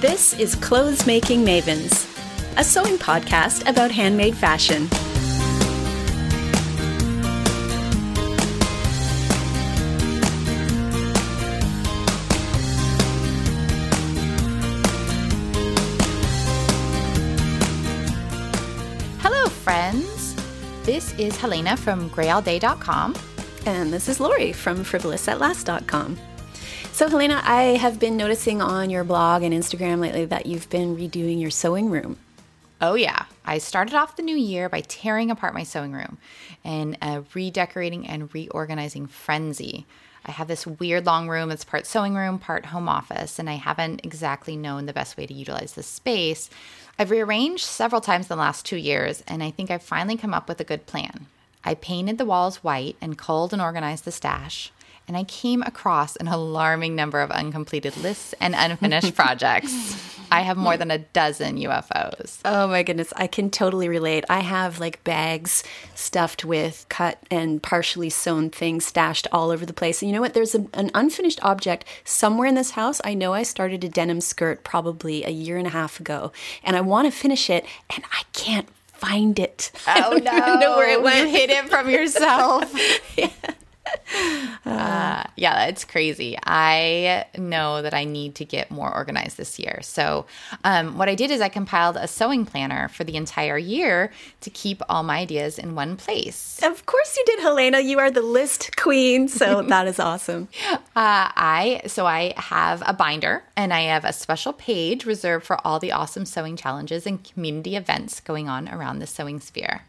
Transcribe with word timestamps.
This 0.00 0.32
is 0.34 0.54
Clothes 0.54 1.08
Making 1.08 1.44
Mavens, 1.44 2.06
a 2.56 2.62
sewing 2.62 2.98
podcast 2.98 3.68
about 3.68 3.90
handmade 3.90 4.36
fashion. 4.36 4.86
Hello, 19.18 19.48
friends. 19.48 20.36
This 20.84 21.12
is 21.18 21.36
Helena 21.36 21.76
from 21.76 22.08
grayallday.com. 22.10 23.16
And 23.66 23.92
this 23.92 24.08
is 24.08 24.20
Lori 24.20 24.52
from 24.52 24.84
frivolousAtlast.com. 24.84 26.37
So, 26.98 27.08
Helena, 27.08 27.40
I 27.44 27.76
have 27.76 28.00
been 28.00 28.16
noticing 28.16 28.60
on 28.60 28.90
your 28.90 29.04
blog 29.04 29.44
and 29.44 29.54
Instagram 29.54 30.00
lately 30.00 30.24
that 30.24 30.46
you've 30.46 30.68
been 30.68 30.96
redoing 30.96 31.40
your 31.40 31.48
sewing 31.48 31.90
room. 31.90 32.16
Oh, 32.80 32.94
yeah. 32.94 33.26
I 33.44 33.58
started 33.58 33.94
off 33.94 34.16
the 34.16 34.24
new 34.24 34.36
year 34.36 34.68
by 34.68 34.80
tearing 34.80 35.30
apart 35.30 35.54
my 35.54 35.62
sewing 35.62 35.92
room 35.92 36.18
and 36.64 36.98
a 37.00 37.22
redecorating 37.34 38.08
and 38.08 38.34
reorganizing 38.34 39.06
frenzy. 39.06 39.86
I 40.26 40.32
have 40.32 40.48
this 40.48 40.66
weird 40.66 41.06
long 41.06 41.28
room 41.28 41.50
that's 41.50 41.64
part 41.64 41.86
sewing 41.86 42.16
room, 42.16 42.40
part 42.40 42.66
home 42.66 42.88
office, 42.88 43.38
and 43.38 43.48
I 43.48 43.54
haven't 43.54 44.00
exactly 44.02 44.56
known 44.56 44.86
the 44.86 44.92
best 44.92 45.16
way 45.16 45.24
to 45.24 45.32
utilize 45.32 45.74
this 45.74 45.86
space. 45.86 46.50
I've 46.98 47.12
rearranged 47.12 47.64
several 47.64 48.00
times 48.00 48.24
in 48.24 48.36
the 48.36 48.42
last 48.42 48.66
two 48.66 48.76
years, 48.76 49.22
and 49.28 49.40
I 49.40 49.52
think 49.52 49.70
I've 49.70 49.84
finally 49.84 50.16
come 50.16 50.34
up 50.34 50.48
with 50.48 50.58
a 50.58 50.64
good 50.64 50.86
plan. 50.86 51.26
I 51.64 51.74
painted 51.74 52.18
the 52.18 52.26
walls 52.26 52.64
white 52.64 52.96
and 53.00 53.16
culled 53.16 53.52
and 53.52 53.62
organized 53.62 54.04
the 54.04 54.10
stash 54.10 54.72
and 55.08 55.16
I 55.16 55.24
came 55.24 55.62
across 55.62 56.14
an 56.16 56.28
alarming 56.28 56.94
number 56.94 57.20
of 57.20 57.30
uncompleted 57.30 57.96
lists 57.96 58.34
and 58.40 58.54
unfinished 58.54 59.14
projects. 59.16 60.04
I 60.30 60.42
have 60.42 60.58
more 60.58 60.76
than 60.76 60.90
a 60.90 60.98
dozen 60.98 61.56
UFOs. 61.56 62.40
Oh 62.44 62.66
my 62.66 62.82
goodness, 62.82 63.14
I 63.16 63.26
can 63.26 63.48
totally 63.48 63.88
relate. 63.88 64.26
I 64.28 64.40
have 64.40 64.78
like 64.78 65.02
bags 65.02 65.64
stuffed 65.94 66.44
with 66.44 66.84
cut 66.90 67.18
and 67.30 67.62
partially 67.62 68.10
sewn 68.10 68.50
things 68.50 68.84
stashed 68.84 69.26
all 69.32 69.50
over 69.50 69.64
the 69.64 69.72
place. 69.72 70.02
And 70.02 70.10
you 70.10 70.14
know 70.14 70.20
what? 70.20 70.34
There's 70.34 70.54
a, 70.54 70.66
an 70.74 70.90
unfinished 70.94 71.42
object 71.42 71.86
somewhere 72.04 72.46
in 72.46 72.56
this 72.56 72.72
house. 72.72 73.00
I 73.04 73.14
know 73.14 73.32
I 73.32 73.42
started 73.42 73.82
a 73.84 73.88
denim 73.88 74.20
skirt 74.20 74.64
probably 74.64 75.24
a 75.24 75.30
year 75.30 75.56
and 75.56 75.66
a 75.66 75.70
half 75.70 75.98
ago, 75.98 76.30
and 76.62 76.76
I 76.76 76.82
want 76.82 77.06
to 77.06 77.10
finish 77.10 77.48
it, 77.48 77.64
and 77.94 78.04
I 78.12 78.24
can't 78.34 78.68
find 78.84 79.38
it. 79.38 79.70
Oh 79.86 80.20
no! 80.22 80.56
know 80.56 80.76
where 80.76 80.90
it 80.90 81.02
went. 81.02 81.30
You 81.30 81.34
hid 81.34 81.50
it 81.50 81.70
from 81.70 81.88
yourself. 81.88 82.70
yeah 83.16 83.30
uh, 84.66 85.24
yeah, 85.36 85.66
it's 85.66 85.84
crazy. 85.84 86.36
I 86.44 87.26
know 87.36 87.82
that 87.82 87.94
I 87.94 88.04
need 88.04 88.34
to 88.36 88.44
get 88.44 88.70
more 88.70 88.92
organized 88.92 89.36
this 89.36 89.58
year. 89.58 89.80
So, 89.82 90.26
um, 90.64 90.98
what 90.98 91.08
I 91.08 91.14
did 91.14 91.30
is 91.30 91.40
I 91.40 91.48
compiled 91.48 91.96
a 91.96 92.08
sewing 92.08 92.46
planner 92.46 92.88
for 92.88 93.04
the 93.04 93.16
entire 93.16 93.58
year 93.58 94.12
to 94.40 94.50
keep 94.50 94.82
all 94.88 95.02
my 95.02 95.18
ideas 95.18 95.58
in 95.58 95.74
one 95.74 95.96
place. 95.96 96.60
Of 96.62 96.86
course, 96.86 97.16
you 97.16 97.24
did, 97.26 97.40
Helena. 97.40 97.80
You 97.80 97.98
are 97.98 98.10
the 98.10 98.22
list 98.22 98.76
queen, 98.76 99.28
so 99.28 99.62
that 99.68 99.86
is 99.86 99.98
awesome. 99.98 100.48
Uh, 100.70 100.78
I 100.94 101.82
so 101.86 102.06
I 102.06 102.34
have 102.36 102.82
a 102.86 102.92
binder 102.92 103.44
and 103.56 103.72
I 103.72 103.82
have 103.82 104.04
a 104.04 104.12
special 104.12 104.52
page 104.52 105.04
reserved 105.04 105.46
for 105.46 105.64
all 105.66 105.78
the 105.78 105.92
awesome 105.92 106.24
sewing 106.24 106.56
challenges 106.56 107.06
and 107.06 107.22
community 107.22 107.76
events 107.76 108.20
going 108.20 108.48
on 108.48 108.68
around 108.68 108.98
the 108.98 109.06
sewing 109.06 109.40
sphere. 109.40 109.84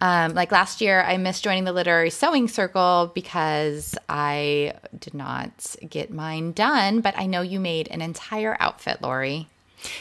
Um, 0.00 0.34
like 0.34 0.50
last 0.50 0.80
year, 0.80 1.02
I 1.02 1.16
missed 1.16 1.44
joining 1.44 1.64
the 1.64 1.72
literary 1.72 2.10
sewing 2.10 2.48
circle 2.48 3.12
because 3.14 3.94
I 4.08 4.74
did 4.98 5.14
not 5.14 5.76
get 5.88 6.12
mine 6.12 6.52
done, 6.52 7.00
but 7.00 7.16
I 7.16 7.26
know 7.26 7.42
you 7.42 7.60
made 7.60 7.88
an 7.88 8.02
entire 8.02 8.56
outfit, 8.60 9.00
Lori. 9.00 9.48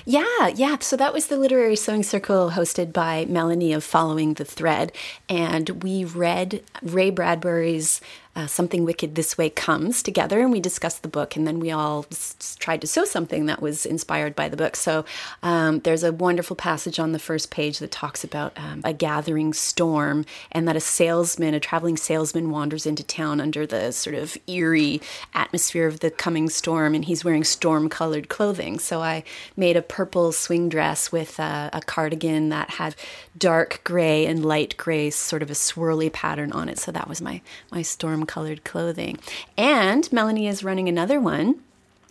Yeah, 0.06 0.48
yeah. 0.48 0.78
So 0.80 0.96
that 0.98 1.14
was 1.14 1.28
the 1.28 1.38
Literary 1.38 1.76
Sewing 1.76 2.04
Circle 2.04 2.52
hosted 2.52 2.94
by 2.94 3.26
Melanie 3.26 3.74
of 3.74 3.84
Following 3.84 4.36
the 4.36 4.46
Thread. 4.46 4.92
And 5.28 5.84
we 5.84 6.04
read 6.04 6.64
Ray 6.82 7.10
Bradbury's 7.10 8.02
uh, 8.36 8.48
Something 8.48 8.86
Wicked 8.86 9.16
This 9.16 9.38
Way 9.38 9.50
Comes 9.50 10.02
together, 10.02 10.40
and 10.40 10.52
we 10.52 10.60
discussed 10.60 11.04
the 11.04 11.10
book, 11.10 11.36
and 11.36 11.46
then 11.46 11.60
we 11.60 11.72
all 11.72 12.06
s- 12.12 12.56
tried 12.60 12.82
to 12.82 12.88
sew 12.88 13.06
something 13.06 13.46
that 13.48 13.62
was 13.62 13.86
inspired 13.86 14.36
by 14.36 14.48
the 14.50 14.58
book. 14.58 14.76
So 14.76 15.06
um, 15.44 15.80
there's 15.82 16.04
a 16.04 16.12
wonderful 16.12 16.56
passage 16.56 17.00
on 17.00 17.12
the 17.12 17.20
first 17.20 17.52
page 17.52 17.80
that 17.80 17.92
talks 17.92 18.24
about 18.24 18.54
um, 18.58 18.82
a 18.84 18.94
gathering 18.94 19.54
storm, 19.54 20.26
and 20.52 20.68
that 20.68 20.76
a 20.76 20.80
salesman, 20.80 21.54
a 21.54 21.60
traveling 21.60 21.98
salesman, 21.98 22.50
wanders 22.52 22.86
into 22.86 23.04
town 23.04 23.42
under 23.42 23.68
the 23.68 23.92
sort 23.92 24.16
of 24.16 24.38
eerie 24.48 25.02
atmosphere 25.34 25.88
of 25.88 26.00
the 26.00 26.12
coming 26.12 26.50
storm, 26.50 26.96
and 26.96 27.06
he's 27.06 27.26
wearing 27.26 27.44
storm 27.44 27.90
colored 27.90 28.30
clothing. 28.30 28.80
So 28.80 29.02
I 29.02 29.24
made 29.58 29.76
a 29.76 29.82
purple 29.82 30.32
swing 30.32 30.70
dress 30.70 31.12
with 31.12 31.40
uh, 31.40 31.70
a 31.74 31.82
cardigan 31.82 32.50
that 32.50 32.72
had 32.72 32.96
dark 33.38 33.82
gray 33.84 34.26
and 34.26 34.46
light 34.46 34.78
gray, 34.78 35.10
sort 35.10 35.42
of 35.42 35.50
a 35.50 35.54
swirly 35.54 36.12
pattern 36.12 36.52
on 36.52 36.70
it. 36.70 36.80
So 36.80 36.92
that 36.92 37.08
was 37.08 37.22
my, 37.22 37.42
my 37.72 37.82
storm 37.82 38.21
colored 38.26 38.64
clothing. 38.64 39.20
And 39.58 40.12
Melanie 40.12 40.48
is 40.48 40.64
running 40.64 40.88
another 40.88 41.20
one 41.20 41.62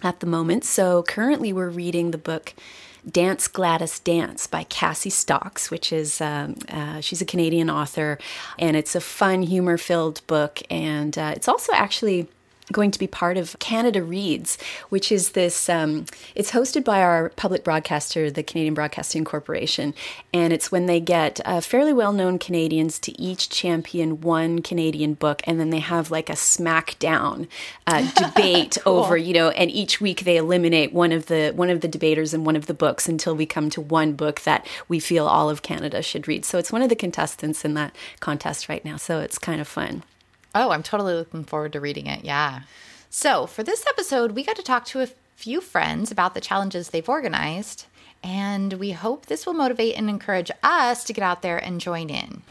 at 0.03 0.21
the 0.21 0.27
moment. 0.27 0.65
So 0.65 1.03
currently 1.03 1.53
we're 1.53 1.69
reading 1.69 2.11
the 2.11 2.19
book 2.19 2.55
Dance 3.09 3.49
Gladys 3.49 3.99
Dance 3.99 4.47
by 4.47 4.65
Cassie 4.65 5.11
Stocks, 5.11 5.71
which 5.71 5.93
is, 5.93 6.21
um, 6.21 6.57
uh, 6.69 7.01
she's 7.01 7.23
a 7.23 7.25
Canadian 7.25 7.71
author, 7.71 8.19
and 8.59 8.77
it's 8.77 8.95
a 8.95 9.01
fun, 9.01 9.43
humor 9.43 9.79
filled 9.79 10.27
book. 10.27 10.61
And 10.71 11.17
uh, 11.17 11.33
it's 11.35 11.49
also 11.49 11.73
actually 11.73 12.29
going 12.73 12.91
to 12.91 12.99
be 12.99 13.07
part 13.07 13.37
of 13.37 13.59
Canada 13.59 14.03
Reads, 14.03 14.59
which 14.89 15.11
is 15.11 15.31
this, 15.31 15.69
um, 15.69 16.07
it's 16.35 16.53
hosted 16.53 16.85
by 16.85 17.03
our 17.03 17.31
public 17.31 17.65
broadcaster, 17.65 18.31
the 18.31 18.43
Canadian 18.43 18.75
Broadcasting 18.75 19.25
Corporation. 19.25 19.95
And 20.33 20.53
it's 20.53 20.71
when 20.71 20.87
they 20.87 21.01
get 21.01 21.41
uh, 21.45 21.61
fairly 21.61 21.93
well 21.93 22.13
known 22.13 22.39
Canadians 22.39 22.99
to 23.01 23.21
each 23.21 23.49
champion 23.49 24.21
one 24.21 24.63
Canadian 24.63 25.15
book. 25.15 25.43
And 25.45 25.59
then 25.59 25.71
they 25.71 25.81
have 25.81 26.11
like 26.11 26.31
a 26.31 26.35
smackdown 26.35 27.49
uh, 27.87 28.11
debate 28.17 28.79
cool. 28.83 28.99
over, 28.99 29.17
you 29.17 29.35
know, 29.35 29.51
and 29.51 29.71
each 29.71 30.01
week 30.01 30.25
they 30.25 30.37
eliminate 30.37 30.93
one 30.93 31.13
of 31.13 31.27
the, 31.27 31.53
one 31.55 31.71
of 31.71 31.81
the 31.81 31.89
debaters 31.89 32.35
and 32.35 32.47
one 32.47 32.57
of 32.57 32.67
the 32.67 32.75
books 32.75 33.09
until 33.09 33.35
we 33.35 33.47
come 33.47 33.71
to 33.71 33.81
one 33.81 34.13
book 34.13 34.41
that 34.43 34.67
we 34.89 35.01
feel 35.01 35.27
all 35.27 35.51
of 35.51 35.63
Canada 35.63 36.03
should 36.03 36.29
read. 36.29 36.45
So 36.45 36.59
it's 36.59 36.73
one 36.73 36.83
of 36.83 36.89
the 36.89 36.97
contestants 36.97 37.65
in 37.65 37.75
that 37.75 37.95
contest 38.21 38.69
right 38.69 38.85
now. 38.85 38.97
So 38.97 39.21
it's 39.21 39.39
kind 39.39 39.61
of 39.61 39.69
fun. 39.69 40.03
Oh, 40.55 40.71
I'm 40.71 40.83
totally 40.83 41.15
looking 41.15 41.45
forward 41.45 41.73
to 41.73 41.81
reading 41.81 42.07
it. 42.07 42.25
Yeah. 42.25 42.63
So, 43.09 43.47
for 43.47 43.63
this 43.63 43.85
episode, 43.89 44.33
we 44.33 44.45
got 44.45 44.57
to 44.57 44.63
talk 44.63 44.85
to 44.87 45.01
a 45.01 45.09
few 45.35 45.61
friends 45.61 46.11
about 46.11 46.35
the 46.35 46.41
challenges 46.41 46.91
they've 46.91 47.09
organized, 47.09 47.87
and 48.23 48.75
we 48.75 48.93
hope 48.93 49.27
this 49.27 49.47
will 49.47 49.55
motivate 49.55 49.97
and 49.97 50.09
encourage 50.09 50.51
us 50.63 51.05
to 51.05 51.13
get 51.13 51.23
out 51.23 51.43
there 51.43 51.59
and 51.59 51.81
join 51.81 52.11
in. 52.11 52.43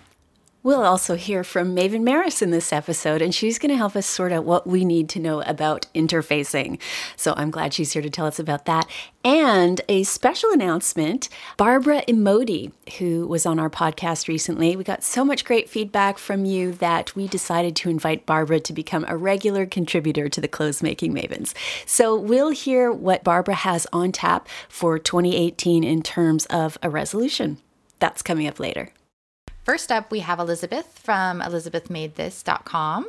We'll 0.69 0.85
also 0.85 1.16
hear 1.16 1.44
from 1.44 1.75
Maven 1.75 2.03
Maris 2.03 2.44
in 2.44 2.52
this 2.52 2.72
episode, 2.72 3.24
and 3.24 3.34
she's 3.34 3.57
going 3.57 3.72
to 3.72 3.75
help 3.75 3.96
us 3.96 4.06
sort 4.06 4.31
out 4.31 4.46
what 4.46 4.68
we 4.68 4.85
need 4.85 5.09
to 5.09 5.19
know 5.19 5.41
about 5.41 5.88
interfacing. 5.96 6.80
So 7.16 7.34
I'm 7.35 7.50
glad 7.50 7.74
she's 7.74 7.94
here 7.94 8.03
to 8.03 8.09
tell 8.12 8.28
us 8.28 8.38
about 8.38 8.66
that. 8.66 8.88
And 9.24 9.81
a 9.90 10.03
special 10.03 10.52
announcement 10.52 11.28
Barbara 11.58 12.03
Emodi, 12.08 12.72
who 13.00 13.25
was 13.25 13.47
on 13.47 13.58
our 13.58 13.72
podcast 13.72 14.28
recently. 14.28 14.75
We 14.75 14.84
got 14.84 15.03
so 15.03 15.25
much 15.25 15.44
great 15.44 15.72
feedback 15.72 16.19
from 16.19 16.46
you 16.46 16.74
that 16.74 17.16
we 17.16 17.28
decided 17.28 17.75
to 17.78 17.90
invite 17.90 18.28
Barbara 18.28 18.59
to 18.59 18.72
become 18.72 19.06
a 19.08 19.18
regular 19.18 19.66
contributor 19.66 20.29
to 20.29 20.40
the 20.40 20.47
Clothes 20.47 20.84
Making 20.84 21.16
Mavens. 21.16 21.56
So 21.88 22.16
we'll 22.16 22.52
hear 22.52 22.91
what 22.91 23.24
Barbara 23.24 23.56
has 23.56 23.88
on 23.91 24.12
tap 24.12 24.47
for 24.68 25.00
2018 25.00 25.84
in 25.84 26.03
terms 26.03 26.46
of 26.46 26.78
a 26.84 26.91
resolution. 26.91 27.58
That's 27.97 28.22
coming 28.22 28.46
up 28.46 28.59
later. 28.59 28.94
First 29.69 29.91
up, 29.91 30.09
we 30.09 30.22
have 30.22 30.40
Elizabeth 30.40 30.97
from 30.97 31.41
elizabethmadethis.com. 31.41 33.07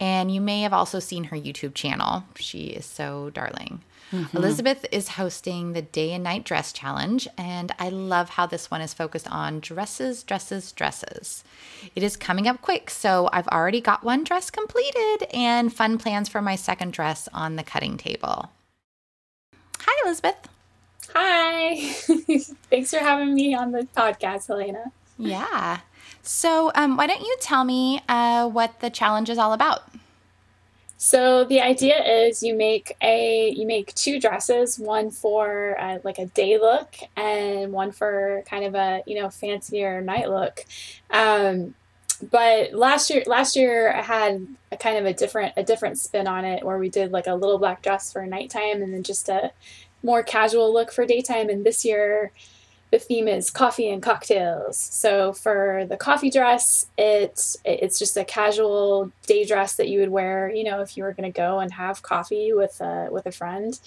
And 0.00 0.34
you 0.34 0.40
may 0.40 0.62
have 0.62 0.72
also 0.72 1.00
seen 1.00 1.24
her 1.24 1.36
YouTube 1.36 1.74
channel. 1.74 2.24
She 2.36 2.68
is 2.68 2.86
so 2.86 3.28
darling. 3.28 3.82
Mm-hmm. 4.10 4.34
Elizabeth 4.34 4.86
is 4.90 5.08
hosting 5.08 5.74
the 5.74 5.82
Day 5.82 6.14
and 6.14 6.24
Night 6.24 6.44
Dress 6.44 6.72
Challenge, 6.72 7.28
and 7.36 7.72
I 7.78 7.90
love 7.90 8.30
how 8.30 8.46
this 8.46 8.70
one 8.70 8.80
is 8.80 8.94
focused 8.94 9.30
on 9.30 9.60
dresses, 9.60 10.22
dresses, 10.22 10.72
dresses. 10.72 11.44
It 11.94 12.02
is 12.02 12.16
coming 12.16 12.48
up 12.48 12.62
quick, 12.62 12.88
so 12.88 13.28
I've 13.30 13.48
already 13.48 13.82
got 13.82 14.02
one 14.02 14.24
dress 14.24 14.48
completed 14.48 15.26
and 15.34 15.70
fun 15.70 15.98
plans 15.98 16.30
for 16.30 16.40
my 16.40 16.56
second 16.56 16.94
dress 16.94 17.28
on 17.34 17.56
the 17.56 17.62
cutting 17.62 17.98
table. 17.98 18.50
Hi, 19.80 20.06
Elizabeth. 20.06 20.48
Hi. 21.14 21.76
Thanks 22.70 22.92
for 22.92 22.98
having 23.00 23.34
me 23.34 23.54
on 23.54 23.72
the 23.72 23.86
podcast, 23.94 24.46
Helena. 24.46 24.90
Yeah. 25.18 25.80
So, 26.22 26.70
um, 26.74 26.96
why 26.96 27.06
don't 27.06 27.20
you 27.20 27.36
tell 27.40 27.64
me 27.64 28.02
uh, 28.08 28.48
what 28.48 28.80
the 28.80 28.90
challenge 28.90 29.30
is 29.30 29.38
all 29.38 29.52
about? 29.52 29.82
So 31.00 31.44
the 31.44 31.60
idea 31.60 32.02
is 32.02 32.42
you 32.42 32.56
make 32.56 32.96
a 33.00 33.50
you 33.50 33.66
make 33.68 33.94
two 33.94 34.20
dresses, 34.20 34.80
one 34.80 35.12
for 35.12 35.76
uh, 35.80 35.98
like 36.02 36.18
a 36.18 36.26
day 36.26 36.58
look 36.58 36.96
and 37.16 37.72
one 37.72 37.92
for 37.92 38.42
kind 38.50 38.64
of 38.64 38.74
a 38.74 39.04
you 39.06 39.14
know 39.20 39.30
fancier 39.30 40.00
night 40.00 40.28
look. 40.28 40.64
Um, 41.10 41.76
but 42.32 42.72
last 42.72 43.10
year 43.10 43.22
last 43.26 43.54
year 43.54 43.92
I 43.94 44.02
had 44.02 44.44
a 44.72 44.76
kind 44.76 44.98
of 44.98 45.06
a 45.06 45.14
different 45.14 45.52
a 45.56 45.62
different 45.62 45.98
spin 45.98 46.26
on 46.26 46.44
it 46.44 46.64
where 46.64 46.78
we 46.78 46.88
did 46.88 47.12
like 47.12 47.28
a 47.28 47.34
little 47.34 47.58
black 47.58 47.80
dress 47.80 48.12
for 48.12 48.26
nighttime 48.26 48.82
and 48.82 48.92
then 48.92 49.04
just 49.04 49.28
a 49.28 49.52
more 50.02 50.24
casual 50.24 50.72
look 50.72 50.90
for 50.90 51.06
daytime. 51.06 51.48
And 51.48 51.64
this 51.64 51.84
year, 51.84 52.32
the 52.90 52.98
theme 52.98 53.28
is 53.28 53.50
coffee 53.50 53.90
and 53.90 54.02
cocktails. 54.02 54.76
So 54.78 55.32
for 55.32 55.84
the 55.88 55.96
coffee 55.96 56.30
dress, 56.30 56.86
it's 56.96 57.56
it's 57.64 57.98
just 57.98 58.16
a 58.16 58.24
casual 58.24 59.12
day 59.26 59.44
dress 59.44 59.76
that 59.76 59.88
you 59.88 60.00
would 60.00 60.10
wear, 60.10 60.50
you 60.50 60.64
know, 60.64 60.80
if 60.80 60.96
you 60.96 61.02
were 61.02 61.12
going 61.12 61.30
to 61.30 61.36
go 61.36 61.58
and 61.58 61.72
have 61.72 62.02
coffee 62.02 62.52
with 62.52 62.80
a 62.80 63.08
with 63.10 63.26
a 63.26 63.32
friend. 63.32 63.78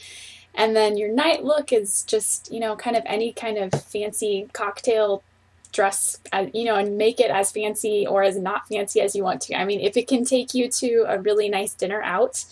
And 0.53 0.75
then 0.75 0.97
your 0.97 1.11
night 1.11 1.43
look 1.43 1.71
is 1.71 2.03
just, 2.03 2.51
you 2.51 2.59
know, 2.59 2.75
kind 2.75 2.95
of 2.95 3.03
any 3.05 3.31
kind 3.31 3.57
of 3.57 3.71
fancy 3.85 4.49
cocktail 4.53 5.23
dress, 5.71 6.19
uh, 6.33 6.47
you 6.53 6.65
know, 6.65 6.75
and 6.75 6.97
make 6.97 7.19
it 7.19 7.31
as 7.31 7.51
fancy 7.51 8.05
or 8.05 8.23
as 8.23 8.37
not 8.37 8.67
fancy 8.67 8.99
as 8.99 9.15
you 9.15 9.23
want 9.23 9.41
to. 9.41 9.55
I 9.55 9.65
mean, 9.65 9.79
if 9.79 9.95
it 9.95 10.07
can 10.07 10.25
take 10.25 10.53
you 10.53 10.69
to 10.69 11.05
a 11.07 11.19
really 11.19 11.47
nice 11.49 11.73
dinner 11.73 12.01
out, 12.01 12.45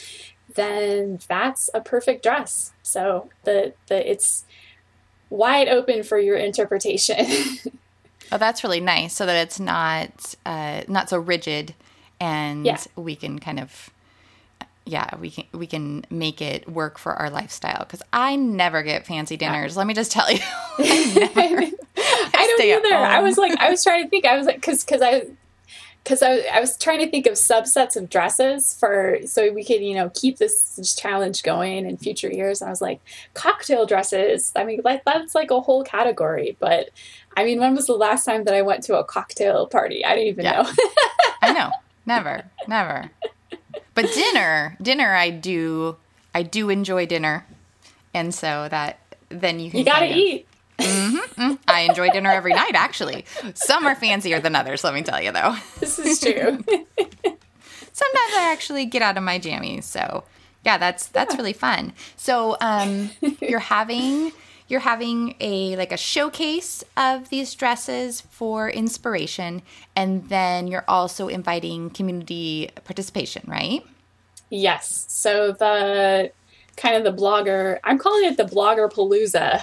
then 0.55 1.19
that's 1.27 1.69
a 1.73 1.81
perfect 1.81 2.23
dress. 2.23 2.71
So 2.81 3.29
the 3.43 3.73
the 3.87 4.09
it's 4.09 4.45
wide 5.29 5.67
open 5.67 6.03
for 6.03 6.17
your 6.17 6.37
interpretation. 6.37 7.25
oh, 8.31 8.37
that's 8.37 8.63
really 8.63 8.79
nice. 8.79 9.13
So 9.13 9.25
that 9.25 9.35
it's 9.35 9.59
not 9.59 10.35
uh, 10.45 10.83
not 10.87 11.09
so 11.09 11.17
rigid, 11.19 11.73
and 12.19 12.65
yeah. 12.65 12.81
we 12.95 13.15
can 13.15 13.39
kind 13.39 13.59
of 13.59 13.91
yeah 14.89 15.15
we 15.17 15.29
can 15.29 15.45
we 15.53 15.67
can 15.67 16.03
make 16.09 16.41
it 16.41 16.67
work 16.67 16.97
for 16.97 17.13
our 17.13 17.29
lifestyle 17.29 17.79
because 17.79 18.01
i 18.11 18.35
never 18.35 18.81
get 18.81 19.05
fancy 19.05 19.37
dinners 19.37 19.77
let 19.77 19.85
me 19.85 19.93
just 19.93 20.11
tell 20.11 20.31
you 20.31 20.39
i, 20.79 21.29
I, 21.35 21.71
I 22.33 22.55
don't 22.57 22.61
either 22.61 22.95
i 22.95 23.19
was 23.19 23.37
like 23.37 23.57
i 23.59 23.69
was 23.69 23.83
trying 23.83 24.03
to 24.03 24.09
think 24.09 24.25
i 24.25 24.35
was 24.35 24.47
like 24.47 24.55
because 24.55 24.83
because 24.83 25.01
i 25.01 25.27
because 26.03 26.23
I, 26.23 26.39
I 26.51 26.59
was 26.59 26.77
trying 26.77 26.99
to 26.99 27.09
think 27.09 27.27
of 27.27 27.33
subsets 27.33 27.95
of 27.95 28.09
dresses 28.09 28.73
for 28.73 29.19
so 29.25 29.51
we 29.51 29.63
could 29.63 29.81
you 29.81 29.93
know 29.93 30.09
keep 30.13 30.37
this, 30.37 30.95
challenge 30.97 31.43
going 31.43 31.85
in 31.85 31.97
future 31.97 32.31
years. 32.31 32.61
And 32.61 32.69
I 32.69 32.71
was 32.71 32.81
like, 32.81 33.01
cocktail 33.33 33.85
dresses. 33.85 34.51
I 34.55 34.63
mean, 34.63 34.81
like 34.83 35.03
that's 35.05 35.35
like 35.35 35.51
a 35.51 35.61
whole 35.61 35.83
category. 35.83 36.57
But 36.59 36.89
I 37.37 37.43
mean, 37.43 37.59
when 37.59 37.75
was 37.75 37.87
the 37.87 37.93
last 37.93 38.25
time 38.25 38.45
that 38.45 38.53
I 38.53 38.61
went 38.61 38.83
to 38.85 38.97
a 38.97 39.03
cocktail 39.03 39.67
party? 39.67 40.03
I 40.03 40.15
didn't 40.15 40.29
even 40.29 40.45
yeah. 40.45 40.61
know. 40.61 40.71
I 41.41 41.53
know, 41.53 41.71
never, 42.05 42.43
never. 42.67 43.11
But 43.93 44.11
dinner, 44.13 44.77
dinner, 44.81 45.13
I 45.13 45.29
do, 45.29 45.97
I 46.33 46.43
do 46.43 46.69
enjoy 46.69 47.05
dinner, 47.05 47.45
and 48.13 48.33
so 48.33 48.67
that 48.69 48.99
then 49.29 49.59
you 49.59 49.69
can 49.69 49.79
you 49.79 49.85
gotta 49.85 50.17
eat. 50.17 50.47
Mm-hmm, 50.79 51.41
mm-hmm. 51.41 51.53
I 51.67 51.81
enjoy 51.81 52.09
dinner 52.09 52.31
every 52.31 52.53
night, 52.53 52.75
actually. 52.75 53.25
Some 53.53 53.85
are 53.85 53.95
fancier 53.95 54.39
than 54.39 54.55
others, 54.55 54.83
let 54.83 54.93
me 54.93 55.01
tell 55.01 55.21
you, 55.21 55.31
though. 55.31 55.55
This 55.79 55.99
is 55.99 56.19
true. 56.19 56.31
Sometimes 57.91 58.33
I 58.33 58.51
actually 58.51 58.85
get 58.85 59.01
out 59.01 59.17
of 59.17 59.23
my 59.23 59.39
jammies. 59.39 59.83
So, 59.83 60.23
yeah, 60.63 60.77
that's 60.77 61.07
that's 61.07 61.35
really 61.35 61.53
fun. 61.53 61.93
So, 62.15 62.57
um, 62.61 63.11
you're 63.41 63.59
having 63.59 64.31
you're 64.67 64.79
having 64.79 65.35
a 65.39 65.75
like 65.75 65.91
a 65.91 65.97
showcase 65.97 66.83
of 66.95 67.29
these 67.29 67.53
dresses 67.55 68.21
for 68.21 68.69
inspiration, 68.69 69.61
and 69.95 70.29
then 70.29 70.67
you're 70.67 70.85
also 70.87 71.27
inviting 71.27 71.89
community 71.89 72.69
participation, 72.85 73.43
right? 73.47 73.83
Yes. 74.49 75.05
So 75.09 75.51
the 75.51 76.31
kind 76.77 76.95
of 76.95 77.03
the 77.03 77.21
blogger. 77.21 77.79
I'm 77.83 77.97
calling 77.97 78.25
it 78.25 78.37
the 78.37 78.45
blogger 78.45 78.89
palooza. 78.91 79.61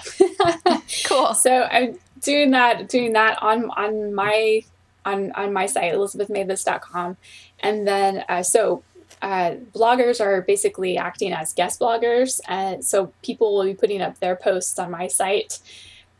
Cool. 1.07 1.33
So 1.33 1.63
I'm 1.63 1.97
doing 2.21 2.51
that, 2.51 2.89
doing 2.89 3.13
that 3.13 3.41
on 3.41 3.69
on 3.71 4.13
my 4.13 4.63
on 5.05 5.31
on 5.33 5.53
my 5.53 5.65
site, 5.65 5.93
elizabethmadethis.com, 5.93 7.17
and 7.61 7.87
then 7.87 8.23
uh, 8.29 8.43
so. 8.43 8.83
Uh, 9.19 9.55
bloggers 9.73 10.21
are 10.21 10.41
basically 10.41 10.95
acting 10.95 11.33
as 11.33 11.51
guest 11.51 11.79
bloggers, 11.79 12.39
and 12.47 12.85
so 12.85 13.11
people 13.23 13.55
will 13.55 13.63
be 13.63 13.73
putting 13.73 13.99
up 13.99 14.19
their 14.19 14.35
posts 14.35 14.77
on 14.77 14.91
my 14.91 15.07
site 15.07 15.57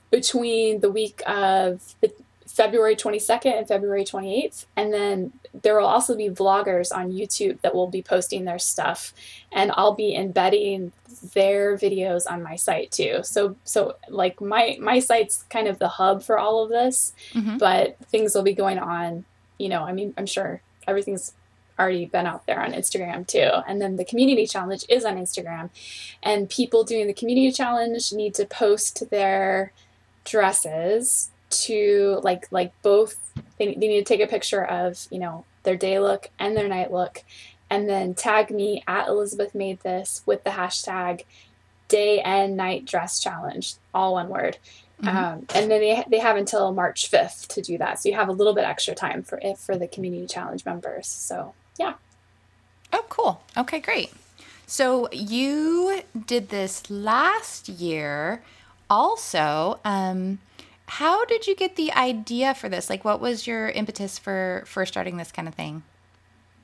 between 0.10 0.80
the 0.80 0.90
week 0.90 1.22
of 1.28 1.94
the 2.02 2.12
February 2.58 2.96
22nd 2.96 3.56
and 3.56 3.68
February 3.68 4.04
28th. 4.04 4.66
And 4.76 4.92
then 4.92 5.32
there 5.62 5.80
will 5.80 5.86
also 5.86 6.18
be 6.18 6.30
vloggers 6.30 6.92
on 6.92 7.12
YouTube 7.12 7.62
that 7.62 7.76
will 7.76 7.88
be 7.88 8.02
posting 8.02 8.46
their 8.46 8.58
stuff. 8.58 9.14
And 9.52 9.72
I'll 9.76 9.94
be 9.94 10.16
embedding 10.16 10.92
their 11.36 11.78
videos 11.78 12.24
on 12.28 12.42
my 12.42 12.56
site 12.56 12.92
too. 12.92 13.20
So 13.22 13.56
so 13.64 13.98
like 14.10 14.42
my 14.42 14.76
my 14.82 14.98
site's 14.98 15.44
kind 15.52 15.68
of 15.68 15.78
the 15.78 15.88
hub 15.88 16.24
for 16.24 16.40
all 16.40 16.64
of 16.64 16.70
this, 16.70 17.14
mm-hmm. 17.32 17.58
but 17.60 17.96
things 18.08 18.34
will 18.34 18.42
be 18.42 18.56
going 18.56 18.80
on, 18.80 19.26
you 19.60 19.70
know, 19.70 19.84
I 19.84 19.94
mean, 19.94 20.16
I'm 20.18 20.26
sure 20.26 20.62
everything's 20.88 21.34
already 21.78 22.06
been 22.06 22.26
out 22.26 22.48
there 22.48 22.60
on 22.60 22.74
Instagram 22.74 23.28
too. 23.28 23.52
And 23.68 23.80
then 23.80 23.98
the 23.98 24.06
community 24.06 24.48
challenge 24.48 24.84
is 24.90 25.06
on 25.06 25.18
Instagram. 25.18 25.70
And 26.24 26.50
people 26.50 26.84
doing 26.84 27.06
the 27.06 27.14
community 27.14 27.52
challenge 27.52 28.12
need 28.14 28.34
to 28.34 28.48
post 28.48 29.12
their 29.12 29.74
dresses 30.26 31.30
to 31.50 32.20
like 32.24 32.48
like 32.52 32.74
both 32.82 33.16
they, 33.58 33.68
they 33.68 33.88
need 33.88 34.00
to 34.00 34.04
take 34.04 34.22
a 34.22 34.28
picture 34.28 34.66
of 34.66 35.08
you 35.12 35.20
know 35.20 35.46
their 35.64 35.78
day 35.78 36.00
look 36.00 36.30
and 36.40 36.56
their 36.56 36.68
night 36.68 36.92
look 36.92 37.24
and 37.70 37.90
then 37.90 38.14
tag 38.14 38.52
me 38.52 38.84
at 38.88 39.08
elizabeth 39.08 39.56
made 39.56 39.80
this 39.82 40.22
with 40.26 40.44
the 40.44 40.52
hashtag 40.52 41.24
day 41.88 42.20
and 42.22 42.58
night 42.58 42.86
dress 42.86 43.20
challenge 43.20 43.76
all 43.94 44.14
one 44.14 44.30
word. 44.30 44.58
Mm-hmm. 45.02 45.16
um, 45.16 45.46
and 45.54 45.70
then 45.70 45.80
they, 45.80 46.04
they 46.10 46.18
have 46.18 46.38
until 46.38 46.74
march 46.74 47.12
5th 47.12 47.48
to 47.50 47.62
do 47.62 47.78
that. 47.78 48.00
So 48.00 48.10
you 48.10 48.16
have 48.16 48.30
a 48.30 48.34
little 48.34 48.54
bit 48.54 48.64
extra 48.64 48.96
time 48.96 49.22
for 49.22 49.40
it 49.44 49.60
for 49.60 49.78
the 49.78 49.88
community 49.88 50.26
challenge 50.26 50.66
members. 50.66 51.08
So 51.08 51.54
yeah. 51.78 51.94
Oh 52.92 53.06
cool. 53.10 53.42
Okay 53.56 53.80
great. 53.80 54.12
So 54.66 55.08
you 55.12 56.02
did 56.26 56.50
this 56.50 56.90
last 56.90 57.70
year. 57.70 58.42
Also 58.90 59.80
um, 59.86 60.40
how 60.88 61.26
did 61.26 61.48
you 61.48 61.56
get 61.56 61.76
the 61.76 61.92
idea 61.92 62.54
for 62.54 62.70
this? 62.70 62.90
Like, 62.90 63.04
what 63.04 63.20
was 63.20 63.46
your 63.46 63.70
impetus 63.70 64.18
for 64.18 64.64
for 64.66 64.86
starting 64.86 65.18
this 65.18 65.32
kind 65.32 65.48
of 65.48 65.54
thing? 65.54 65.84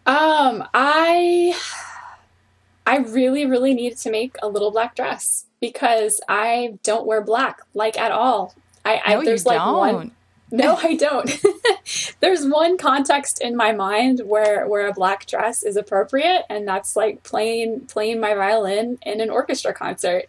Um, 0.06 0.68
I 0.74 1.58
I 2.86 2.98
really, 2.98 3.46
really 3.46 3.74
needed 3.74 3.98
to 4.00 4.12
make 4.12 4.36
a 4.42 4.48
little 4.48 4.72
black 4.72 4.96
dress 4.96 5.46
because 5.60 6.22
I 6.28 6.78
don't 6.84 7.06
wear 7.06 7.22
black 7.22 7.62
like 7.74 7.98
at 7.98 8.12
all. 8.12 8.56
I, 8.86 8.96
no, 8.96 9.22
I 9.22 9.26
there's 9.26 9.46
like 9.46 9.60
don't. 9.60 9.78
one. 9.78 10.12
No, 10.52 10.76
I 10.76 10.94
don't. 10.94 11.44
there's 12.20 12.46
one 12.46 12.78
context 12.78 13.42
in 13.42 13.56
my 13.56 13.72
mind 13.72 14.22
where 14.24 14.68
where 14.68 14.86
a 14.86 14.94
black 14.94 15.26
dress 15.26 15.64
is 15.64 15.76
appropriate, 15.76 16.44
and 16.48 16.68
that's 16.68 16.96
like 16.96 17.24
playing 17.24 17.88
playing 17.88 18.20
my 18.20 18.36
violin 18.36 19.00
in 19.02 19.20
an 19.20 19.32
orchestra 19.32 19.74
concert 19.74 20.26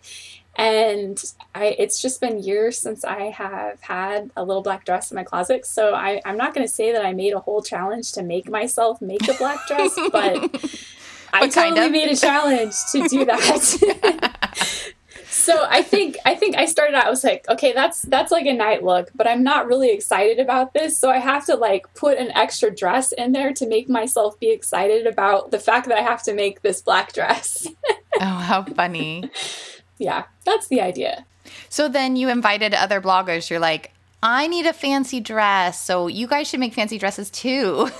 and 0.56 1.22
I 1.54 1.76
it's 1.78 2.00
just 2.00 2.20
been 2.20 2.42
years 2.42 2.78
since 2.78 3.04
I 3.04 3.30
have 3.30 3.80
had 3.80 4.30
a 4.36 4.44
little 4.44 4.62
black 4.62 4.84
dress 4.84 5.10
in 5.10 5.16
my 5.16 5.24
closet. 5.24 5.66
So 5.66 5.94
I, 5.94 6.20
I'm 6.24 6.36
not 6.36 6.54
going 6.54 6.66
to 6.66 6.72
say 6.72 6.92
that 6.92 7.04
I 7.04 7.12
made 7.12 7.32
a 7.32 7.40
whole 7.40 7.62
challenge 7.62 8.12
to 8.12 8.22
make 8.22 8.48
myself 8.48 9.00
make 9.02 9.28
a 9.28 9.34
black 9.34 9.66
dress, 9.66 9.94
but 10.12 10.50
I 11.32 11.48
totally 11.48 11.86
of? 11.86 11.92
made 11.92 12.10
a 12.10 12.16
challenge 12.16 12.74
to 12.92 13.08
do 13.08 13.24
that. 13.24 14.92
so 15.26 15.66
I 15.68 15.82
think 15.82 16.18
I 16.24 16.36
think 16.36 16.56
I 16.56 16.66
started 16.66 16.94
out. 16.94 17.06
I 17.06 17.10
was 17.10 17.24
like, 17.24 17.48
okay, 17.48 17.72
that's 17.72 18.02
that's 18.02 18.30
like 18.30 18.46
a 18.46 18.52
night 18.52 18.84
look, 18.84 19.10
but 19.14 19.26
I'm 19.26 19.42
not 19.42 19.66
really 19.66 19.90
excited 19.90 20.38
about 20.38 20.72
this. 20.72 20.96
So 20.96 21.10
I 21.10 21.18
have 21.18 21.46
to 21.46 21.56
like 21.56 21.92
put 21.94 22.16
an 22.18 22.30
extra 22.36 22.72
dress 22.72 23.10
in 23.10 23.32
there 23.32 23.52
to 23.54 23.66
make 23.66 23.88
myself 23.88 24.38
be 24.38 24.50
excited 24.50 25.08
about 25.08 25.50
the 25.50 25.58
fact 25.58 25.88
that 25.88 25.98
I 25.98 26.02
have 26.02 26.22
to 26.24 26.34
make 26.34 26.62
this 26.62 26.80
black 26.80 27.12
dress. 27.12 27.66
oh, 28.20 28.24
how 28.24 28.62
funny! 28.62 29.28
yeah, 29.98 30.24
that's 30.44 30.68
the 30.68 30.80
idea. 30.80 31.24
So 31.68 31.88
then 31.88 32.16
you 32.16 32.28
invited 32.28 32.74
other 32.74 33.00
bloggers. 33.00 33.50
You're 33.50 33.60
like, 33.60 33.92
I 34.22 34.46
need 34.46 34.66
a 34.66 34.72
fancy 34.72 35.20
dress. 35.20 35.80
So 35.80 36.06
you 36.06 36.26
guys 36.26 36.48
should 36.48 36.60
make 36.60 36.72
fancy 36.72 36.98
dresses 36.98 37.30
too. 37.30 37.90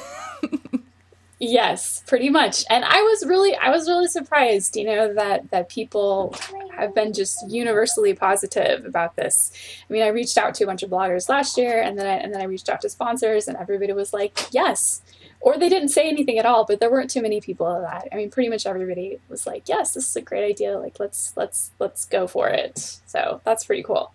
yes, 1.38 2.02
pretty 2.06 2.30
much. 2.30 2.64
And 2.70 2.84
I 2.84 3.00
was 3.02 3.26
really 3.26 3.54
I 3.56 3.70
was 3.70 3.88
really 3.88 4.08
surprised, 4.08 4.76
you 4.76 4.84
know, 4.84 5.12
that 5.14 5.50
that 5.50 5.68
people 5.68 6.34
have 6.76 6.94
been 6.94 7.12
just 7.12 7.38
universally 7.50 8.14
positive 8.14 8.86
about 8.86 9.16
this. 9.16 9.52
I 9.88 9.92
mean, 9.92 10.02
I 10.02 10.08
reached 10.08 10.38
out 10.38 10.54
to 10.54 10.64
a 10.64 10.66
bunch 10.66 10.82
of 10.82 10.90
bloggers 10.90 11.28
last 11.28 11.58
year 11.58 11.82
and 11.82 11.98
then 11.98 12.06
I, 12.06 12.14
and 12.14 12.32
then 12.32 12.40
I 12.40 12.44
reached 12.44 12.70
out 12.70 12.80
to 12.80 12.88
sponsors 12.88 13.46
and 13.46 13.56
everybody 13.58 13.92
was 13.92 14.14
like, 14.14 14.38
"Yes, 14.50 15.02
or 15.44 15.58
they 15.58 15.68
didn't 15.68 15.90
say 15.90 16.08
anything 16.08 16.38
at 16.38 16.46
all 16.46 16.64
but 16.64 16.80
there 16.80 16.90
weren't 16.90 17.10
too 17.10 17.22
many 17.22 17.40
people 17.40 17.66
of 17.66 17.82
that. 17.82 18.08
I 18.12 18.16
mean 18.16 18.30
pretty 18.30 18.48
much 18.48 18.66
everybody 18.66 19.20
was 19.28 19.46
like 19.46 19.68
yes 19.68 19.94
this 19.94 20.08
is 20.08 20.16
a 20.16 20.22
great 20.22 20.44
idea. 20.44 20.78
Like 20.78 20.98
let's 20.98 21.32
let's 21.36 21.70
let's 21.78 22.04
go 22.06 22.26
for 22.26 22.48
it. 22.48 22.78
So 23.06 23.40
that's 23.44 23.64
pretty 23.64 23.82
cool. 23.82 24.12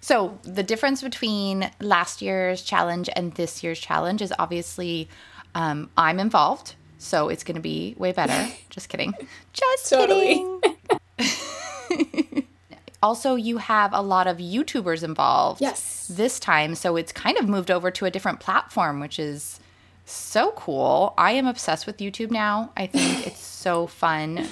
So 0.00 0.38
the 0.42 0.64
difference 0.64 1.00
between 1.00 1.70
last 1.80 2.22
year's 2.22 2.62
challenge 2.62 3.08
and 3.14 3.32
this 3.34 3.62
year's 3.62 3.78
challenge 3.78 4.20
is 4.20 4.34
obviously 4.38 5.08
um, 5.54 5.90
i'm 5.96 6.18
involved 6.18 6.74
so 6.98 7.28
it's 7.28 7.42
going 7.42 7.56
to 7.56 7.60
be 7.60 7.96
way 7.98 8.12
better. 8.12 8.52
Just 8.70 8.88
kidding. 8.88 9.12
Just 9.52 9.90
kidding. 9.90 10.62
Also 13.02 13.34
you 13.34 13.58
have 13.58 13.92
a 13.92 14.00
lot 14.00 14.28
of 14.28 14.36
youtubers 14.36 15.02
involved 15.02 15.60
yes. 15.60 16.06
this 16.08 16.38
time 16.38 16.76
so 16.76 16.94
it's 16.94 17.10
kind 17.10 17.36
of 17.36 17.48
moved 17.48 17.68
over 17.68 17.90
to 17.90 18.04
a 18.04 18.12
different 18.12 18.38
platform 18.38 19.00
which 19.00 19.18
is 19.18 19.58
so 20.04 20.52
cool. 20.52 21.14
I 21.16 21.32
am 21.32 21.46
obsessed 21.46 21.86
with 21.86 21.98
YouTube 21.98 22.30
now. 22.30 22.72
I 22.76 22.86
think 22.86 23.26
it's 23.26 23.40
so 23.40 23.86
fun. 23.86 24.48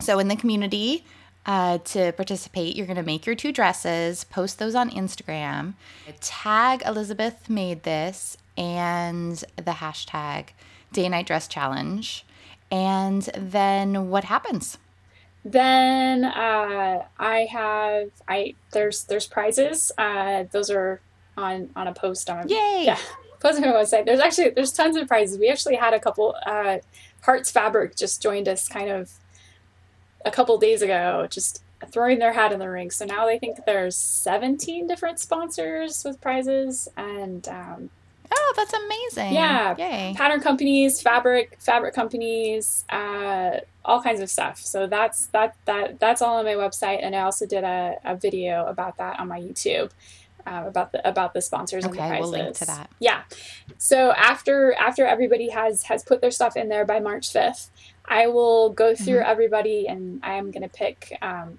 So 0.00 0.18
in 0.18 0.28
the 0.28 0.36
community, 0.36 1.04
uh, 1.48 1.78
to 1.78 2.12
participate. 2.12 2.76
You're 2.76 2.86
going 2.86 2.98
to 2.98 3.02
make 3.02 3.24
your 3.24 3.34
two 3.34 3.52
dresses, 3.52 4.22
post 4.24 4.58
those 4.58 4.74
on 4.74 4.90
Instagram, 4.90 5.74
tag 6.20 6.82
Elizabeth 6.84 7.48
made 7.48 7.84
this 7.84 8.36
and 8.58 9.42
the 9.56 9.72
hashtag 9.72 10.48
day 10.92 11.08
night 11.08 11.26
dress 11.26 11.48
challenge. 11.48 12.26
And 12.70 13.22
then 13.34 14.10
what 14.10 14.24
happens? 14.24 14.76
Then 15.42 16.24
uh, 16.24 17.06
I 17.18 17.48
have 17.50 18.10
I 18.28 18.54
there's 18.72 19.04
there's 19.04 19.26
prizes. 19.26 19.90
Uh, 19.96 20.44
those 20.50 20.68
are 20.68 21.00
on 21.38 21.70
on 21.74 21.86
a 21.86 21.94
post 21.94 22.28
on 22.28 22.48
Yay! 22.48 22.82
yeah 22.84 22.98
post 23.40 23.56
on 23.62 23.62
my 23.68 23.74
website. 23.76 24.04
There's 24.06 24.20
actually 24.20 24.50
there's 24.50 24.72
tons 24.72 24.96
of 24.96 25.06
prizes. 25.08 25.38
We 25.38 25.48
actually 25.48 25.76
had 25.76 25.94
a 25.94 26.00
couple. 26.00 26.34
Uh, 26.46 26.78
Hart's 27.22 27.50
Fabric 27.50 27.96
just 27.96 28.22
joined 28.22 28.48
us 28.48 28.68
kind 28.68 28.88
of 28.90 29.10
a 30.24 30.30
couple 30.30 30.56
days 30.58 30.82
ago, 30.82 31.26
just 31.30 31.62
throwing 31.90 32.18
their 32.18 32.32
hat 32.32 32.52
in 32.52 32.58
the 32.58 32.68
ring. 32.68 32.90
So 32.90 33.04
now 33.04 33.26
they 33.26 33.38
think 33.38 33.58
there's 33.66 33.96
17 33.96 34.86
different 34.86 35.18
sponsors 35.20 36.04
with 36.04 36.20
prizes 36.20 36.88
and 36.96 37.46
um, 37.48 37.90
Oh, 38.30 38.52
that's 38.56 38.72
amazing. 38.74 39.32
yeah, 39.32 39.74
Yay. 39.78 40.12
pattern 40.16 40.40
companies, 40.40 41.00
fabric 41.00 41.56
fabric 41.60 41.94
companies, 41.94 42.84
uh, 42.90 43.58
all 43.84 44.02
kinds 44.02 44.20
of 44.20 44.28
stuff. 44.30 44.58
So 44.60 44.86
that's 44.86 45.26
that 45.26 45.54
that 45.64 45.98
that's 45.98 46.20
all 46.20 46.36
on 46.36 46.44
my 46.44 46.52
website, 46.54 46.98
and 47.02 47.16
I 47.16 47.20
also 47.20 47.46
did 47.46 47.64
a, 47.64 47.96
a 48.04 48.16
video 48.16 48.66
about 48.66 48.98
that 48.98 49.18
on 49.18 49.28
my 49.28 49.40
YouTube. 49.40 49.90
Uh, 50.48 50.64
about 50.66 50.92
the 50.92 51.06
about 51.06 51.34
the 51.34 51.42
sponsors 51.42 51.84
and 51.84 51.92
the 51.92 51.98
Okay, 51.98 52.08
prizes. 52.08 52.30
we'll 52.32 52.42
link 52.44 52.56
to 52.56 52.64
that. 52.66 52.88
Yeah. 53.00 53.22
So 53.76 54.12
after 54.12 54.74
after 54.74 55.04
everybody 55.06 55.50
has 55.50 55.82
has 55.84 56.02
put 56.02 56.20
their 56.22 56.30
stuff 56.30 56.56
in 56.56 56.68
there 56.68 56.84
by 56.86 57.00
March 57.00 57.30
fifth, 57.32 57.70
I 58.06 58.28
will 58.28 58.70
go 58.70 58.94
through 58.94 59.16
Mm-hmm. 59.18 59.30
everybody 59.30 59.86
and 59.86 60.20
I 60.24 60.34
am 60.34 60.50
gonna 60.50 60.68
pick. 60.70 61.16
Um, 61.20 61.58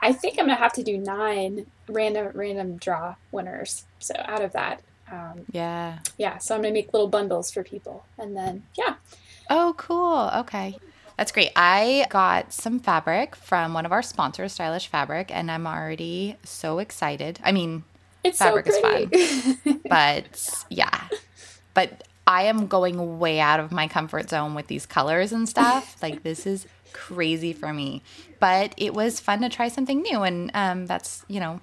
I 0.00 0.12
think 0.12 0.38
I'm 0.38 0.46
gonna 0.46 0.56
have 0.56 0.72
to 0.74 0.82
do 0.82 0.98
nine 0.98 1.66
random 1.88 2.32
random 2.34 2.76
draw 2.76 3.14
winners. 3.30 3.84
So 4.00 4.14
out 4.18 4.42
of 4.42 4.52
that, 4.52 4.80
um, 5.12 5.44
Yeah. 5.52 5.98
yeah. 6.18 6.38
So 6.38 6.54
I'm 6.56 6.62
gonna 6.62 6.74
make 6.74 6.92
little 6.92 7.08
bundles 7.08 7.52
for 7.52 7.62
people, 7.62 8.04
and 8.18 8.36
then 8.36 8.64
yeah, 8.76 8.94
Oh, 9.48 9.74
cool. 9.76 10.30
Okay. 10.40 10.76
That's 11.16 11.30
great. 11.30 11.52
I 11.54 12.06
got 12.10 12.52
some 12.52 12.80
fabric 12.80 13.36
from 13.36 13.72
one 13.74 13.86
of 13.86 13.92
our 13.92 14.02
sponsors, 14.02 14.52
Stylish 14.54 14.88
Fabric, 14.88 15.30
and 15.30 15.48
I'm 15.50 15.66
already 15.66 16.36
so 16.42 16.80
excited. 16.80 17.38
I 17.44 17.52
mean, 17.52 17.84
it's 18.24 18.38
Fabric 18.38 18.66
is 18.66 18.78
fun. 18.78 19.80
but 19.88 20.64
yeah. 20.70 21.08
But 21.74 22.08
I 22.26 22.44
am 22.44 22.66
going 22.66 23.18
way 23.18 23.38
out 23.40 23.60
of 23.60 23.70
my 23.70 23.86
comfort 23.86 24.30
zone 24.30 24.54
with 24.54 24.66
these 24.66 24.86
colors 24.86 25.32
and 25.32 25.48
stuff. 25.48 25.96
like 26.02 26.22
this 26.22 26.46
is 26.46 26.66
crazy 26.92 27.52
for 27.52 27.72
me. 27.72 28.02
But 28.40 28.74
it 28.76 28.94
was 28.94 29.20
fun 29.20 29.42
to 29.42 29.48
try 29.48 29.68
something 29.68 30.02
new 30.02 30.22
and 30.22 30.50
um, 30.54 30.86
that's, 30.86 31.24
you 31.28 31.40
know, 31.40 31.60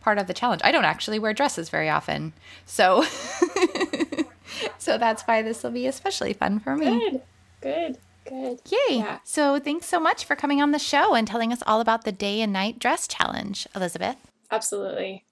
part 0.00 0.18
of 0.18 0.28
the 0.28 0.34
challenge. 0.34 0.60
I 0.64 0.70
don't 0.70 0.84
actually 0.84 1.18
wear 1.18 1.32
dresses 1.32 1.68
very 1.68 1.88
often. 1.88 2.32
So 2.64 3.02
so 4.78 4.98
that's 4.98 5.22
why 5.24 5.42
this 5.42 5.62
will 5.62 5.72
be 5.72 5.86
especially 5.86 6.32
fun 6.32 6.60
for 6.60 6.76
me. 6.76 6.86
good, 6.86 7.22
good, 7.60 7.98
good. 8.24 8.60
Yay. 8.70 8.98
Yeah. 8.98 9.18
So 9.24 9.58
thanks 9.58 9.86
so 9.86 9.98
much 9.98 10.24
for 10.24 10.36
coming 10.36 10.62
on 10.62 10.70
the 10.70 10.78
show 10.78 11.14
and 11.14 11.26
telling 11.26 11.52
us 11.52 11.62
all 11.66 11.80
about 11.80 12.04
the 12.04 12.12
day 12.12 12.40
and 12.40 12.52
night 12.52 12.78
dress 12.78 13.08
challenge, 13.08 13.66
Elizabeth. 13.74 14.16
Absolutely. 14.50 15.24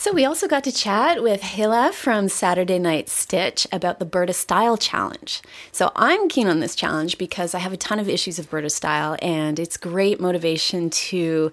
So 0.00 0.12
we 0.12 0.24
also 0.24 0.46
got 0.46 0.62
to 0.62 0.70
chat 0.70 1.24
with 1.24 1.40
Hila 1.40 1.92
from 1.92 2.28
Saturday 2.28 2.78
Night 2.78 3.08
Stitch 3.08 3.66
about 3.72 3.98
the 3.98 4.06
Burda 4.06 4.32
Style 4.32 4.76
Challenge. 4.76 5.42
So 5.72 5.90
I'm 5.96 6.28
keen 6.28 6.46
on 6.46 6.60
this 6.60 6.76
challenge 6.76 7.18
because 7.18 7.52
I 7.52 7.58
have 7.58 7.72
a 7.72 7.76
ton 7.76 7.98
of 7.98 8.08
issues 8.08 8.38
of 8.38 8.48
Burda 8.48 8.70
Style 8.70 9.16
and 9.20 9.58
it's 9.58 9.76
great 9.76 10.20
motivation 10.20 10.88
to 10.88 11.50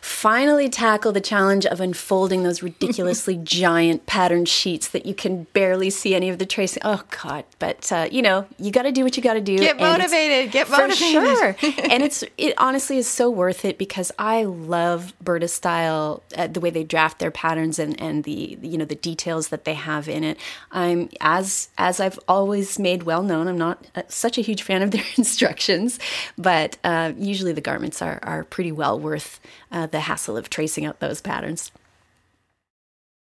finally 0.00 0.68
tackle 0.68 1.12
the 1.12 1.20
challenge 1.20 1.66
of 1.66 1.80
unfolding 1.80 2.42
those 2.42 2.64
ridiculously 2.64 3.36
giant 3.44 4.06
pattern 4.06 4.44
sheets 4.44 4.88
that 4.88 5.06
you 5.06 5.14
can 5.14 5.44
barely 5.52 5.88
see 5.88 6.16
any 6.16 6.28
of 6.28 6.40
the 6.40 6.46
tracing. 6.46 6.82
Oh 6.84 7.04
God, 7.22 7.44
but 7.60 7.92
uh, 7.92 8.08
you 8.10 8.22
know, 8.22 8.44
you 8.58 8.72
got 8.72 8.82
to 8.82 8.92
do 8.92 9.04
what 9.04 9.16
you 9.16 9.22
got 9.22 9.34
to 9.34 9.40
do. 9.40 9.56
Get 9.56 9.78
motivated. 9.78 10.50
Get 10.50 10.66
for 10.66 10.78
motivated. 10.78 11.22
sure. 11.22 11.56
and 11.88 12.02
it's 12.02 12.24
it 12.38 12.54
honestly 12.58 12.98
is 12.98 13.06
so 13.06 13.30
worth 13.30 13.64
it 13.64 13.78
because 13.78 14.10
I 14.18 14.42
love 14.42 15.12
Burda 15.22 15.48
style, 15.48 16.24
uh, 16.36 16.48
the 16.48 16.58
way 16.58 16.70
they 16.70 16.82
draft 16.82 17.20
their 17.20 17.30
patterns 17.30 17.78
and 17.84 18.00
and 18.00 18.24
the 18.24 18.58
you 18.60 18.76
know 18.76 18.84
the 18.84 18.94
details 18.96 19.48
that 19.48 19.64
they 19.64 19.74
have 19.74 20.08
in 20.08 20.24
it. 20.24 20.38
I'm 20.72 21.08
as 21.20 21.68
as 21.78 22.00
I've 22.00 22.18
always 22.26 22.78
made 22.78 23.04
well 23.04 23.22
known. 23.22 23.46
I'm 23.46 23.58
not 23.58 23.86
uh, 23.94 24.02
such 24.08 24.38
a 24.38 24.40
huge 24.40 24.62
fan 24.62 24.82
of 24.82 24.90
their 24.90 25.04
instructions, 25.16 25.98
but 26.36 26.78
uh, 26.82 27.12
usually 27.16 27.52
the 27.52 27.60
garments 27.60 28.02
are 28.02 28.18
are 28.22 28.44
pretty 28.44 28.72
well 28.72 28.98
worth 28.98 29.40
uh, 29.70 29.86
the 29.86 30.00
hassle 30.00 30.36
of 30.36 30.50
tracing 30.50 30.84
out 30.84 31.00
those 31.00 31.20
patterns. 31.20 31.70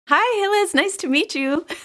Hi, 0.08 0.41
Hillis. 0.41 0.74
Nice 0.74 0.98
to 0.98 1.08
meet 1.08 1.34
you. 1.34 1.65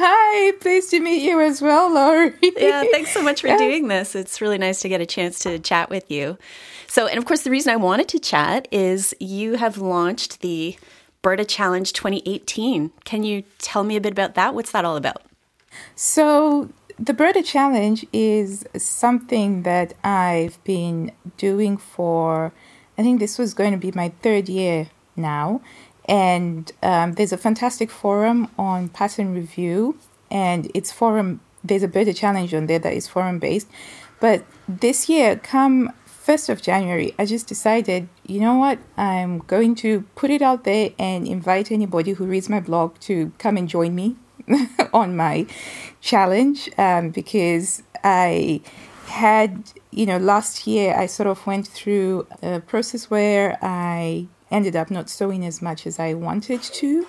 Hi, 0.00 0.52
pleased 0.60 0.90
to 0.90 1.00
meet 1.00 1.22
you 1.22 1.40
as 1.40 1.60
well, 1.60 1.92
Laurie. 1.92 2.34
yeah, 2.56 2.84
thanks 2.92 3.10
so 3.10 3.22
much 3.22 3.40
for 3.40 3.48
doing 3.58 3.88
this. 3.88 4.14
It's 4.14 4.40
really 4.40 4.58
nice 4.58 4.80
to 4.82 4.88
get 4.88 5.00
a 5.00 5.06
chance 5.06 5.40
to 5.40 5.58
chat 5.58 5.90
with 5.90 6.08
you. 6.10 6.38
So, 6.86 7.06
and 7.08 7.18
of 7.18 7.24
course, 7.24 7.42
the 7.42 7.50
reason 7.50 7.72
I 7.72 7.76
wanted 7.76 8.08
to 8.08 8.20
chat 8.20 8.68
is 8.70 9.14
you 9.18 9.54
have 9.54 9.78
launched 9.78 10.40
the 10.40 10.76
Burda 11.22 11.46
Challenge 11.46 11.92
2018. 11.92 12.92
Can 13.04 13.22
you 13.22 13.44
tell 13.58 13.84
me 13.84 13.96
a 13.96 14.00
bit 14.00 14.12
about 14.12 14.34
that? 14.34 14.54
What's 14.54 14.70
that 14.72 14.84
all 14.84 14.96
about? 14.96 15.22
So, 15.94 16.70
the 16.98 17.12
Burda 17.12 17.44
Challenge 17.44 18.06
is 18.12 18.64
something 18.76 19.62
that 19.62 19.94
I've 20.02 20.62
been 20.64 21.12
doing 21.36 21.76
for, 21.76 22.52
I 22.96 23.02
think 23.02 23.20
this 23.20 23.38
was 23.38 23.54
going 23.54 23.72
to 23.72 23.78
be 23.78 23.92
my 23.92 24.10
third 24.22 24.48
year 24.48 24.88
now. 25.16 25.60
And 26.06 26.72
um, 26.82 27.12
there's 27.12 27.32
a 27.32 27.36
fantastic 27.36 27.90
forum 27.90 28.48
on 28.58 28.88
pattern 28.88 29.34
review, 29.34 29.98
and 30.30 30.70
it's 30.74 30.90
forum, 30.90 31.40
there's 31.62 31.82
a 31.82 31.88
Burda 31.88 32.16
Challenge 32.16 32.54
on 32.54 32.66
there 32.66 32.78
that 32.78 32.92
is 32.94 33.06
forum 33.06 33.38
based. 33.38 33.68
But 34.18 34.44
this 34.66 35.08
year, 35.08 35.36
come 35.36 35.92
1st 36.28 36.50
of 36.50 36.60
January, 36.60 37.14
I 37.18 37.24
just 37.24 37.46
decided, 37.46 38.06
you 38.26 38.38
know 38.38 38.56
what, 38.56 38.78
I'm 38.98 39.38
going 39.38 39.74
to 39.76 40.02
put 40.14 40.30
it 40.30 40.42
out 40.42 40.64
there 40.64 40.90
and 40.98 41.26
invite 41.26 41.72
anybody 41.72 42.12
who 42.12 42.26
reads 42.26 42.50
my 42.50 42.60
blog 42.60 43.00
to 43.08 43.32
come 43.38 43.56
and 43.56 43.66
join 43.66 43.94
me 43.94 44.16
on 44.92 45.16
my 45.16 45.46
challenge 46.02 46.68
um, 46.76 47.08
because 47.08 47.82
I 48.04 48.60
had, 49.06 49.72
you 49.90 50.04
know, 50.04 50.18
last 50.18 50.66
year 50.66 50.94
I 50.94 51.06
sort 51.06 51.28
of 51.28 51.46
went 51.46 51.66
through 51.66 52.26
a 52.42 52.60
process 52.60 53.10
where 53.10 53.56
I 53.62 54.26
ended 54.50 54.76
up 54.76 54.90
not 54.90 55.08
sewing 55.08 55.44
as 55.44 55.60
much 55.60 55.86
as 55.86 55.98
I 55.98 56.14
wanted 56.14 56.62
to. 56.62 57.06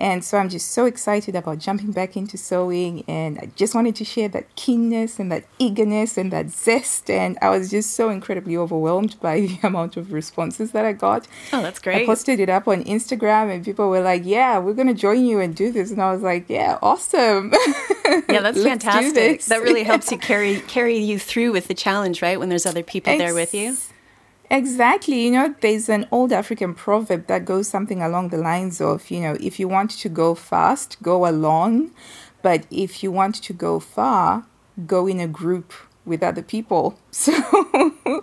And 0.00 0.24
so 0.24 0.38
I'm 0.38 0.48
just 0.48 0.70
so 0.70 0.86
excited 0.86 1.36
about 1.36 1.58
jumping 1.58 1.92
back 1.92 2.16
into 2.16 2.38
sewing. 2.38 3.04
And 3.06 3.38
I 3.38 3.50
just 3.54 3.74
wanted 3.74 3.94
to 3.96 4.04
share 4.04 4.28
that 4.28 4.54
keenness 4.56 5.18
and 5.18 5.30
that 5.30 5.44
eagerness 5.58 6.16
and 6.16 6.32
that 6.32 6.50
zest. 6.50 7.10
And 7.10 7.36
I 7.42 7.50
was 7.50 7.70
just 7.70 7.92
so 7.92 8.08
incredibly 8.08 8.56
overwhelmed 8.56 9.20
by 9.20 9.40
the 9.42 9.58
amount 9.62 9.98
of 9.98 10.12
responses 10.12 10.72
that 10.72 10.86
I 10.86 10.94
got. 10.94 11.28
Oh, 11.52 11.60
that's 11.60 11.78
great. 11.78 12.02
I 12.02 12.06
posted 12.06 12.40
it 12.40 12.48
up 12.48 12.66
on 12.66 12.82
Instagram 12.84 13.54
and 13.54 13.62
people 13.62 13.90
were 13.90 14.00
like, 14.00 14.22
Yeah, 14.24 14.58
we're 14.58 14.72
going 14.74 14.88
to 14.88 14.94
join 14.94 15.24
you 15.26 15.38
and 15.38 15.54
do 15.54 15.70
this. 15.70 15.90
And 15.90 16.00
I 16.00 16.12
was 16.12 16.22
like, 16.22 16.48
Yeah, 16.48 16.78
awesome. 16.80 17.52
Yeah, 18.06 18.40
that's 18.40 18.62
fantastic. 18.62 19.44
That 19.44 19.62
really 19.62 19.82
helps 19.82 20.10
you 20.10 20.18
carry 20.30 20.60
carry 20.60 20.96
you 20.96 21.18
through 21.18 21.52
with 21.52 21.68
the 21.68 21.74
challenge, 21.74 22.22
right? 22.22 22.38
When 22.38 22.48
there's 22.48 22.66
other 22.66 22.82
people 22.82 23.16
there 23.18 23.34
with 23.34 23.52
you. 23.52 23.76
Ex- 24.50 24.70
Exactly. 24.70 25.24
You 25.24 25.30
know, 25.32 25.54
there's 25.60 25.88
an 25.88 26.06
old 26.10 26.32
African 26.32 26.74
proverb 26.74 27.26
that 27.26 27.44
goes 27.44 27.68
something 27.68 28.02
along 28.02 28.28
the 28.28 28.38
lines 28.38 28.80
of, 28.80 29.10
you 29.10 29.20
know, 29.20 29.36
if 29.40 29.60
you 29.60 29.68
want 29.68 29.90
to 29.92 30.08
go 30.08 30.34
fast, 30.34 30.96
go 31.02 31.26
alone. 31.26 31.92
But 32.42 32.66
if 32.70 33.02
you 33.02 33.12
want 33.12 33.36
to 33.36 33.52
go 33.52 33.78
far, 33.80 34.46
go 34.86 35.06
in 35.06 35.20
a 35.20 35.28
group 35.28 35.72
with 36.04 36.22
other 36.22 36.42
people. 36.42 36.98
So 37.12 38.22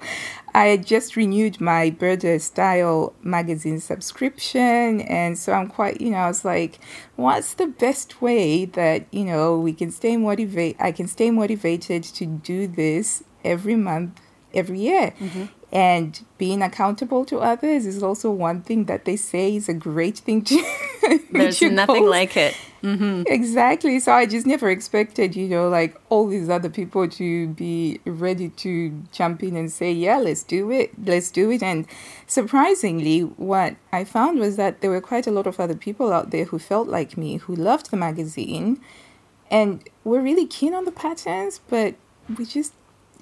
I 0.54 0.78
just 0.78 1.16
renewed 1.16 1.62
my 1.62 1.92
Burda 1.92 2.42
Style 2.42 3.14
magazine 3.22 3.80
subscription. 3.80 5.02
And 5.02 5.38
so 5.38 5.54
I'm 5.54 5.68
quite, 5.68 6.02
you 6.02 6.10
know, 6.10 6.18
I 6.18 6.28
was 6.28 6.44
like, 6.44 6.80
what's 7.16 7.54
the 7.54 7.68
best 7.68 8.22
way 8.22 8.66
that, 8.66 9.06
you 9.12 9.24
know, 9.26 9.60
we 9.60 9.74
can 9.74 9.92
stay 9.92 10.18
motivated? 10.18 10.82
I 10.82 10.92
can 10.92 11.08
stay 11.08 11.30
motivated 11.30 12.04
to 12.04 12.26
do 12.26 12.68
this 12.68 13.24
every 13.46 13.76
month, 13.76 14.20
every 14.54 14.80
year. 14.80 15.14
Mm-hmm. 15.20 15.46
And 15.72 16.24
being 16.38 16.62
accountable 16.62 17.26
to 17.26 17.40
others 17.40 17.86
is 17.86 18.02
also 18.02 18.32
one 18.32 18.62
thing 18.62 18.86
that 18.86 19.04
they 19.04 19.18
say 19.18 19.56
is 19.56 19.68
a 19.68 19.74
great 19.74 20.20
thing 20.20 20.44
to. 20.44 20.64
There's 21.32 21.62
nothing 21.62 22.04
post. 22.04 22.10
like 22.10 22.38
it. 22.38 22.56
Mm-hmm. 22.84 23.24
Exactly. 23.28 24.00
So 24.00 24.14
I 24.14 24.26
just 24.26 24.46
never 24.46 24.70
expected, 24.70 25.36
you 25.36 25.48
know, 25.48 25.68
like 25.68 26.00
all 26.10 26.28
these 26.28 26.50
other 26.50 26.70
people 26.70 27.08
to 27.10 27.48
be 27.50 28.00
ready 28.06 28.50
to 28.50 29.04
jump 29.12 29.44
in 29.44 29.58
and 29.58 29.70
say, 29.70 29.92
yeah, 29.92 30.18
let's 30.18 30.44
do 30.44 30.72
it. 30.72 30.92
Let's 31.04 31.32
do 31.32 31.52
it. 31.52 31.62
And 31.62 31.86
surprisingly, 32.28 33.22
what 33.22 33.76
I 33.92 34.06
found 34.06 34.40
was 34.40 34.56
that 34.56 34.80
there 34.82 34.92
were 34.92 35.02
quite 35.02 35.28
a 35.28 35.32
lot 35.32 35.48
of 35.48 35.60
other 35.60 35.76
people 35.76 36.14
out 36.14 36.32
there 36.32 36.46
who 36.46 36.60
felt 36.60 36.88
like 36.88 37.18
me, 37.18 37.38
who 37.38 37.56
loved 37.56 37.92
the 37.92 37.98
magazine 37.98 38.80
and 39.50 39.84
were 40.04 40.22
really 40.22 40.46
keen 40.46 40.74
on 40.74 40.86
the 40.86 40.92
patterns, 40.92 41.60
but 41.70 41.96
we 42.38 42.46
just, 42.46 42.74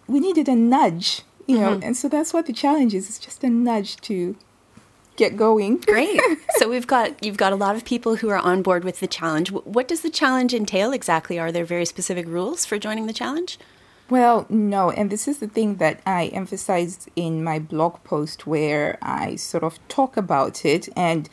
we 0.07 0.19
needed 0.19 0.47
a 0.47 0.55
nudge 0.55 1.21
you 1.47 1.59
know, 1.59 1.71
mm-hmm. 1.71 1.83
and 1.83 1.97
so 1.97 2.07
that's 2.07 2.33
what 2.33 2.45
the 2.45 2.53
challenge 2.53 2.93
is. 2.93 3.09
It's 3.09 3.19
just 3.19 3.43
a 3.43 3.49
nudge 3.49 3.97
to 4.01 4.35
get 5.15 5.37
going. 5.37 5.77
Great. 5.85 6.19
So 6.57 6.69
we've 6.69 6.87
got 6.87 7.23
you've 7.23 7.37
got 7.37 7.53
a 7.53 7.55
lot 7.55 7.75
of 7.75 7.85
people 7.85 8.17
who 8.17 8.29
are 8.29 8.37
on 8.37 8.61
board 8.61 8.83
with 8.83 8.99
the 8.99 9.07
challenge. 9.07 9.51
What 9.51 9.87
does 9.87 10.01
the 10.01 10.09
challenge 10.09 10.53
entail 10.53 10.91
exactly? 10.91 11.39
Are 11.39 11.51
there 11.51 11.65
very 11.65 11.85
specific 11.85 12.27
rules 12.27 12.65
for 12.65 12.77
joining 12.77 13.07
the 13.07 13.13
challenge? 13.13 13.59
Well, 14.07 14.45
no, 14.49 14.91
and 14.91 15.09
this 15.09 15.27
is 15.27 15.39
the 15.39 15.47
thing 15.47 15.77
that 15.77 15.99
I 16.05 16.27
emphasized 16.27 17.09
in 17.15 17.43
my 17.43 17.57
blog 17.57 18.03
post 18.03 18.45
where 18.45 18.99
I 19.01 19.35
sort 19.35 19.63
of 19.63 19.79
talk 19.87 20.15
about 20.15 20.63
it 20.63 20.87
and 20.95 21.27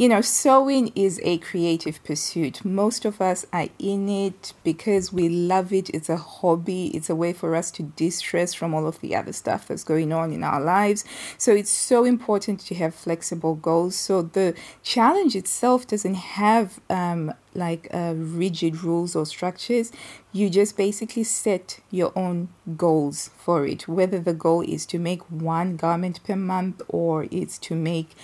you 0.00 0.08
know, 0.08 0.22
sewing 0.22 0.90
is 0.96 1.20
a 1.24 1.36
creative 1.36 2.02
pursuit. 2.04 2.64
Most 2.64 3.04
of 3.04 3.20
us 3.20 3.44
are 3.52 3.68
in 3.78 4.08
it 4.08 4.54
because 4.64 5.12
we 5.12 5.28
love 5.28 5.74
it. 5.74 5.90
It's 5.90 6.08
a 6.08 6.16
hobby, 6.16 6.86
it's 6.96 7.10
a 7.10 7.14
way 7.14 7.34
for 7.34 7.54
us 7.54 7.70
to 7.72 7.82
distress 7.82 8.54
from 8.54 8.72
all 8.72 8.86
of 8.86 8.98
the 9.02 9.14
other 9.14 9.34
stuff 9.34 9.68
that's 9.68 9.84
going 9.84 10.10
on 10.10 10.32
in 10.32 10.42
our 10.42 10.58
lives. 10.58 11.04
So 11.36 11.52
it's 11.52 11.68
so 11.68 12.06
important 12.06 12.60
to 12.60 12.74
have 12.76 12.94
flexible 12.94 13.56
goals. 13.56 13.94
So 13.94 14.22
the 14.22 14.54
challenge 14.82 15.36
itself 15.36 15.86
doesn't 15.86 16.14
have 16.14 16.80
um, 16.88 17.34
like 17.54 17.86
uh, 17.92 18.14
rigid 18.16 18.82
rules 18.82 19.14
or 19.14 19.26
structures. 19.26 19.92
You 20.32 20.48
just 20.48 20.78
basically 20.78 21.24
set 21.24 21.80
your 21.90 22.12
own 22.16 22.48
goals 22.74 23.28
for 23.36 23.66
it, 23.66 23.86
whether 23.86 24.18
the 24.18 24.32
goal 24.32 24.62
is 24.62 24.86
to 24.86 24.98
make 24.98 25.20
one 25.24 25.76
garment 25.76 26.24
per 26.24 26.36
month 26.36 26.80
or 26.88 27.26
it's 27.30 27.58
to 27.58 27.74
make 27.74 28.16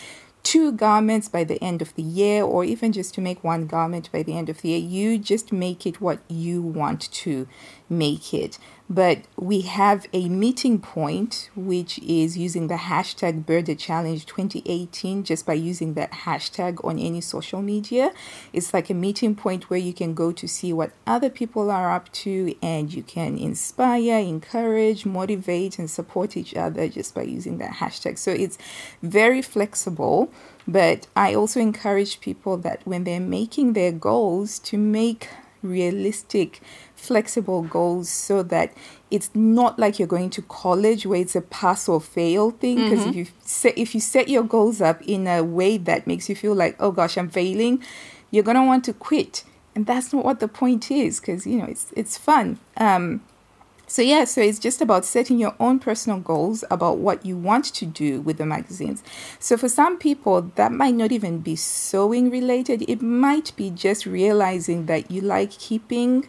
two 0.47 0.71
garments 0.71 1.29
by 1.29 1.43
the 1.43 1.61
end 1.61 1.83
of 1.83 1.93
the 1.97 2.03
year, 2.05 2.45
or 2.45 2.63
even 2.63 2.93
just 2.93 3.13
to 3.15 3.21
make 3.21 3.43
one 3.43 3.67
garment 3.67 4.09
by 4.13 4.23
the 4.23 4.39
end 4.39 4.49
of 4.49 4.63
the 4.63 4.69
year. 4.69 4.79
You 4.79 5.19
just 5.19 5.53
make 5.53 5.85
it 5.85 6.01
what 6.01 6.21
you 6.29 6.63
want 6.63 7.11
to 7.11 7.49
make 7.91 8.33
it. 8.33 8.57
But 8.89 9.23
we 9.37 9.63
have 9.63 10.07
a 10.13 10.29
meeting 10.29 10.79
point, 10.79 11.51
which 11.57 11.99
is 11.99 12.39
using 12.39 12.69
the 12.69 12.77
hashtag 12.77 13.45
Burda 13.45 13.77
Challenge 13.77 14.25
2018, 14.25 15.25
just 15.25 15.45
by 15.45 15.55
using 15.55 15.95
that 15.95 16.13
hashtag 16.13 16.85
on 16.85 16.97
any 16.97 17.21
social 17.21 17.61
media. 17.61 18.13
It's 18.53 18.73
like 18.73 18.89
a 18.89 18.95
meeting 18.95 19.35
point 19.35 19.69
where 19.69 19.81
you 19.81 19.93
can 19.93 20.15
go 20.15 20.31
to 20.31 20.47
see 20.47 20.73
what 20.73 20.93
other 21.05 21.31
people 21.31 21.69
are 21.69 21.91
up 21.91 22.13
to 22.13 22.55
and 22.63 22.93
you 22.95 23.03
can 23.03 23.37
inspire, 23.37 24.21
encourage, 24.21 25.05
motivate, 25.05 25.81
and 25.81 25.91
support 25.91 26.37
each 26.37 26.55
other 26.55 26.89
just 26.89 27.13
by 27.13 27.23
using 27.23 27.59
that 27.59 27.75
hashtag. 27.75 28.19
So 28.19 28.31
it's 28.31 28.57
very 29.03 29.43
flexible. 29.43 30.31
But 30.69 31.09
I 31.17 31.35
also 31.35 31.59
encourage 31.59 32.21
people 32.21 32.57
that 32.59 32.83
when 32.85 33.03
they're 33.03 33.21
making 33.21 33.73
their 33.73 33.93
goals 33.93 34.61
to 34.61 34.79
make 34.79 35.29
realistic 35.63 36.61
flexible 36.97 37.63
goals 37.63 38.09
so 38.09 38.43
that 38.43 38.73
it's 39.11 39.31
not 39.35 39.79
like 39.79 39.99
you're 39.99 40.09
going 40.09 40.31
to 40.31 40.43
college 40.43 41.07
where 41.07 41.21
it's 41.21 41.37
a 41.37 41.41
pass 41.41 41.89
or 41.89 42.01
fail 42.01 42.51
thing 42.51 42.77
because 42.77 43.01
mm-hmm. 43.01 43.11
if 43.11 43.17
you 43.17 43.27
set 43.41 43.79
if 43.79 43.95
you 43.95 44.01
set 44.01 44.29
your 44.29 44.43
goals 44.43 44.81
up 44.81 45.01
in 45.03 45.27
a 45.29 45.45
way 45.45 45.77
that 45.79 46.07
makes 46.07 46.29
you 46.29 46.35
feel 46.35 46.55
like 46.55 46.75
oh 46.81 46.91
gosh 46.91 47.17
I'm 47.17 47.29
failing 47.29 47.83
you're 48.31 48.45
going 48.45 48.57
to 48.57 48.63
want 48.63 48.85
to 48.85 48.93
quit. 48.93 49.45
And 49.75 49.87
that's 49.87 50.13
not 50.13 50.25
what 50.25 50.41
the 50.41 50.49
point 50.49 50.91
is 50.91 51.21
because 51.21 51.47
you 51.47 51.59
know 51.59 51.67
it's 51.67 51.93
it's 51.97 52.17
fun. 52.17 52.59
Um, 52.77 53.23
so 53.89 54.03
yeah 54.03 54.25
so 54.25 54.41
it's 54.41 54.59
just 54.59 54.81
about 54.81 55.05
setting 55.05 55.39
your 55.39 55.55
own 55.61 55.79
personal 55.79 56.19
goals 56.19 56.65
about 56.73 56.99
what 56.99 57.25
you 57.25 57.37
want 57.37 57.67
to 57.67 57.87
do 57.87 58.21
with 58.23 58.39
the 58.39 58.47
magazines. 58.47 59.03
So 59.39 59.57
for 59.57 59.69
some 59.69 59.99
people 59.99 60.43
that 60.57 60.73
might 60.73 60.95
not 60.95 61.13
even 61.13 61.41
be 61.41 61.57
sewing 61.57 62.31
related. 62.31 62.89
It 62.89 63.03
might 63.03 63.55
be 63.55 63.71
just 63.71 64.07
realizing 64.07 64.87
that 64.87 65.11
you 65.11 65.21
like 65.21 65.51
keeping 65.51 66.27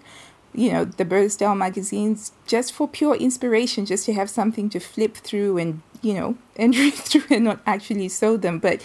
you 0.54 0.72
know, 0.72 0.86
the 0.86 1.06
Burda 1.06 1.56
magazines 1.58 2.32
just 2.46 2.74
for 2.74 2.88
pure 2.88 3.16
inspiration, 3.16 3.86
just 3.86 4.06
to 4.06 4.14
have 4.14 4.30
something 4.30 4.70
to 4.70 4.80
flip 4.80 5.16
through 5.16 5.58
and, 5.58 5.82
you 6.02 6.14
know, 6.14 6.38
and 6.56 6.76
read 6.76 6.94
through 6.94 7.36
and 7.36 7.46
not 7.46 7.60
actually 7.66 8.10
sew 8.10 8.38
them. 8.38 8.60
But 8.60 8.82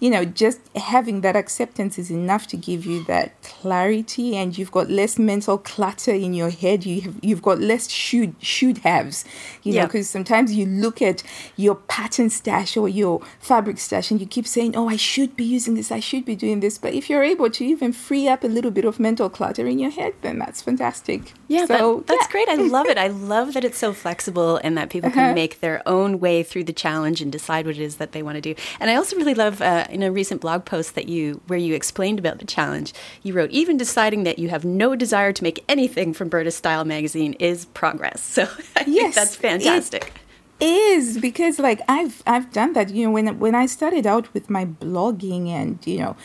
you 0.00 0.10
know, 0.10 0.24
just 0.24 0.60
having 0.76 1.20
that 1.22 1.36
acceptance 1.36 1.98
is 1.98 2.10
enough 2.10 2.46
to 2.48 2.56
give 2.56 2.84
you 2.84 3.04
that 3.04 3.40
clarity, 3.42 4.36
and 4.36 4.58
you've 4.58 4.72
got 4.72 4.90
less 4.90 5.18
mental 5.18 5.56
clutter 5.56 6.12
in 6.12 6.34
your 6.34 6.50
head. 6.50 6.84
You 6.84 7.00
have 7.02 7.16
you've 7.22 7.42
got 7.42 7.60
less 7.60 7.88
should 7.88 8.34
should 8.40 8.78
haves, 8.78 9.24
you 9.62 9.72
yeah. 9.72 9.82
know, 9.82 9.86
because 9.86 10.10
sometimes 10.10 10.52
you 10.52 10.66
look 10.66 11.00
at 11.00 11.22
your 11.56 11.76
pattern 11.76 12.28
stash 12.28 12.76
or 12.76 12.88
your 12.88 13.22
fabric 13.38 13.78
stash, 13.78 14.10
and 14.10 14.20
you 14.20 14.26
keep 14.26 14.46
saying, 14.46 14.76
"Oh, 14.76 14.88
I 14.88 14.96
should 14.96 15.36
be 15.36 15.44
using 15.44 15.74
this. 15.74 15.92
I 15.92 16.00
should 16.00 16.24
be 16.24 16.36
doing 16.36 16.60
this." 16.60 16.76
But 16.76 16.94
if 16.94 17.08
you're 17.08 17.22
able 17.22 17.48
to 17.50 17.64
even 17.64 17.92
free 17.92 18.28
up 18.28 18.44
a 18.44 18.48
little 18.48 18.70
bit 18.70 18.84
of 18.84 18.98
mental 18.98 19.30
clutter 19.30 19.66
in 19.66 19.78
your 19.78 19.90
head, 19.90 20.14
then 20.22 20.38
that's 20.38 20.60
fantastic. 20.60 21.32
Yeah, 21.48 21.66
so, 21.66 21.98
that, 21.98 22.06
that's 22.08 22.26
yeah. 22.26 22.32
great. 22.32 22.48
I 22.48 22.54
love 22.76 22.86
it. 22.88 22.98
I 22.98 23.08
love 23.08 23.54
that 23.54 23.64
it's 23.64 23.78
so 23.78 23.92
flexible 23.92 24.56
and 24.64 24.76
that 24.76 24.90
people 24.90 25.10
can 25.10 25.26
uh-huh. 25.26 25.34
make 25.34 25.60
their 25.60 25.86
own 25.86 26.20
way 26.20 26.42
through 26.42 26.64
the 26.64 26.72
challenge 26.72 27.20
and 27.20 27.30
decide 27.30 27.64
what 27.64 27.76
it 27.76 27.82
is 27.82 27.96
that 27.96 28.12
they 28.12 28.22
want 28.22 28.36
to 28.36 28.40
do. 28.40 28.54
And 28.80 28.90
I 28.90 28.96
also 28.96 29.16
really 29.16 29.34
love. 29.34 29.62
Uh, 29.62 29.83
in 29.90 30.02
a 30.02 30.10
recent 30.10 30.40
blog 30.40 30.64
post 30.64 30.94
that 30.94 31.08
you 31.08 31.40
where 31.46 31.58
you 31.58 31.74
explained 31.74 32.18
about 32.18 32.38
the 32.38 32.44
challenge, 32.44 32.92
you 33.22 33.32
wrote 33.34 33.50
even 33.50 33.76
deciding 33.76 34.24
that 34.24 34.38
you 34.38 34.48
have 34.48 34.64
no 34.64 34.94
desire 34.96 35.32
to 35.32 35.42
make 35.42 35.64
anything 35.68 36.12
from 36.12 36.30
Burda 36.30 36.52
Style 36.52 36.84
magazine 36.84 37.34
is 37.34 37.66
progress. 37.66 38.22
So 38.34 38.48
I 38.76 38.84
yes, 38.86 38.86
think 38.86 39.14
that's 39.14 39.36
fantastic. 39.36 40.12
Is 40.58 41.18
because 41.18 41.58
like 41.58 41.80
I've 41.88 42.22
I've 42.26 42.52
done 42.52 42.72
that. 42.72 42.90
You 42.90 43.06
know, 43.06 43.12
when 43.12 43.38
when 43.38 43.54
I 43.54 43.66
started 43.66 44.06
out 44.06 44.32
with 44.34 44.50
my 44.50 44.64
blogging 44.64 45.48
and 45.48 45.78
you 45.86 45.98
know, 45.98 46.16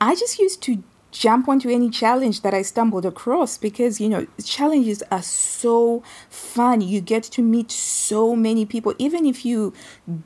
I 0.00 0.14
just 0.16 0.38
used 0.38 0.60
to 0.62 0.82
jump 1.12 1.46
onto 1.46 1.68
any 1.68 1.90
challenge 1.90 2.40
that 2.40 2.54
I 2.54 2.62
stumbled 2.62 3.04
across 3.04 3.58
because 3.58 4.00
you 4.00 4.08
know 4.08 4.26
challenges 4.42 5.02
are 5.10 5.22
so 5.22 6.02
fun. 6.28 6.80
You 6.80 7.00
get 7.00 7.22
to 7.24 7.42
meet 7.42 7.70
so 7.70 8.34
many 8.34 8.64
people, 8.66 8.94
even 8.98 9.26
if 9.26 9.44
you 9.44 9.72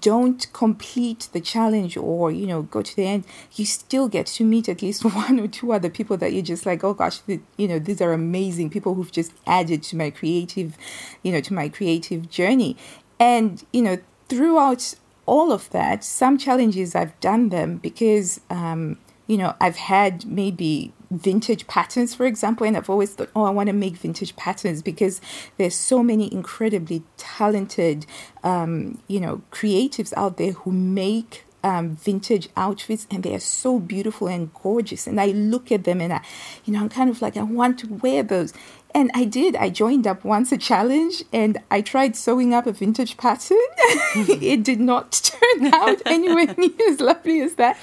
don't 0.00 0.50
complete 0.52 1.28
the 1.32 1.40
challenge 1.40 1.96
or 1.96 2.30
you 2.30 2.46
know 2.46 2.62
go 2.62 2.80
to 2.80 2.96
the 2.96 3.04
end, 3.04 3.24
you 3.54 3.66
still 3.66 4.08
get 4.08 4.26
to 4.26 4.44
meet 4.44 4.68
at 4.68 4.80
least 4.80 5.04
one 5.14 5.38
or 5.38 5.48
two 5.48 5.72
other 5.72 5.90
people 5.90 6.16
that 6.16 6.32
you're 6.32 6.42
just 6.42 6.64
like, 6.64 6.82
oh 6.82 6.94
gosh, 6.94 7.20
you 7.26 7.68
know 7.68 7.78
these 7.78 8.00
are 8.00 8.12
amazing 8.12 8.70
people 8.70 8.94
who've 8.94 9.12
just 9.12 9.32
added 9.46 9.82
to 9.82 9.96
my 9.96 10.10
creative, 10.10 10.78
you 11.22 11.32
know, 11.32 11.40
to 11.40 11.52
my 11.52 11.68
creative 11.68 12.30
journey, 12.30 12.76
and 13.18 13.66
you 13.72 13.82
know 13.82 13.98
throughout 14.28 14.94
all 15.26 15.50
of 15.50 15.68
that, 15.70 16.04
some 16.04 16.38
challenges 16.38 16.94
I've 16.94 17.18
done 17.20 17.48
them 17.48 17.78
because. 17.78 18.40
Um, 18.48 18.98
you 19.26 19.36
know, 19.36 19.54
I've 19.60 19.76
had 19.76 20.24
maybe 20.26 20.92
vintage 21.10 21.66
patterns, 21.66 22.14
for 22.14 22.26
example, 22.26 22.66
and 22.66 22.76
I've 22.76 22.90
always 22.90 23.14
thought, 23.14 23.30
oh, 23.34 23.44
I 23.44 23.50
want 23.50 23.68
to 23.68 23.72
make 23.72 23.96
vintage 23.96 24.36
patterns 24.36 24.82
because 24.82 25.20
there's 25.56 25.74
so 25.74 26.02
many 26.02 26.32
incredibly 26.32 27.02
talented, 27.16 28.06
um, 28.42 29.00
you 29.08 29.20
know, 29.20 29.42
creatives 29.50 30.12
out 30.16 30.36
there 30.36 30.52
who 30.52 30.72
make 30.72 31.44
um, 31.66 31.96
vintage 31.96 32.48
outfits 32.56 33.08
and 33.10 33.24
they 33.24 33.34
are 33.34 33.40
so 33.40 33.80
beautiful 33.80 34.28
and 34.28 34.52
gorgeous. 34.54 35.06
And 35.06 35.20
I 35.20 35.26
look 35.26 35.72
at 35.72 35.84
them 35.84 36.00
and 36.00 36.12
I, 36.12 36.20
you 36.64 36.72
know, 36.72 36.80
I'm 36.80 36.88
kind 36.88 37.10
of 37.10 37.20
like, 37.20 37.36
I 37.36 37.42
want 37.42 37.80
to 37.80 37.88
wear 37.88 38.22
those. 38.22 38.52
And 38.94 39.10
I 39.14 39.24
did. 39.24 39.56
I 39.56 39.68
joined 39.70 40.06
up 40.06 40.24
once 40.24 40.52
a 40.52 40.56
challenge 40.56 41.24
and 41.32 41.58
I 41.70 41.80
tried 41.80 42.16
sewing 42.16 42.54
up 42.54 42.66
a 42.66 42.72
vintage 42.72 43.16
pattern. 43.16 43.58
it 44.14 44.62
did 44.62 44.80
not 44.80 45.12
turn 45.24 45.74
out 45.74 46.00
anywhere 46.06 46.54
near 46.56 46.88
as 46.88 47.00
lovely 47.00 47.40
as 47.40 47.56
that. 47.56 47.76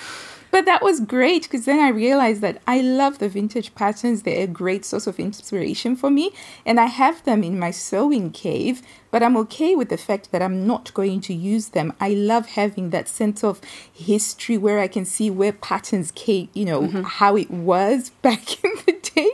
But 0.54 0.66
that 0.66 0.84
was 0.84 1.00
great 1.00 1.42
because 1.44 1.66
then 1.66 1.80
I 1.80 1.90
realized 1.90 2.42
that 2.42 2.62
I 2.68 2.80
love 2.80 3.18
the 3.18 3.28
vintage 3.28 3.74
patterns. 3.74 4.22
They're 4.22 4.44
a 4.44 4.48
great 4.48 4.86
source 4.86 5.08
of 5.08 5.20
inspiration 5.20 5.96
for 5.96 6.12
me. 6.12 6.30
And 6.64 6.80
I 6.80 6.86
have 6.86 7.24
them 7.24 7.44
in 7.44 7.58
my 7.58 7.72
sewing 7.72 8.30
cave, 8.30 8.84
but 9.10 9.24
I'm 9.24 9.36
okay 9.38 9.76
with 9.76 9.90
the 9.90 9.98
fact 9.98 10.32
that 10.32 10.44
I'm 10.44 10.68
not 10.68 10.94
going 10.94 11.22
to 11.22 11.34
use 11.34 11.70
them. 11.70 11.92
I 12.00 12.10
love 12.10 12.50
having 12.50 12.92
that 12.92 13.08
sense 13.08 13.44
of 13.44 13.62
history 13.92 14.60
where 14.60 14.78
I 14.78 14.88
can 14.88 15.06
see 15.06 15.32
where 15.32 15.54
patterns 15.54 16.12
came, 16.12 16.50
you 16.54 16.66
know, 16.66 16.84
mm-hmm. 16.84 17.02
how 17.02 17.36
it 17.36 17.50
was 17.50 18.12
back 18.22 18.64
in 18.64 18.74
the 18.86 18.92
day. 19.16 19.32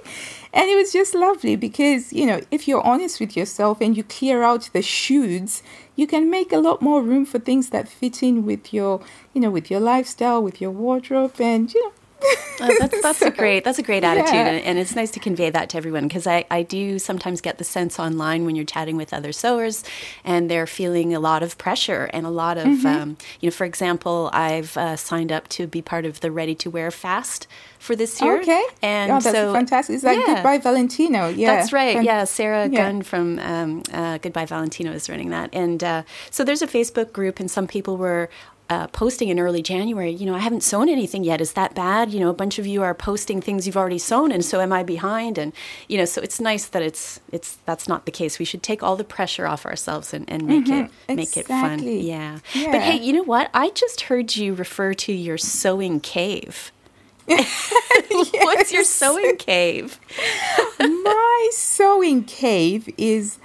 And 0.52 0.70
it 0.70 0.76
was 0.76 0.92
just 0.92 1.14
lovely 1.14 1.56
because, 1.56 2.12
you 2.12 2.26
know, 2.26 2.42
if 2.50 2.68
you're 2.68 2.86
honest 2.86 3.20
with 3.20 3.38
yourself 3.38 3.82
and 3.82 3.96
you 3.96 4.04
clear 4.04 4.42
out 4.42 4.70
the 4.74 4.80
shoulds, 4.80 5.62
you 5.96 6.08
can 6.08 6.30
make 6.30 6.52
a 6.52 6.58
lot 6.58 6.82
more 6.82 7.04
room 7.04 7.26
for 7.26 7.38
things 7.38 7.70
that 7.70 7.88
fit 7.88 8.24
in 8.24 8.46
with 8.46 8.74
your, 8.74 9.02
you 9.34 9.42
know, 9.42 9.52
with 9.52 9.70
your 9.70 9.80
lifestyle, 9.80 10.42
with 10.42 10.60
your 10.60 10.72
wardrobe, 10.72 11.40
and 11.40 11.72
you 11.74 11.86
know, 11.86 11.94
uh, 12.22 12.70
that's 12.80 13.02
that's 13.02 13.20
so, 13.20 13.28
a 13.28 13.32
great 13.32 13.64
that's 13.64 13.80
a 13.80 13.84
great 13.84 14.04
attitude, 14.04 14.34
yeah. 14.34 14.48
and, 14.48 14.66
and, 14.66 14.80
it's 14.80 14.96
nice 14.96 15.12
to 15.12 15.20
convey 15.20 15.50
that 15.50 15.70
to 15.70 15.78
everyone 15.78 16.08
because 16.08 16.28
I, 16.28 16.46
I 16.52 16.64
do 16.64 17.00
sometimes 17.00 17.42
get 17.42 17.58
the 17.58 17.64
sense 17.64 18.00
online 18.00 18.46
when 18.46 18.56
you're 18.56 18.66
chatting 18.66 18.98
with 18.98 19.14
other 19.14 19.32
sewers, 19.32 19.84
and 20.24 20.50
they're 20.50 20.68
feeling 20.68 21.14
a 21.14 21.20
lot 21.20 21.44
of 21.44 21.58
pressure 21.58 22.10
and 22.14 22.26
a 22.26 22.30
lot 22.30 22.58
of 22.58 22.66
mm-hmm. 22.66 22.88
um, 22.88 23.18
you 23.40 23.48
know. 23.48 23.52
For 23.52 23.66
example, 23.66 24.30
I've 24.34 24.76
uh, 24.78 24.96
signed 24.96 25.32
up 25.32 25.48
to 25.50 25.68
be 25.68 25.82
part 25.82 26.06
of 26.06 26.20
the 26.20 26.32
Ready 26.32 26.56
to 26.56 26.70
Wear 26.70 26.92
Fast 26.92 27.48
for 27.78 27.96
this 27.96 28.22
year. 28.22 28.40
Okay, 28.42 28.64
and 28.82 29.12
oh, 29.12 29.20
that's 29.20 29.36
so, 29.36 29.54
fantastic. 29.54 29.96
It's 29.96 30.04
like 30.04 30.20
yeah. 30.20 30.36
Goodbye 30.36 30.58
Valentino. 30.58 31.30
Yeah, 31.30 31.56
that's 31.56 31.74
right. 31.74 32.04
yeah, 32.04 32.26
Sarah 32.26 32.68
yeah. 32.68 32.78
Gunn 32.78 33.02
from 33.02 33.40
um, 33.40 33.84
uh, 33.94 34.18
Goodbye 34.18 34.46
Valentino 34.46 34.92
is 34.92 35.10
running 35.10 35.30
that, 35.30 35.50
and 35.54 35.84
uh, 35.84 36.04
so 36.30 36.44
there's 36.44 36.62
a 36.62 36.68
Facebook 36.68 37.14
group, 37.14 37.40
and 37.40 37.50
some 37.50 37.68
people 37.68 37.98
were 37.98 38.30
uh, 38.70 38.88
posting 38.88 39.30
in 39.30 39.40
early 39.40 39.64
January, 39.64 40.12
you 40.12 40.26
know, 40.26 40.36
I 40.36 40.40
haven't 40.40 40.62
sewn 40.62 40.90
anything 40.90 41.24
yet. 41.24 41.42
Is 41.42 41.54
that 41.54 41.74
bad? 41.74 42.14
You 42.14 42.20
know, 42.20 42.30
a 42.30 42.34
bunch 42.34 42.60
of 42.60 42.68
you 42.68 42.84
are 42.84 42.94
posting 42.94 43.42
things 43.42 43.66
you've 43.66 43.78
already 43.78 43.98
sewn, 43.98 44.32
and 44.32 44.46
so 44.46 44.62
am 44.62 44.72
I 44.72 44.84
behind? 44.84 45.38
And 45.38 45.54
you 45.88 45.98
know, 45.98 46.06
so 46.06 46.22
it's 46.22 46.40
nice 46.40 46.68
that 46.68 46.84
it's 46.84 47.20
it's 47.32 47.58
that's 47.66 47.88
not 47.88 48.06
the 48.06 48.12
case. 48.12 48.38
We 48.38 48.46
should 48.46 48.62
take 48.62 48.84
all 48.84 48.96
the 48.96 49.04
pressure 49.04 49.48
off 49.48 49.66
ourselves 49.66 50.14
and, 50.14 50.30
and 50.30 50.46
make 50.46 50.66
mm-hmm. 50.66 50.86
it 51.10 51.16
make 51.16 51.36
exactly. 51.36 51.40
it 51.40 51.48
fun. 51.48 51.80
Yeah. 51.84 52.40
yeah. 52.54 52.72
But 52.72 52.82
hey, 52.82 52.98
you 53.00 53.14
know 53.14 53.24
what? 53.24 53.50
I 53.54 53.72
just 53.72 54.02
heard 54.02 54.36
you 54.36 54.54
refer 54.54 54.94
to 54.94 55.14
your 55.14 55.38
sewing 55.38 56.00
cave. 56.00 56.72
What's 57.30 58.72
your 58.72 58.84
sewing 58.84 59.38
cave? 59.38 60.00
my 60.80 61.50
sewing 61.54 62.24
cave 62.24 62.94
is 62.98 63.40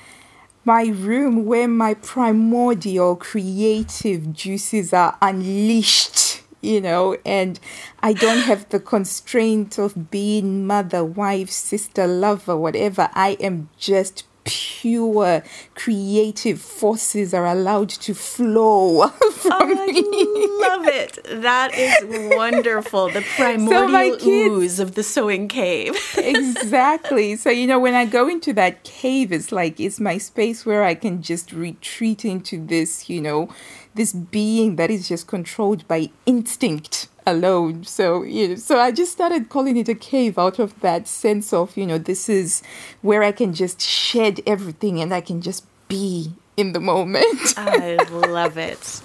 my 0.64 0.86
room 0.86 1.44
where 1.44 1.68
my 1.68 1.94
primordial 1.94 3.16
creative 3.16 4.32
juices 4.32 4.92
are 4.92 5.16
unleashed, 5.20 6.42
you 6.60 6.80
know, 6.80 7.16
and 7.24 7.60
I 8.02 8.14
don't 8.14 8.38
have 8.38 8.68
the 8.70 8.80
constraint 8.80 9.78
of 9.78 10.10
being 10.10 10.66
mother, 10.66 11.04
wife, 11.04 11.50
sister, 11.50 12.06
lover, 12.06 12.56
whatever. 12.56 13.10
I 13.14 13.32
am 13.40 13.68
just 13.78 14.24
pure 14.44 15.42
creative 15.74 16.60
forces 16.60 17.32
are 17.32 17.46
allowed 17.46 17.88
to 17.88 18.14
flow 18.14 19.08
from 19.32 19.52
oh, 19.52 19.86
me. 19.86 19.92
I 19.96 20.68
love 20.68 20.86
it. 20.86 21.42
That 21.42 21.74
is 21.74 22.36
wonderful. 22.36 23.08
The 23.08 23.24
primordial 23.36 24.18
so 24.18 24.28
ooze 24.28 24.78
of 24.80 24.94
the 24.94 25.02
sewing 25.02 25.48
cave. 25.48 25.96
exactly. 26.18 27.36
So, 27.36 27.50
you 27.50 27.66
know, 27.66 27.80
when 27.80 27.94
I 27.94 28.04
go 28.04 28.28
into 28.28 28.52
that 28.54 28.84
cave, 28.84 29.32
it's 29.32 29.50
like 29.50 29.80
it's 29.80 29.98
my 29.98 30.18
space 30.18 30.66
where 30.66 30.84
I 30.84 30.94
can 30.94 31.22
just 31.22 31.52
retreat 31.52 32.24
into 32.24 32.64
this, 32.64 33.08
you 33.08 33.20
know, 33.20 33.48
this 33.94 34.12
being 34.12 34.76
that 34.76 34.90
is 34.90 35.08
just 35.08 35.26
controlled 35.26 35.86
by 35.88 36.10
instinct 36.26 37.08
alone. 37.26 37.84
So, 37.84 38.22
you 38.22 38.48
know, 38.48 38.54
so 38.56 38.78
I 38.78 38.92
just 38.92 39.12
started 39.12 39.48
calling 39.48 39.76
it 39.76 39.88
a 39.88 39.94
cave 39.94 40.38
out 40.38 40.58
of 40.58 40.78
that 40.80 41.08
sense 41.08 41.52
of, 41.52 41.76
you 41.76 41.86
know, 41.86 41.98
this 41.98 42.28
is 42.28 42.62
where 43.02 43.22
I 43.22 43.32
can 43.32 43.54
just 43.54 43.80
shed 43.80 44.40
everything 44.46 45.00
and 45.00 45.12
I 45.12 45.20
can 45.20 45.40
just 45.40 45.64
be 45.88 46.32
in 46.56 46.72
the 46.72 46.80
moment. 46.80 47.54
I 47.56 47.96
love 48.10 48.58
it. 48.58 49.02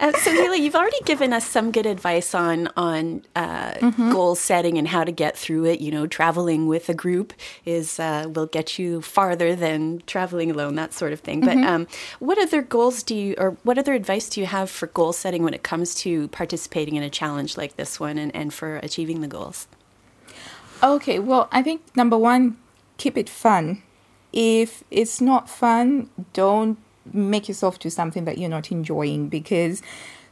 Uh, 0.00 0.12
so, 0.12 0.32
Hila, 0.32 0.58
you've 0.58 0.74
already 0.74 1.00
given 1.04 1.34
us 1.34 1.46
some 1.46 1.70
good 1.70 1.84
advice 1.84 2.34
on 2.34 2.70
on 2.74 3.22
uh, 3.36 3.72
mm-hmm. 3.72 4.10
goal 4.10 4.34
setting 4.34 4.78
and 4.78 4.88
how 4.88 5.04
to 5.04 5.12
get 5.12 5.36
through 5.36 5.66
it. 5.66 5.80
You 5.80 5.90
know, 5.90 6.06
traveling 6.06 6.66
with 6.66 6.88
a 6.88 6.94
group 6.94 7.34
is 7.66 8.00
uh, 8.00 8.30
will 8.34 8.46
get 8.46 8.78
you 8.78 9.02
farther 9.02 9.54
than 9.54 10.02
traveling 10.06 10.50
alone, 10.50 10.74
that 10.76 10.94
sort 10.94 11.12
of 11.12 11.20
thing. 11.20 11.42
Mm-hmm. 11.42 11.60
But 11.60 11.68
um, 11.68 11.86
what 12.18 12.38
other 12.38 12.62
goals 12.62 13.02
do 13.02 13.14
you, 13.14 13.34
or 13.36 13.58
what 13.62 13.76
other 13.76 13.92
advice 13.92 14.30
do 14.30 14.40
you 14.40 14.46
have 14.46 14.70
for 14.70 14.86
goal 14.86 15.12
setting 15.12 15.42
when 15.42 15.52
it 15.52 15.62
comes 15.62 15.94
to 15.96 16.28
participating 16.28 16.96
in 16.96 17.02
a 17.02 17.10
challenge 17.10 17.58
like 17.58 17.76
this 17.76 18.00
one 18.00 18.16
and, 18.16 18.34
and 18.34 18.54
for 18.54 18.76
achieving 18.76 19.20
the 19.20 19.28
goals? 19.28 19.68
Okay, 20.82 21.18
well, 21.18 21.48
I 21.52 21.62
think 21.62 21.82
number 21.94 22.16
one, 22.16 22.56
keep 22.96 23.18
it 23.18 23.28
fun. 23.28 23.82
If 24.32 24.82
it's 24.90 25.20
not 25.20 25.50
fun, 25.50 26.08
don't 26.32 26.78
make 27.12 27.48
yourself 27.48 27.78
do 27.78 27.90
something 27.90 28.24
that 28.24 28.38
you're 28.38 28.50
not 28.50 28.70
enjoying 28.70 29.28
because 29.28 29.82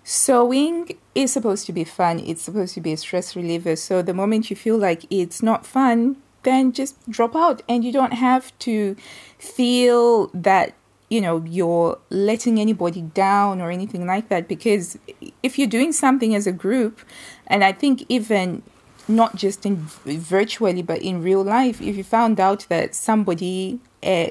sewing 0.04 0.96
is 1.14 1.32
supposed 1.32 1.66
to 1.66 1.72
be 1.72 1.84
fun. 1.84 2.20
It's 2.20 2.42
supposed 2.42 2.74
to 2.74 2.80
be 2.80 2.92
a 2.92 2.96
stress 2.96 3.36
reliever. 3.36 3.76
So 3.76 4.02
the 4.02 4.14
moment 4.14 4.50
you 4.50 4.56
feel 4.56 4.78
like 4.78 5.04
it's 5.10 5.42
not 5.42 5.66
fun, 5.66 6.16
then 6.44 6.72
just 6.72 7.08
drop 7.10 7.36
out 7.36 7.62
and 7.68 7.84
you 7.84 7.92
don't 7.92 8.14
have 8.14 8.56
to 8.60 8.96
feel 9.38 10.28
that 10.28 10.74
you 11.10 11.20
know 11.20 11.42
you're 11.46 11.98
letting 12.10 12.60
anybody 12.60 13.02
down 13.02 13.60
or 13.60 13.70
anything 13.70 14.06
like 14.06 14.28
that 14.28 14.46
because 14.46 14.98
if 15.42 15.58
you're 15.58 15.68
doing 15.68 15.92
something 15.92 16.34
as 16.34 16.46
a 16.46 16.52
group 16.52 17.00
and 17.46 17.64
i 17.64 17.72
think 17.72 18.04
even 18.08 18.62
not 19.08 19.34
just 19.34 19.64
in 19.64 19.76
virtually 20.04 20.82
but 20.82 21.00
in 21.00 21.22
real 21.22 21.42
life 21.42 21.80
if 21.80 21.96
you 21.96 22.04
found 22.04 22.38
out 22.38 22.66
that 22.68 22.94
somebody 22.94 23.80
uh, 24.02 24.26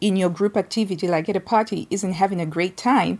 in 0.00 0.16
your 0.16 0.30
group 0.30 0.56
activity, 0.56 1.08
like 1.08 1.28
at 1.28 1.36
a 1.36 1.40
party, 1.40 1.86
isn't 1.90 2.12
having 2.12 2.40
a 2.40 2.46
great 2.46 2.76
time, 2.76 3.18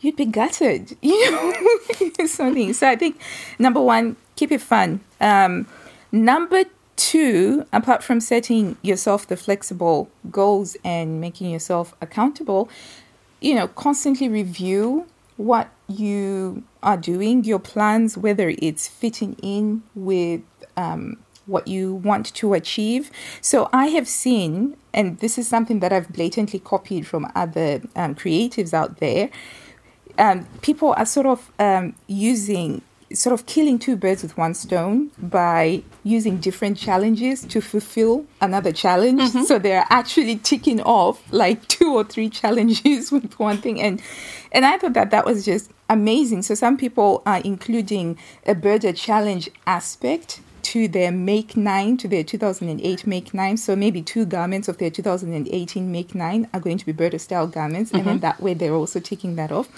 you'd 0.00 0.16
be 0.16 0.24
gutted, 0.24 0.96
you 1.02 1.30
know, 1.30 2.26
something. 2.26 2.72
So 2.72 2.88
I 2.88 2.96
think 2.96 3.20
number 3.58 3.80
one, 3.80 4.16
keep 4.36 4.52
it 4.52 4.60
fun. 4.60 5.00
Um, 5.20 5.66
number 6.12 6.64
two, 6.96 7.66
apart 7.72 8.02
from 8.02 8.20
setting 8.20 8.76
yourself 8.82 9.26
the 9.26 9.36
flexible 9.36 10.10
goals 10.30 10.76
and 10.84 11.20
making 11.20 11.50
yourself 11.50 11.94
accountable, 12.00 12.68
you 13.40 13.54
know, 13.54 13.68
constantly 13.68 14.28
review 14.28 15.06
what 15.36 15.68
you 15.88 16.64
are 16.82 16.96
doing, 16.96 17.44
your 17.44 17.60
plans, 17.60 18.18
whether 18.18 18.52
it's 18.58 18.88
fitting 18.88 19.34
in 19.42 19.82
with 19.94 20.42
um, 20.76 21.16
what 21.48 21.66
you 21.66 21.94
want 21.94 22.32
to 22.34 22.54
achieve. 22.54 23.10
So 23.40 23.68
I 23.72 23.86
have 23.86 24.08
seen, 24.08 24.76
and 24.92 25.18
this 25.18 25.38
is 25.38 25.48
something 25.48 25.80
that 25.80 25.92
I've 25.92 26.08
blatantly 26.08 26.58
copied 26.58 27.06
from 27.06 27.30
other 27.34 27.82
um, 27.96 28.14
creatives 28.14 28.72
out 28.72 28.98
there. 28.98 29.30
Um, 30.18 30.46
people 30.62 30.94
are 30.96 31.06
sort 31.06 31.26
of 31.26 31.50
um, 31.58 31.94
using 32.06 32.82
sort 33.12 33.32
of 33.32 33.46
killing 33.46 33.78
two 33.78 33.96
birds 33.96 34.22
with 34.22 34.36
one 34.36 34.52
stone 34.54 35.10
by 35.18 35.82
using 36.04 36.38
different 36.38 36.76
challenges 36.76 37.42
to 37.46 37.60
fulfill 37.60 38.26
another 38.40 38.72
challenge. 38.72 39.20
Mm-hmm. 39.22 39.42
So 39.44 39.58
they're 39.58 39.86
actually 39.88 40.36
ticking 40.36 40.80
off 40.82 41.22
like 41.32 41.66
two 41.68 41.94
or 41.94 42.04
three 42.04 42.28
challenges 42.28 43.10
with 43.12 43.38
one 43.38 43.58
thing. 43.58 43.80
And 43.80 44.02
and 44.52 44.64
I 44.64 44.78
thought 44.78 44.94
that 44.94 45.10
that 45.10 45.24
was 45.24 45.44
just 45.44 45.70
amazing. 45.88 46.42
So 46.42 46.54
some 46.54 46.76
people 46.76 47.22
are 47.26 47.38
including 47.38 48.18
a 48.46 48.54
Burda 48.54 48.94
challenge 48.96 49.50
aspect 49.66 50.40
to 50.62 50.88
their 50.88 51.12
Make 51.12 51.56
9, 51.56 51.96
to 51.98 52.08
their 52.08 52.24
2008 52.24 53.06
Make 53.06 53.34
9. 53.34 53.56
So 53.56 53.76
maybe 53.76 54.02
two 54.02 54.26
garments 54.26 54.68
of 54.68 54.78
their 54.78 54.90
2018 54.90 55.90
Make 55.90 56.14
9 56.14 56.48
are 56.52 56.60
going 56.60 56.78
to 56.78 56.86
be 56.86 56.92
Burda 56.92 57.20
style 57.20 57.46
garments. 57.46 57.90
Mm-hmm. 57.90 57.98
And 57.98 58.06
then 58.06 58.14
mm-hmm. 58.16 58.22
that 58.22 58.40
way 58.40 58.54
they're 58.54 58.74
also 58.74 59.00
taking 59.00 59.36
that 59.36 59.52
off. 59.52 59.68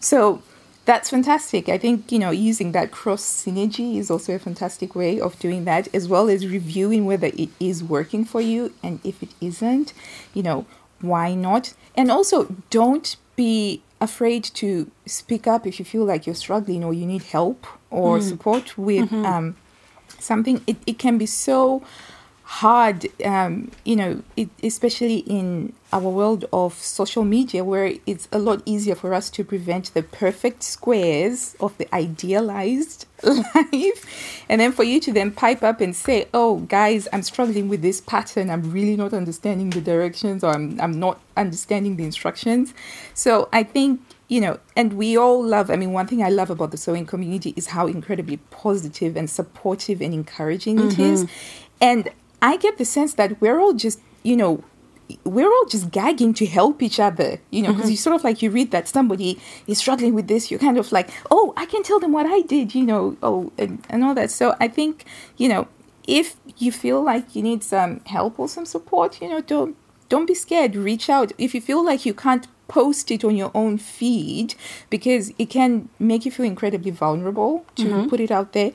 So 0.00 0.42
that's 0.84 1.10
fantastic. 1.10 1.68
I 1.68 1.78
think, 1.78 2.10
you 2.10 2.18
know, 2.18 2.30
using 2.30 2.72
that 2.72 2.90
cross 2.90 3.22
synergy 3.22 3.96
is 3.96 4.10
also 4.10 4.34
a 4.34 4.38
fantastic 4.38 4.94
way 4.94 5.20
of 5.20 5.38
doing 5.38 5.64
that, 5.64 5.88
as 5.94 6.08
well 6.08 6.28
as 6.28 6.46
reviewing 6.46 7.04
whether 7.06 7.28
it 7.28 7.50
is 7.60 7.84
working 7.84 8.24
for 8.24 8.40
you. 8.40 8.72
And 8.82 9.00
if 9.04 9.22
it 9.22 9.30
isn't, 9.40 9.92
you 10.34 10.42
know, 10.42 10.66
why 11.00 11.34
not? 11.34 11.74
And 11.96 12.10
also, 12.10 12.56
don't 12.70 13.16
be 13.36 13.82
afraid 14.00 14.44
to 14.44 14.90
speak 15.06 15.46
up 15.46 15.66
if 15.66 15.78
you 15.78 15.84
feel 15.84 16.04
like 16.04 16.26
you're 16.26 16.34
struggling 16.34 16.82
or 16.82 16.94
you 16.94 17.06
need 17.06 17.22
help 17.22 17.66
or 17.90 18.18
mm. 18.18 18.22
support 18.22 18.78
with 18.78 19.10
mm-hmm. 19.10 19.26
um, 19.26 19.56
something 20.22 20.62
it, 20.66 20.76
it 20.86 20.98
can 20.98 21.18
be 21.18 21.26
so 21.26 21.82
hard 22.50 23.06
um, 23.24 23.70
you 23.84 23.94
know 23.94 24.20
it, 24.36 24.48
especially 24.64 25.18
in 25.18 25.72
our 25.92 26.00
world 26.00 26.44
of 26.52 26.74
social 26.74 27.24
media 27.24 27.62
where 27.62 27.92
it's 28.06 28.26
a 28.32 28.40
lot 28.40 28.60
easier 28.66 28.96
for 28.96 29.14
us 29.14 29.30
to 29.30 29.44
prevent 29.44 29.94
the 29.94 30.02
perfect 30.02 30.64
squares 30.64 31.54
of 31.60 31.76
the 31.78 31.94
idealized 31.94 33.06
life 33.22 34.44
and 34.48 34.60
then 34.60 34.72
for 34.72 34.82
you 34.82 34.98
to 34.98 35.12
then 35.12 35.30
pipe 35.30 35.62
up 35.62 35.80
and 35.80 35.94
say 35.94 36.26
oh 36.34 36.56
guys 36.62 37.06
i'm 37.12 37.22
struggling 37.22 37.68
with 37.68 37.82
this 37.82 38.00
pattern. 38.00 38.50
I'm 38.50 38.72
really 38.72 38.96
not 38.96 39.12
understanding 39.12 39.70
the 39.70 39.80
directions 39.80 40.42
or 40.42 40.50
i'm, 40.50 40.80
I'm 40.80 40.98
not 40.98 41.20
understanding 41.36 41.96
the 41.96 42.04
instructions. 42.04 42.74
So 43.14 43.48
i 43.52 43.62
think 43.62 44.00
you 44.30 44.40
know, 44.40 44.60
and 44.76 44.92
we 44.92 45.18
all 45.18 45.44
love, 45.44 45.70
I 45.70 45.76
mean, 45.76 45.92
one 45.92 46.06
thing 46.06 46.22
I 46.22 46.28
love 46.28 46.50
about 46.50 46.70
the 46.70 46.76
sewing 46.76 47.04
community 47.04 47.52
is 47.56 47.66
how 47.66 47.88
incredibly 47.88 48.36
positive 48.36 49.16
and 49.16 49.28
supportive 49.28 50.00
and 50.00 50.14
encouraging 50.14 50.76
mm-hmm. 50.76 50.88
it 50.88 50.98
is. 51.00 51.26
And 51.80 52.08
I 52.40 52.56
get 52.56 52.78
the 52.78 52.84
sense 52.84 53.14
that 53.14 53.40
we're 53.40 53.58
all 53.58 53.72
just, 53.72 53.98
you 54.22 54.36
know, 54.36 54.62
we're 55.24 55.50
all 55.50 55.64
just 55.66 55.90
gagging 55.90 56.32
to 56.34 56.46
help 56.46 56.80
each 56.80 57.00
other, 57.00 57.40
you 57.50 57.60
know, 57.60 57.70
because 57.70 57.86
mm-hmm. 57.86 57.90
you 57.90 57.96
sort 57.96 58.14
of 58.14 58.22
like 58.22 58.40
you 58.40 58.52
read 58.52 58.70
that 58.70 58.86
somebody 58.86 59.40
is 59.66 59.78
struggling 59.78 60.14
with 60.14 60.28
this, 60.28 60.48
you're 60.48 60.60
kind 60.60 60.78
of 60.78 60.92
like, 60.92 61.10
oh, 61.32 61.52
I 61.56 61.66
can 61.66 61.82
tell 61.82 61.98
them 61.98 62.12
what 62.12 62.26
I 62.26 62.42
did, 62.42 62.72
you 62.72 62.84
know, 62.84 63.16
oh, 63.24 63.50
and, 63.58 63.84
and 63.90 64.04
all 64.04 64.14
that. 64.14 64.30
So 64.30 64.54
I 64.60 64.68
think, 64.68 65.06
you 65.38 65.48
know, 65.48 65.66
if 66.06 66.36
you 66.56 66.70
feel 66.70 67.02
like 67.02 67.34
you 67.34 67.42
need 67.42 67.64
some 67.64 67.98
help 68.06 68.38
or 68.38 68.48
some 68.48 68.64
support, 68.64 69.20
you 69.20 69.28
know, 69.28 69.40
don't 69.40 69.76
don't 70.08 70.26
be 70.26 70.34
scared. 70.34 70.76
Reach 70.76 71.08
out. 71.08 71.32
If 71.38 71.54
you 71.54 71.60
feel 71.60 71.84
like 71.84 72.04
you 72.04 72.14
can't 72.14 72.46
post 72.70 73.10
it 73.10 73.24
on 73.24 73.36
your 73.36 73.50
own 73.52 73.76
feed 73.78 74.54
because 74.90 75.32
it 75.38 75.50
can 75.50 75.88
make 75.98 76.24
you 76.24 76.30
feel 76.30 76.46
incredibly 76.46 76.92
vulnerable 76.92 77.66
to 77.74 77.84
mm-hmm. 77.84 78.08
put 78.08 78.20
it 78.20 78.30
out 78.30 78.52
there. 78.52 78.70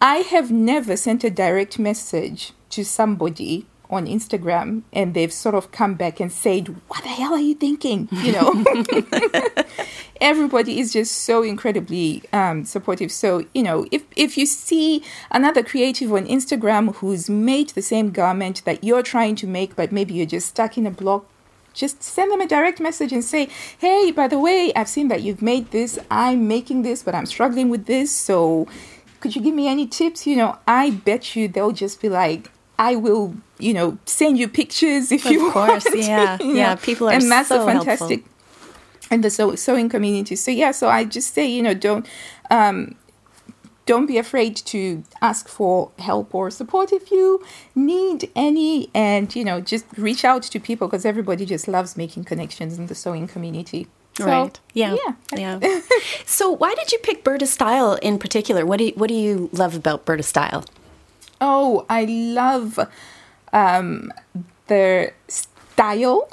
I 0.00 0.16
have 0.16 0.50
never 0.50 0.96
sent 0.96 1.22
a 1.22 1.30
direct 1.30 1.78
message 1.78 2.52
to 2.70 2.84
somebody 2.84 3.66
on 3.88 4.06
Instagram 4.06 4.82
and 4.92 5.14
they've 5.14 5.32
sort 5.32 5.54
of 5.54 5.70
come 5.70 5.94
back 5.94 6.18
and 6.18 6.32
said, 6.32 6.68
What 6.88 7.04
the 7.04 7.10
hell 7.10 7.34
are 7.34 7.38
you 7.38 7.54
thinking? 7.54 8.08
You 8.10 8.32
know, 8.32 8.64
everybody 10.20 10.80
is 10.80 10.92
just 10.92 11.14
so 11.14 11.44
incredibly 11.44 12.24
um, 12.32 12.64
supportive. 12.64 13.12
So, 13.12 13.46
you 13.54 13.62
know, 13.62 13.86
if, 13.92 14.02
if 14.16 14.36
you 14.36 14.46
see 14.46 15.04
another 15.30 15.62
creative 15.62 16.12
on 16.12 16.26
Instagram 16.26 16.96
who's 16.96 17.30
made 17.30 17.68
the 17.70 17.82
same 17.82 18.10
garment 18.10 18.64
that 18.64 18.82
you're 18.82 19.02
trying 19.04 19.36
to 19.36 19.46
make, 19.46 19.76
but 19.76 19.92
maybe 19.92 20.14
you're 20.14 20.26
just 20.26 20.48
stuck 20.48 20.76
in 20.76 20.86
a 20.86 20.90
block 20.90 21.26
just 21.72 22.02
send 22.02 22.30
them 22.30 22.40
a 22.40 22.46
direct 22.46 22.80
message 22.80 23.12
and 23.12 23.24
say, 23.24 23.48
hey, 23.78 24.10
by 24.10 24.28
the 24.28 24.38
way, 24.38 24.72
I've 24.74 24.88
seen 24.88 25.08
that 25.08 25.22
you've 25.22 25.42
made 25.42 25.70
this. 25.70 25.98
I'm 26.10 26.48
making 26.48 26.82
this, 26.82 27.02
but 27.02 27.14
I'm 27.14 27.26
struggling 27.26 27.68
with 27.68 27.86
this. 27.86 28.14
So 28.14 28.66
could 29.20 29.36
you 29.36 29.42
give 29.42 29.54
me 29.54 29.68
any 29.68 29.86
tips? 29.86 30.26
You 30.26 30.36
know, 30.36 30.58
I 30.66 30.90
bet 30.90 31.36
you 31.36 31.48
they'll 31.48 31.72
just 31.72 32.00
be 32.00 32.08
like, 32.08 32.50
I 32.78 32.96
will, 32.96 33.34
you 33.58 33.72
know, 33.72 33.98
send 34.06 34.38
you 34.38 34.48
pictures 34.48 35.12
if 35.12 35.24
of 35.24 35.32
you 35.32 35.50
course, 35.52 35.84
want. 35.84 35.98
yeah, 36.04 36.38
you 36.40 36.46
know. 36.46 36.52
yeah. 36.54 36.74
People 36.74 37.08
are 37.08 37.12
and 37.12 37.30
that's 37.30 37.48
so 37.48 37.62
a 37.62 37.66
fantastic 37.66 38.24
helpful. 38.24 39.08
and 39.10 39.24
the 39.24 39.30
sewing 39.56 39.88
community. 39.88 40.36
So 40.36 40.50
yeah, 40.50 40.72
so 40.72 40.88
I 40.88 41.04
just 41.04 41.34
say, 41.34 41.46
you 41.46 41.62
know, 41.62 41.74
don't 41.74 42.06
um, 42.50 42.96
don't 43.86 44.06
be 44.06 44.18
afraid 44.18 44.56
to 44.56 45.02
ask 45.20 45.48
for 45.48 45.90
help 45.98 46.34
or 46.34 46.50
support 46.50 46.92
if 46.92 47.10
you 47.10 47.44
need 47.74 48.30
any, 48.36 48.90
and 48.94 49.34
you 49.34 49.44
know, 49.44 49.60
just 49.60 49.84
reach 49.96 50.24
out 50.24 50.42
to 50.42 50.60
people 50.60 50.88
because 50.88 51.04
everybody 51.04 51.44
just 51.44 51.66
loves 51.66 51.96
making 51.96 52.24
connections 52.24 52.78
in 52.78 52.86
the 52.86 52.94
sewing 52.94 53.26
community. 53.26 53.88
So, 54.14 54.26
right. 54.26 54.60
Yeah. 54.74 54.96
yeah. 55.32 55.58
Yeah. 55.60 55.80
so 56.26 56.50
why 56.50 56.74
did 56.74 56.92
you 56.92 56.98
pick 56.98 57.24
Burda 57.24 57.46
Style 57.46 57.94
in 58.02 58.18
particular? 58.18 58.66
What 58.66 58.78
do 58.78 58.84
you, 58.84 58.92
what 58.92 59.08
do 59.08 59.14
you 59.14 59.48
love 59.52 59.74
about 59.74 60.04
Burda 60.04 60.24
Style? 60.24 60.64
Oh, 61.40 61.86
I 61.88 62.04
love 62.04 62.78
um, 63.52 64.12
their 64.66 65.14
style. 65.28 66.28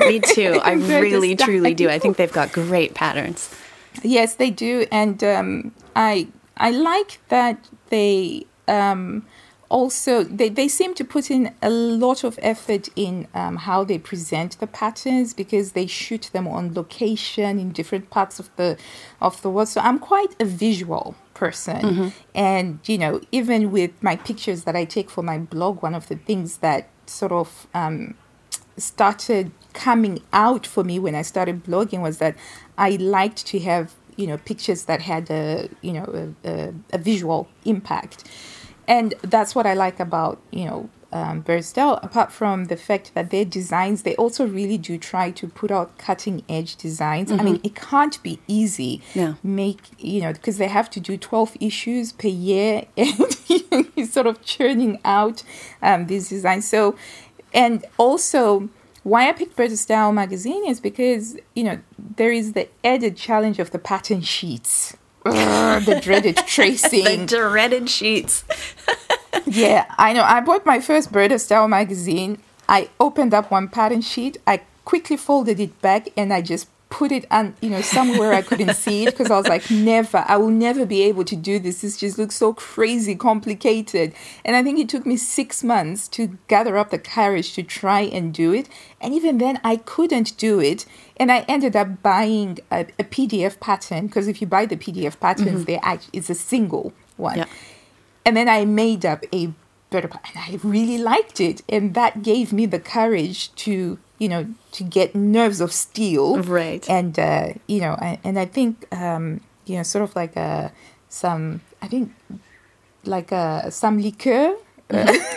Me 0.00 0.20
too. 0.20 0.58
I 0.64 0.72
really 0.72 1.36
truly 1.36 1.74
do. 1.74 1.88
I 1.88 1.98
think 1.98 2.16
they've 2.16 2.32
got 2.32 2.50
great 2.50 2.94
patterns. 2.94 3.54
Yes, 4.02 4.36
they 4.36 4.50
do, 4.50 4.86
and 4.92 5.22
um, 5.24 5.72
I 5.96 6.28
I 6.58 6.70
like 6.70 7.20
that 7.28 7.68
they 7.88 8.46
um, 8.66 9.24
also 9.68 10.24
they, 10.24 10.48
they 10.48 10.68
seem 10.68 10.94
to 10.94 11.04
put 11.04 11.30
in 11.30 11.54
a 11.62 11.70
lot 11.70 12.24
of 12.24 12.38
effort 12.42 12.88
in 12.96 13.28
um, 13.34 13.56
how 13.56 13.84
they 13.84 13.98
present 13.98 14.58
the 14.60 14.66
patterns 14.66 15.34
because 15.34 15.72
they 15.72 15.86
shoot 15.86 16.30
them 16.32 16.46
on 16.48 16.74
location 16.74 17.58
in 17.58 17.70
different 17.72 18.10
parts 18.10 18.38
of 18.38 18.54
the 18.56 18.76
of 19.20 19.40
the 19.42 19.50
world. 19.50 19.68
So 19.68 19.80
I'm 19.80 19.98
quite 19.98 20.34
a 20.40 20.44
visual 20.44 21.14
person, 21.34 22.12
and 22.34 22.80
you 22.86 22.98
know 22.98 23.20
even 23.32 23.70
with 23.70 23.90
my 24.02 24.16
pictures 24.16 24.64
that 24.64 24.74
I 24.74 24.84
take 24.84 25.10
for 25.10 25.22
my 25.22 25.38
blog, 25.38 25.82
one 25.82 25.94
of 25.94 26.08
the 26.08 26.16
things 26.16 26.58
that 26.58 26.88
sort 27.06 27.32
of 27.32 27.66
um, 27.74 28.14
started 28.76 29.50
coming 29.74 30.22
out 30.32 30.66
for 30.66 30.82
me 30.82 30.98
when 30.98 31.14
I 31.14 31.22
started 31.22 31.64
blogging 31.64 32.00
was 32.00 32.18
that 32.18 32.36
I 32.76 32.90
liked 32.96 33.46
to 33.46 33.58
have 33.60 33.94
you 34.18 34.26
know 34.26 34.36
pictures 34.36 34.84
that 34.84 35.00
had 35.00 35.30
a 35.30 35.70
you 35.80 35.92
know 35.92 36.34
a, 36.44 36.48
a, 36.50 36.74
a 36.92 36.98
visual 36.98 37.48
impact, 37.64 38.24
and 38.86 39.14
that's 39.22 39.54
what 39.54 39.64
I 39.64 39.74
like 39.74 40.00
about 40.00 40.42
you 40.50 40.66
know 40.66 40.90
um, 41.12 41.42
BurdaStyle. 41.42 42.04
Apart 42.04 42.32
from 42.32 42.66
the 42.66 42.76
fact 42.76 43.12
that 43.14 43.30
their 43.30 43.44
designs, 43.44 44.02
they 44.02 44.16
also 44.16 44.46
really 44.46 44.76
do 44.76 44.98
try 44.98 45.30
to 45.30 45.46
put 45.46 45.70
out 45.70 45.96
cutting 45.98 46.44
edge 46.48 46.76
designs. 46.76 47.30
I 47.30 47.42
mean, 47.42 47.60
it 47.62 47.76
can't 47.76 48.20
be 48.22 48.40
easy. 48.48 49.00
Yeah. 49.14 49.34
Make 49.42 49.82
you 49.98 50.20
know 50.20 50.32
because 50.32 50.58
they 50.58 50.68
have 50.68 50.90
to 50.90 51.00
do 51.00 51.16
twelve 51.16 51.56
issues 51.60 52.12
per 52.12 52.28
year, 52.28 52.86
and 52.96 54.08
sort 54.10 54.26
of 54.26 54.42
churning 54.42 54.98
out 55.04 55.44
um, 55.80 56.08
these 56.08 56.28
designs. 56.28 56.66
So 56.68 56.96
and 57.54 57.84
also 57.96 58.68
why 59.08 59.28
I 59.28 59.32
picked 59.32 59.56
Burda 59.56 59.76
Style 59.76 60.12
magazine 60.12 60.66
is 60.66 60.80
because 60.80 61.36
you 61.54 61.64
know 61.64 61.78
there 62.16 62.32
is 62.32 62.52
the 62.52 62.68
added 62.84 63.16
challenge 63.16 63.58
of 63.58 63.70
the 63.70 63.78
pattern 63.78 64.20
sheets, 64.20 64.96
Ugh, 65.24 65.82
the 65.84 66.00
dreaded 66.00 66.36
tracing. 66.46 67.26
The 67.26 67.26
dreaded 67.26 67.88
sheets. 67.90 68.44
yeah, 69.46 69.86
I 69.98 70.12
know. 70.12 70.22
I 70.22 70.40
bought 70.40 70.66
my 70.66 70.80
first 70.80 71.12
Burda 71.12 71.40
Style 71.40 71.68
magazine. 71.68 72.38
I 72.68 72.90
opened 73.00 73.34
up 73.34 73.50
one 73.50 73.68
pattern 73.68 74.02
sheet. 74.02 74.38
I 74.46 74.62
quickly 74.84 75.16
folded 75.16 75.60
it 75.60 75.80
back 75.80 76.08
and 76.16 76.32
I 76.32 76.42
just 76.42 76.68
put 76.90 77.12
it 77.12 77.26
on, 77.30 77.54
you 77.60 77.70
know, 77.70 77.80
somewhere 77.80 78.32
I 78.32 78.42
couldn't 78.42 78.74
see 78.74 79.04
it 79.04 79.10
because 79.10 79.30
I 79.30 79.36
was 79.36 79.46
like, 79.46 79.70
never, 79.70 80.24
I 80.26 80.36
will 80.36 80.50
never 80.50 80.86
be 80.86 81.02
able 81.02 81.24
to 81.24 81.36
do 81.36 81.58
this. 81.58 81.82
This 81.82 81.98
just 81.98 82.18
looks 82.18 82.36
so 82.36 82.54
crazy 82.54 83.14
complicated. 83.14 84.14
And 84.44 84.56
I 84.56 84.62
think 84.62 84.78
it 84.78 84.88
took 84.88 85.04
me 85.04 85.16
six 85.16 85.62
months 85.62 86.08
to 86.08 86.38
gather 86.48 86.76
up 86.76 86.90
the 86.90 86.98
courage 86.98 87.54
to 87.54 87.62
try 87.62 88.00
and 88.00 88.32
do 88.32 88.52
it. 88.52 88.68
And 89.00 89.12
even 89.12 89.38
then, 89.38 89.60
I 89.62 89.76
couldn't 89.76 90.36
do 90.38 90.60
it. 90.60 90.86
And 91.16 91.30
I 91.30 91.40
ended 91.40 91.76
up 91.76 92.02
buying 92.02 92.58
a, 92.70 92.80
a 92.98 93.04
PDF 93.04 93.60
pattern 93.60 94.06
because 94.06 94.28
if 94.28 94.40
you 94.40 94.46
buy 94.46 94.66
the 94.66 94.76
PDF 94.76 95.20
patterns, 95.20 95.48
mm-hmm. 95.48 95.64
they 95.64 95.78
act, 95.78 96.08
it's 96.12 96.30
a 96.30 96.34
single 96.34 96.92
one. 97.16 97.38
Yeah. 97.38 97.46
And 98.24 98.36
then 98.36 98.48
I 98.48 98.64
made 98.64 99.04
up 99.04 99.24
a 99.32 99.52
better 99.90 100.08
part, 100.08 100.24
and 100.34 100.38
I 100.38 100.58
really 100.66 100.98
liked 100.98 101.40
it. 101.40 101.62
And 101.68 101.94
that 101.94 102.22
gave 102.22 102.52
me 102.52 102.66
the 102.66 102.80
courage 102.80 103.54
to, 103.56 103.98
you 104.18 104.28
know, 104.28 104.46
to 104.72 104.84
get 104.84 105.14
nerves 105.14 105.60
of 105.60 105.72
steel. 105.72 106.42
Right. 106.42 106.88
And, 106.88 107.18
uh, 107.18 107.54
you 107.66 107.80
know, 107.80 107.96
and, 108.00 108.18
and 108.24 108.38
I 108.38 108.46
think, 108.46 108.86
um, 108.94 109.40
you 109.66 109.76
know, 109.76 109.82
sort 109.82 110.02
of 110.02 110.14
like 110.16 110.36
a, 110.36 110.72
some, 111.08 111.60
I 111.80 111.88
think, 111.88 112.12
like 113.04 113.32
a, 113.32 113.70
some 113.70 114.00
liqueur. 114.00 114.56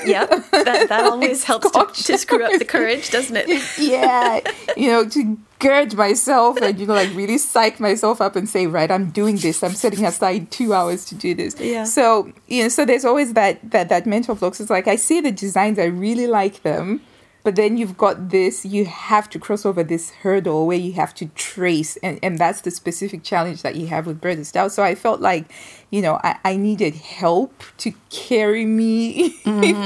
yeah. 0.05 0.25
That, 0.61 0.89
that 0.89 1.05
always 1.05 1.43
helps 1.43 1.71
to, 1.71 2.03
to 2.03 2.17
screw 2.17 2.43
up 2.43 2.57
the 2.59 2.65
courage, 2.77 3.09
doesn't 3.09 3.35
it? 3.35 3.49
yeah, 3.79 4.39
you 4.77 4.87
know, 4.87 5.09
to 5.09 5.37
gird 5.61 5.95
myself 5.95 6.57
and 6.61 6.79
you 6.79 6.85
know, 6.85 6.93
like 6.93 7.13
really 7.15 7.37
psych 7.37 7.79
myself 7.79 8.21
up 8.21 8.35
and 8.35 8.47
say, 8.47 8.67
right, 8.67 8.91
I'm 8.91 9.09
doing 9.09 9.37
this. 9.37 9.63
I'm 9.63 9.73
setting 9.73 10.05
aside 10.05 10.51
two 10.51 10.73
hours 10.73 11.03
to 11.05 11.15
do 11.15 11.33
this. 11.33 11.59
Yeah. 11.59 11.85
So 11.85 12.31
you 12.47 12.63
know, 12.63 12.69
so 12.69 12.85
there's 12.85 13.05
always 13.05 13.33
that 13.33 13.71
that 13.71 13.89
that 13.89 14.05
mental 14.05 14.35
block. 14.35 14.55
So 14.55 14.63
it's 14.63 14.69
like 14.69 14.87
I 14.87 14.97
see 14.97 15.19
the 15.19 15.31
designs, 15.31 15.79
I 15.79 15.85
really 15.85 16.27
like 16.27 16.63
them, 16.63 17.01
but 17.43 17.55
then 17.55 17.77
you've 17.77 17.97
got 17.97 18.29
this. 18.29 18.65
You 18.65 18.85
have 18.85 19.29
to 19.31 19.39
cross 19.39 19.65
over 19.65 19.83
this 19.83 20.11
hurdle 20.11 20.67
where 20.67 20.77
you 20.77 20.93
have 20.93 21.13
to 21.15 21.25
trace, 21.35 21.97
and 21.97 22.19
and 22.21 22.37
that's 22.37 22.61
the 22.61 22.71
specific 22.71 23.23
challenge 23.23 23.61
that 23.61 23.75
you 23.75 23.87
have 23.87 24.05
with 24.07 24.21
Burda 24.21 24.45
Style. 24.45 24.69
So 24.69 24.83
I 24.83 24.95
felt 24.95 25.21
like, 25.21 25.51
you 25.89 26.01
know, 26.01 26.19
I, 26.23 26.37
I 26.43 26.55
needed 26.55 26.95
help 26.95 27.63
to 27.77 27.91
carry 28.09 28.65
me 28.65 29.29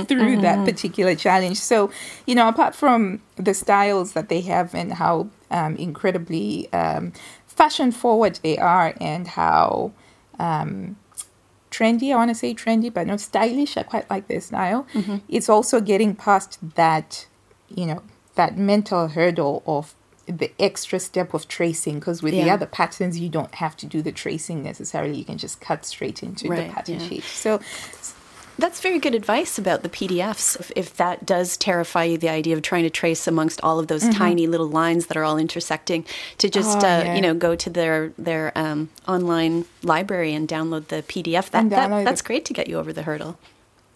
through 0.05 0.41
that 0.41 0.65
particular 0.65 1.15
challenge. 1.15 1.57
So, 1.57 1.91
you 2.25 2.35
know, 2.35 2.47
apart 2.47 2.75
from 2.75 3.21
the 3.37 3.53
styles 3.53 4.13
that 4.13 4.29
they 4.29 4.41
have 4.41 4.73
and 4.75 4.93
how 4.93 5.29
um, 5.51 5.75
incredibly 5.77 6.71
um, 6.73 7.13
fashion 7.47 7.91
forward 7.91 8.39
they 8.43 8.57
are 8.57 8.93
and 8.99 9.27
how 9.27 9.91
um, 10.39 10.97
trendy, 11.71 12.13
I 12.13 12.15
want 12.15 12.29
to 12.29 12.35
say 12.35 12.53
trendy, 12.53 12.93
but 12.93 13.07
not 13.07 13.19
stylish. 13.21 13.77
I 13.77 13.83
quite 13.83 14.09
like 14.09 14.27
their 14.27 14.41
style. 14.41 14.85
It's 15.29 15.49
also 15.49 15.79
getting 15.81 16.15
past 16.15 16.59
that, 16.75 17.27
you 17.69 17.85
know, 17.85 18.03
that 18.35 18.57
mental 18.57 19.09
hurdle 19.09 19.63
of 19.65 19.95
the 20.27 20.51
extra 20.59 20.99
step 20.99 21.33
of 21.33 21.47
tracing 21.47 21.99
because 21.99 22.23
with 22.23 22.33
the 22.33 22.49
other 22.49 22.65
patterns 22.65 23.19
you 23.19 23.29
don't 23.29 23.53
have 23.55 23.77
to 23.77 23.85
do 23.85 24.01
the 24.01 24.11
tracing 24.11 24.63
necessarily 24.63 25.15
you 25.15 25.23
can 25.23 25.37
just 25.37 25.61
cut 25.61 25.85
straight 25.85 26.23
into 26.23 26.47
Right, 26.47 26.67
the 26.67 26.73
pattern 26.73 26.99
yeah. 26.99 27.07
sheet 27.07 27.23
so 27.23 27.59
That's 28.57 28.79
very 28.79 28.99
good 28.99 29.15
advice 29.15 29.57
about 29.57 29.83
the 29.83 29.89
PDFs. 29.89 30.57
If, 30.59 30.71
if 30.75 30.95
that 30.95 31.25
does 31.25 31.57
terrify 31.57 32.05
you, 32.05 32.17
the 32.17 32.29
idea 32.29 32.55
of 32.55 32.61
trying 32.61 32.83
to 32.83 32.89
trace 32.89 33.27
amongst 33.27 33.59
all 33.61 33.79
of 33.79 33.87
those 33.87 34.07
tiny 34.09 34.47
little 34.47 34.69
lines 34.69 35.07
that 35.07 35.17
are 35.17 35.25
all 35.25 35.37
intersecting, 35.37 36.05
to 36.37 36.49
just 36.49 36.77
Mm-hmm. 36.77 36.85
Oh, 36.85 36.87
uh, 36.87 37.03
yeah. 37.03 37.15
you 37.15 37.21
know 37.21 37.33
go 37.33 37.55
to 37.55 37.69
their 37.69 38.13
their 38.17 38.57
um, 38.57 38.89
online 39.07 39.65
library 39.83 40.33
and 40.33 40.47
download 40.47 40.87
the 40.87 41.03
PDF. 41.03 41.49
That, 41.49 41.69
that 41.69 42.05
that's 42.05 42.21
it. 42.21 42.25
great 42.25 42.45
to 42.45 42.53
get 42.53 42.67
you 42.67 42.77
over 42.79 42.93
the 42.93 43.03
hurdle. 43.03 43.37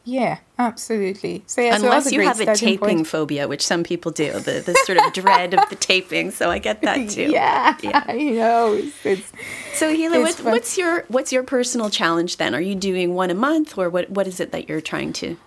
Yeah 0.10 0.40
absolutely 0.58 1.44
so 1.46 1.62
yeah 1.62 1.78
so 1.78 1.84
Unless 1.86 2.08
a 2.12 2.14
you 2.16 2.22
have 2.22 2.40
a 2.40 2.56
taping 2.56 2.80
point. 2.98 3.08
phobia, 3.08 3.48
which 3.48 3.66
some 3.66 3.84
people 3.84 4.12
do, 4.12 4.32
the, 4.34 4.56
the 4.70 4.74
sort 4.86 4.98
of 4.98 5.14
dread 5.14 5.54
of 5.54 5.70
the 5.70 5.76
taping. 5.92 6.32
So 6.32 6.50
I 6.50 6.58
get 6.60 6.82
that 6.82 7.10
too. 7.16 7.30
yeah, 7.32 7.78
Yeah. 7.82 8.12
you 8.14 8.36
know 8.36 8.74
it's, 8.74 9.06
it's 9.06 9.32
So 9.80 9.86
Hila, 9.96 10.22
what, 10.22 10.36
what's 10.54 10.78
your 10.78 11.06
what's 11.08 11.32
your 11.32 11.44
personal 11.44 11.90
challenge 11.90 12.38
then? 12.38 12.56
Are 12.56 12.62
you 12.70 12.76
doing 12.76 13.14
one 13.14 13.30
a 13.30 13.36
month, 13.36 13.78
or 13.78 13.90
what 13.90 14.10
what 14.10 14.26
is 14.28 14.40
it 14.40 14.52
that 14.52 14.68
you're 14.68 14.82
trying 14.82 15.14
to? 15.22 15.38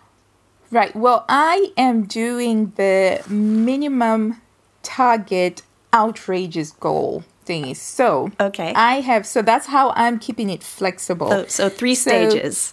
Right. 0.71 0.95
Well, 0.97 1.25
I 1.29 1.73
am 1.77 2.05
doing 2.05 2.73
the 2.77 3.23
minimum 3.29 4.41
target 4.83 5.63
outrageous 5.93 6.71
goal 6.73 7.25
thingy. 7.47 7.77
So, 7.77 8.31
Okay. 8.41 8.73
I 8.75 9.01
have 9.01 9.27
so 9.27 9.43
that's 9.43 9.67
how 9.67 9.93
I'm 9.97 10.19
keeping 10.19 10.49
it 10.49 10.63
flexible. 10.63 11.29
So, 11.31 11.47
so 11.47 11.69
three 11.69 11.95
So, 11.95 12.09
stages. 12.11 12.73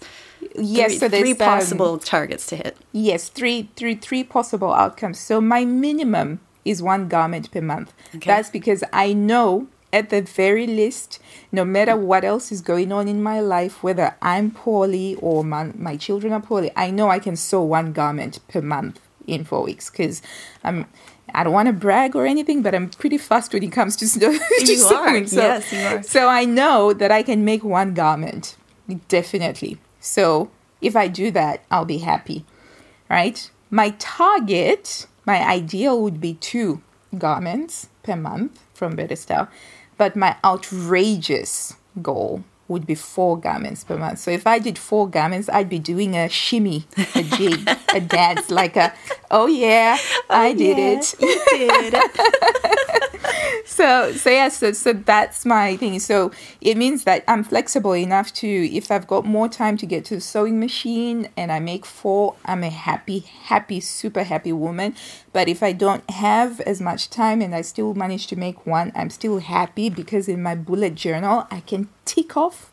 Yes, 0.61 0.91
three, 0.91 0.97
so 0.99 1.07
there's 1.07 1.21
three 1.23 1.31
um, 1.31 1.37
possible 1.37 1.97
targets 1.97 2.45
to 2.47 2.55
hit. 2.55 2.77
Yes, 2.91 3.29
three, 3.29 3.69
three, 3.75 3.95
three 3.95 4.23
possible 4.23 4.73
outcomes. 4.73 5.19
So 5.19 5.39
my 5.41 5.65
minimum 5.65 6.39
is 6.65 6.81
one 6.81 7.07
garment 7.07 7.51
per 7.51 7.61
month. 7.61 7.93
Okay. 8.15 8.27
That's 8.27 8.49
because 8.49 8.83
I 8.93 9.13
know 9.13 9.67
at 9.91 10.09
the 10.11 10.21
very 10.21 10.67
least, 10.67 11.19
no 11.51 11.65
matter 11.65 11.95
what 11.95 12.23
else 12.23 12.51
is 12.51 12.61
going 12.61 12.91
on 12.91 13.07
in 13.07 13.23
my 13.23 13.39
life, 13.39 13.81
whether 13.81 14.15
I'm 14.21 14.51
poorly 14.51 15.15
or 15.15 15.43
my, 15.43 15.71
my 15.75 15.97
children 15.97 16.31
are 16.33 16.41
poorly, 16.41 16.71
I 16.75 16.91
know 16.91 17.09
I 17.09 17.17
can 17.19 17.35
sew 17.35 17.63
one 17.63 17.91
garment 17.91 18.39
per 18.47 18.61
month 18.61 18.99
in 19.25 19.43
four 19.45 19.63
weeks 19.63 19.89
because 19.89 20.21
I'm. 20.63 20.85
I 21.31 21.43
don't 21.43 21.53
want 21.53 21.67
to 21.67 21.73
brag 21.73 22.15
or 22.15 22.25
anything, 22.25 22.63
but 22.63 22.73
I'm 22.73 22.89
pretty 22.89 23.19
fast 23.19 23.53
when 23.53 23.61
it 23.61 23.71
comes 23.71 23.95
to, 23.97 24.07
snow- 24.07 24.31
to 24.59 24.65
sewing. 24.65 25.27
So, 25.27 25.39
Yes, 25.41 25.71
you 25.71 25.77
are. 25.79 26.01
So 26.01 26.27
I 26.27 26.43
know 26.45 26.91
that 26.91 27.11
I 27.11 27.21
can 27.21 27.45
make 27.45 27.63
one 27.63 27.93
garment, 27.93 28.57
definitely. 29.09 29.77
So 29.99 30.51
if 30.81 30.95
I 30.95 31.07
do 31.07 31.31
that, 31.31 31.63
I'll 31.69 31.85
be 31.85 31.99
happy 31.99 32.45
right? 33.09 33.49
My 33.69 33.91
target, 33.99 35.07
my 35.25 35.45
ideal 35.45 36.01
would 36.01 36.21
be 36.21 36.35
two 36.35 36.81
garments 37.17 37.89
per 38.03 38.15
month 38.15 38.63
from 38.73 38.95
Burda 38.95 39.17
Style, 39.17 39.49
but 39.97 40.15
my 40.15 40.37
outrageous 40.45 41.75
goal 42.01 42.43
would 42.69 42.85
be 42.85 42.95
four 42.95 43.37
garments 43.37 43.83
per 43.83 43.97
month. 43.97 44.19
So 44.19 44.31
if 44.31 44.47
I 44.47 44.59
did 44.59 44.77
four 44.77 45.09
garments, 45.09 45.49
I'd 45.49 45.67
be 45.67 45.79
doing 45.79 46.15
a 46.15 46.29
shimmy, 46.29 46.85
a 47.15 47.23
jig, 47.23 47.69
a 47.93 47.99
dance, 48.15 48.49
like 48.49 48.77
a, 48.77 48.93
oh 49.29 49.47
yeah, 49.47 49.97
oh, 49.99 50.23
I 50.29 50.53
did 50.53 50.77
yeah, 50.77 50.99
it. 50.99 51.15
You 51.19 51.91
did. 51.91 51.95
so 53.65 54.11
so 54.13 54.29
yeah, 54.29 54.49
so, 54.49 54.71
so 54.71 54.93
that's 54.93 55.45
my 55.45 55.75
thing. 55.77 55.99
So 55.99 56.31
it 56.61 56.77
means 56.77 57.03
that 57.05 57.23
I'm 57.27 57.43
flexible 57.43 57.95
enough 57.95 58.31
to, 58.35 58.47
if 58.47 58.91
I've 58.91 59.07
got 59.07 59.25
more 59.25 59.49
time 59.49 59.75
to 59.77 59.85
get 59.85 60.05
to 60.05 60.15
the 60.15 60.21
sewing 60.21 60.59
machine 60.59 61.29
and 61.35 61.51
I 61.51 61.59
make 61.59 61.85
four, 61.85 62.35
I'm 62.45 62.63
a 62.63 62.69
happy, 62.69 63.19
happy, 63.19 63.79
super 63.79 64.23
happy 64.23 64.53
woman. 64.53 64.95
But 65.31 65.47
if 65.47 65.61
I 65.61 65.73
don't 65.73 66.09
have 66.09 66.59
as 66.61 66.81
much 66.81 67.09
time 67.09 67.41
and 67.41 67.53
I 67.53 67.61
still 67.61 67.93
manage 67.93 68.27
to 68.27 68.35
make 68.35 68.65
one, 68.65 68.91
I'm 68.95 69.09
still 69.09 69.39
happy 69.39 69.89
because 69.89 70.27
in 70.27 70.41
my 70.41 70.55
bullet 70.55 70.95
journal 70.95 71.47
I 71.51 71.59
can 71.61 71.89
tick 72.05 72.35
off 72.35 72.71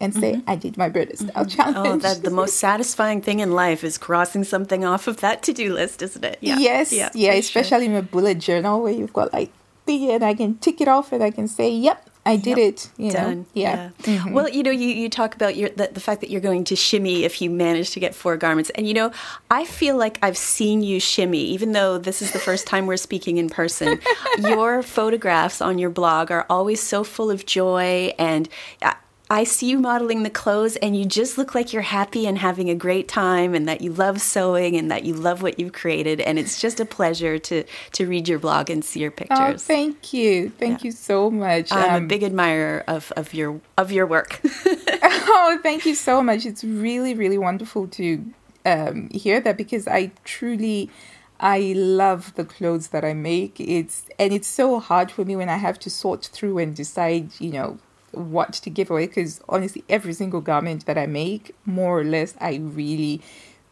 and 0.00 0.14
say 0.14 0.34
Mm-hmm. 0.34 0.50
I 0.50 0.56
did 0.56 0.76
my 0.76 0.88
British 0.88 1.18
style 1.20 1.44
challenge. 1.44 1.76
Oh, 1.76 1.96
that 1.98 2.22
the 2.28 2.30
most 2.30 2.56
satisfying 2.58 3.20
thing 3.20 3.40
in 3.40 3.52
life 3.52 3.82
is 3.82 3.98
crossing 3.98 4.44
something 4.44 4.84
off 4.84 5.08
of 5.08 5.16
that 5.18 5.42
to-do 5.42 5.72
list, 5.72 6.02
isn't 6.02 6.24
it? 6.24 6.38
Yeah. 6.40 6.58
yes, 6.58 6.92
yeah, 6.92 7.10
sure. 7.10 7.32
especially 7.32 7.86
in 7.86 7.96
a 7.96 8.02
bullet 8.02 8.38
journal 8.38 8.80
where 8.80 8.92
you've 8.92 9.12
got 9.12 9.32
like 9.32 9.50
the 9.86 10.12
and 10.12 10.22
I 10.24 10.34
can 10.34 10.58
tick 10.58 10.80
it 10.80 10.86
off 10.86 11.12
and 11.12 11.22
I 11.22 11.30
can 11.32 11.48
say, 11.48 11.70
"Yep, 11.70 12.07
I 12.28 12.36
did 12.36 12.58
it." 12.58 12.90
You 12.96 13.10
Done. 13.10 13.38
know, 13.40 13.46
yeah. 13.54 13.90
Mm-hmm. 14.02 14.32
Well, 14.32 14.48
you 14.48 14.62
know, 14.62 14.70
you, 14.70 14.88
you 14.88 15.08
talk 15.08 15.34
about 15.34 15.56
your 15.56 15.70
the, 15.70 15.88
the 15.92 16.00
fact 16.00 16.20
that 16.20 16.30
you're 16.30 16.40
going 16.40 16.64
to 16.64 16.76
shimmy 16.76 17.24
if 17.24 17.40
you 17.40 17.50
manage 17.50 17.90
to 17.92 18.00
get 18.00 18.14
four 18.14 18.36
garments, 18.36 18.70
and 18.74 18.86
you 18.86 18.94
know, 18.94 19.12
I 19.50 19.64
feel 19.64 19.96
like 19.96 20.18
I've 20.22 20.38
seen 20.38 20.82
you 20.82 21.00
shimmy, 21.00 21.40
even 21.40 21.72
though 21.72 21.98
this 21.98 22.22
is 22.22 22.32
the 22.32 22.38
first 22.38 22.66
time 22.66 22.86
we're 22.86 22.96
speaking 22.96 23.38
in 23.38 23.48
person. 23.48 24.00
your 24.38 24.82
photographs 24.82 25.60
on 25.60 25.78
your 25.78 25.90
blog 25.90 26.30
are 26.30 26.46
always 26.48 26.82
so 26.82 27.04
full 27.04 27.30
of 27.30 27.46
joy, 27.46 28.14
and 28.18 28.48
I, 29.30 29.44
see 29.44 29.68
you 29.68 29.78
modeling 29.78 30.22
the 30.22 30.30
clothes, 30.30 30.76
and 30.76 30.96
you 30.96 31.04
just 31.04 31.36
look 31.36 31.54
like 31.54 31.72
you're 31.72 31.82
happy 31.82 32.26
and 32.26 32.38
having 32.38 32.70
a 32.70 32.74
great 32.74 33.08
time, 33.08 33.54
and 33.54 33.68
that 33.68 33.80
you 33.80 33.92
love 33.92 34.20
sewing, 34.20 34.76
and 34.76 34.90
that 34.90 35.04
you 35.04 35.14
love 35.14 35.42
what 35.42 35.58
you've 35.58 35.72
created, 35.72 36.20
and 36.20 36.38
it's 36.38 36.60
just 36.60 36.80
a 36.80 36.84
pleasure 36.84 37.38
to 37.38 37.64
to 37.92 38.06
read 38.06 38.28
your 38.28 38.38
blog 38.38 38.70
and 38.70 38.84
see 38.84 39.00
your 39.00 39.10
pictures. 39.10 39.38
Oh, 39.38 39.44
pictures. 39.46 39.64
thank 39.64 40.12
you, 40.12 40.50
thank 40.50 40.84
you 40.84 40.92
so 40.92 41.30
much. 41.30 41.70
I'm 41.72 41.94
Um, 41.94 42.04
a 42.04 42.06
big 42.06 42.22
admirer 42.22 42.84
of, 42.88 43.12
of 43.16 43.34
your 43.34 43.60
of 43.76 43.92
your 43.92 44.06
work. 44.06 44.40
oh, 45.02 45.58
thank 45.62 45.84
you 45.84 45.94
so 45.94 46.22
much. 46.22 46.46
It's 46.46 46.64
really, 46.64 47.14
really 47.14 47.38
wonderful 47.38 47.86
to 47.88 48.24
um, 48.64 49.08
hear 49.10 49.40
that 49.40 49.56
because 49.56 49.86
I 49.86 50.12
truly, 50.24 50.90
I 51.40 51.72
love 51.76 52.34
the 52.34 52.44
clothes 52.44 52.88
that 52.88 53.04
I 53.04 53.14
make. 53.14 53.60
It's 53.60 54.06
and 54.18 54.32
it's 54.32 54.48
so 54.48 54.80
hard 54.80 55.10
for 55.10 55.24
me 55.24 55.36
when 55.36 55.48
I 55.48 55.56
have 55.56 55.78
to 55.80 55.90
sort 55.90 56.24
through 56.26 56.58
and 56.58 56.74
decide, 56.74 57.30
you 57.38 57.52
know, 57.52 57.78
what 58.12 58.52
to 58.54 58.70
give 58.70 58.90
away. 58.90 59.06
Because 59.06 59.40
honestly, 59.48 59.84
every 59.88 60.12
single 60.12 60.40
garment 60.40 60.86
that 60.86 60.98
I 60.98 61.06
make, 61.06 61.54
more 61.64 62.00
or 62.00 62.04
less, 62.04 62.34
I 62.40 62.56
really, 62.56 63.20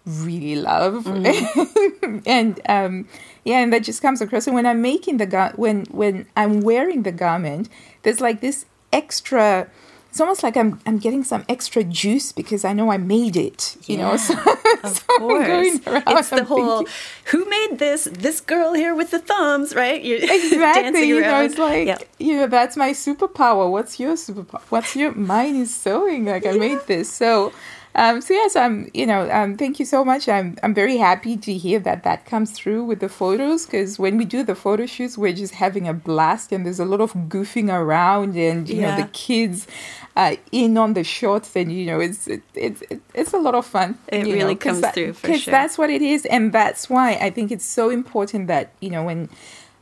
really 0.05 0.57
love. 0.57 1.07
and 2.27 2.61
um, 2.68 3.09
yeah, 3.44 3.61
and 3.61 3.72
that 3.72 3.83
just 3.85 4.03
comes 4.03 4.20
across. 4.20 4.46
And 4.46 4.55
when 4.55 4.66
I'm 4.66 4.83
making 4.83 5.18
the 5.18 5.27
gar- 5.27 5.53
when 5.57 5.85
when 5.87 6.27
I'm 6.37 6.61
wearing 6.61 7.03
the 7.03 7.12
garment, 7.12 7.68
there's 8.03 8.20
like 8.20 8.40
this 8.40 8.66
extra. 8.92 9.68
It's 10.16 10.20
almost 10.22 10.42
like 10.42 10.57
I'm 10.57 10.81
I'm 10.87 10.96
getting 10.96 11.24
some 11.24 11.44
extra 11.46 11.85
juice 11.85 12.33
because 12.33 12.64
I 12.64 12.72
know 12.72 12.90
I 12.90 12.96
made 12.96 13.37
it. 13.37 13.76
You 13.87 13.98
know, 13.98 14.16
so, 14.29 14.33
Of 14.83 14.96
so 14.96 15.02
I'm 15.11 15.18
course. 15.18 15.46
going 15.46 15.81
around, 15.87 16.18
It's 16.18 16.31
the 16.31 16.37
I'm 16.40 16.46
whole 16.46 16.76
thinking- 16.79 16.94
who 17.33 17.44
made 17.44 17.79
this? 17.79 18.05
This 18.11 18.40
girl 18.40 18.72
here 18.72 18.94
with 18.94 19.11
the 19.11 19.18
thumbs, 19.18 19.74
right? 19.74 20.02
You're 20.02 20.20
exactly. 20.22 21.05
You 21.07 21.20
know, 21.20 21.42
it's 21.42 21.59
like 21.59 21.87
Yeah. 21.88 21.98
you 22.18 22.35
know 22.38 22.46
that's 22.46 22.79
my 22.79 22.92
superpower. 22.92 23.70
What's 23.70 24.00
your 24.00 24.14
superpower? 24.14 24.62
What's 24.70 24.96
your 24.96 25.12
mine 25.12 25.57
is 25.57 25.74
sewing. 25.74 26.24
Like 26.24 26.46
I 26.46 26.52
made 26.52 26.81
this. 26.87 27.12
So, 27.12 27.52
um, 27.94 28.20
so 28.22 28.33
yes, 28.35 28.57
I'm. 28.57 28.90
You 28.94 29.07
know, 29.07 29.31
um, 29.31 29.57
thank 29.57 29.79
you 29.81 29.85
so 29.87 30.02
much. 30.05 30.29
I'm. 30.29 30.57
I'm 30.62 30.74
very 30.74 30.96
happy 30.98 31.37
to 31.46 31.52
hear 31.64 31.79
that 31.81 32.05
that 32.05 32.24
comes 32.26 32.52
through 32.52 32.85
with 32.85 33.00
the 33.00 33.09
photos 33.09 33.66
because 33.66 33.98
when 33.98 34.16
we 34.18 34.24
do 34.24 34.42
the 34.42 34.55
photo 34.55 34.87
shoots, 34.87 35.16
we're 35.18 35.33
just 35.44 35.55
having 35.55 35.88
a 35.88 35.94
blast 35.94 36.52
and 36.52 36.64
there's 36.64 36.81
a 36.81 36.85
lot 36.85 37.00
of 37.00 37.12
goofing 37.35 37.68
around 37.72 38.37
and 38.37 38.68
you 38.68 38.81
know 38.83 38.96
the 38.96 39.09
kids. 39.12 39.66
Uh, 40.16 40.35
in 40.50 40.79
on 40.79 40.94
the 40.94 41.05
shots 41.05 41.55
and 41.57 41.70
you 41.70 41.85
know 41.85 42.00
it's 42.00 42.26
it, 42.26 42.42
it's 42.55 42.81
it, 42.90 43.02
it's 43.12 43.35
a 43.35 43.38
lot 43.38 43.55
of 43.55 43.66
fun 43.66 43.98
It 44.09 44.24
really 44.24 44.55
know, 44.55 44.57
comes 44.57 44.81
that- 44.81 44.94
through 44.94 45.12
for 45.12 45.37
sure. 45.37 45.52
that's 45.52 45.76
what 45.76 45.90
it 45.90 46.00
is 46.00 46.24
and 46.24 46.52
that's 46.55 46.88
why 46.88 47.09
i 47.26 47.29
think 47.29 47.52
it's 47.52 47.66
so 47.66 47.90
important 47.90 48.46
that 48.46 48.70
you 48.81 48.88
know 48.88 49.05
when 49.05 49.29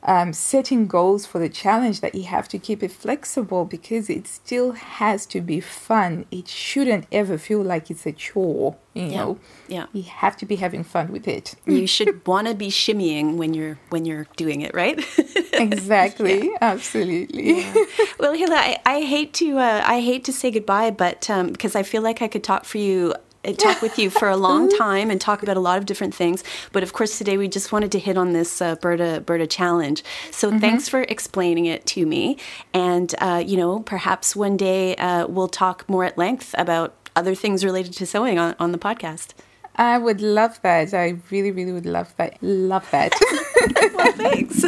um, 0.06 0.32
setting 0.34 0.86
goals 0.86 1.24
for 1.24 1.38
the 1.38 1.48
challenge 1.48 2.00
that 2.00 2.14
you 2.14 2.24
have 2.24 2.46
to 2.48 2.58
keep 2.58 2.82
it 2.82 2.92
flexible 2.92 3.64
because 3.64 4.10
it 4.10 4.26
still 4.26 4.72
has 4.72 5.24
to 5.26 5.40
be 5.40 5.60
fun 5.60 6.26
it 6.30 6.46
shouldn't 6.46 7.06
ever 7.10 7.38
feel 7.38 7.62
like 7.62 7.90
it's 7.90 8.04
a 8.06 8.12
chore 8.12 8.76
you 8.92 9.04
Yeah. 9.06 9.16
know 9.18 9.38
Yeah. 9.66 9.86
you 9.92 10.02
have 10.02 10.36
to 10.38 10.46
be 10.46 10.56
having 10.56 10.84
fun 10.84 11.10
with 11.10 11.26
it 11.26 11.54
You 11.66 11.86
should 11.94 12.26
want 12.26 12.48
to 12.48 12.54
be 12.54 12.68
shimmying 12.68 13.36
when 13.36 13.54
you're 13.54 13.78
when 13.90 14.04
you're 14.04 14.26
doing 14.36 14.60
it, 14.60 14.72
right? 14.74 14.98
exactly 15.54 16.50
absolutely 16.60 17.54
well, 18.18 18.34
Hila, 18.34 18.52
I, 18.56 18.78
I 18.84 19.00
hate 19.02 19.32
to 19.34 19.58
uh, 19.58 19.82
I 19.84 20.00
hate 20.00 20.24
to 20.24 20.32
say 20.32 20.50
goodbye, 20.50 20.90
but 20.90 21.28
um, 21.30 21.48
because 21.48 21.74
I 21.76 21.82
feel 21.82 22.02
like 22.02 22.20
I 22.22 22.28
could 22.28 22.44
talk 22.44 22.64
for 22.64 22.78
you. 22.78 23.14
Uh, 23.44 23.52
Talk 23.52 23.82
with 23.82 23.98
you 23.98 24.10
for 24.10 24.28
a 24.28 24.36
long 24.48 24.68
time 24.76 25.10
and 25.10 25.20
talk 25.20 25.42
about 25.42 25.56
a 25.56 25.60
lot 25.60 25.78
of 25.78 25.86
different 25.86 26.14
things, 26.14 26.42
but 26.72 26.82
of 26.82 26.92
course 26.92 27.18
today 27.18 27.36
we 27.36 27.48
just 27.48 27.72
wanted 27.72 27.92
to 27.92 27.98
hit 27.98 28.16
on 28.16 28.32
this 28.32 28.60
uh, 28.62 28.76
Burda 28.76 29.20
Burda 29.20 29.48
challenge. 29.48 30.02
So 30.30 30.58
thanks 30.58 30.88
for 30.88 31.02
explaining 31.02 31.66
it 31.66 31.86
to 31.86 32.06
me, 32.06 32.38
and 32.72 33.14
uh, 33.20 33.42
you 33.46 33.56
know 33.56 33.80
perhaps 33.80 34.34
one 34.36 34.56
day 34.56 34.96
uh, 34.96 35.26
we'll 35.26 35.48
talk 35.48 35.88
more 35.88 36.04
at 36.04 36.16
length 36.18 36.54
about 36.58 36.94
other 37.16 37.34
things 37.34 37.64
related 37.64 37.92
to 37.94 38.06
sewing 38.06 38.38
on, 38.38 38.54
on 38.58 38.72
the 38.72 38.78
podcast. 38.78 39.32
i 39.76 39.98
would 39.98 40.20
love 40.20 40.60
that 40.62 40.92
i 40.94 41.16
really 41.30 41.50
really 41.50 41.72
would 41.72 41.86
love 41.86 42.14
that 42.16 42.32
love 42.42 42.88
that 42.90 43.12
well, 43.94 44.12
thanks. 44.12 44.64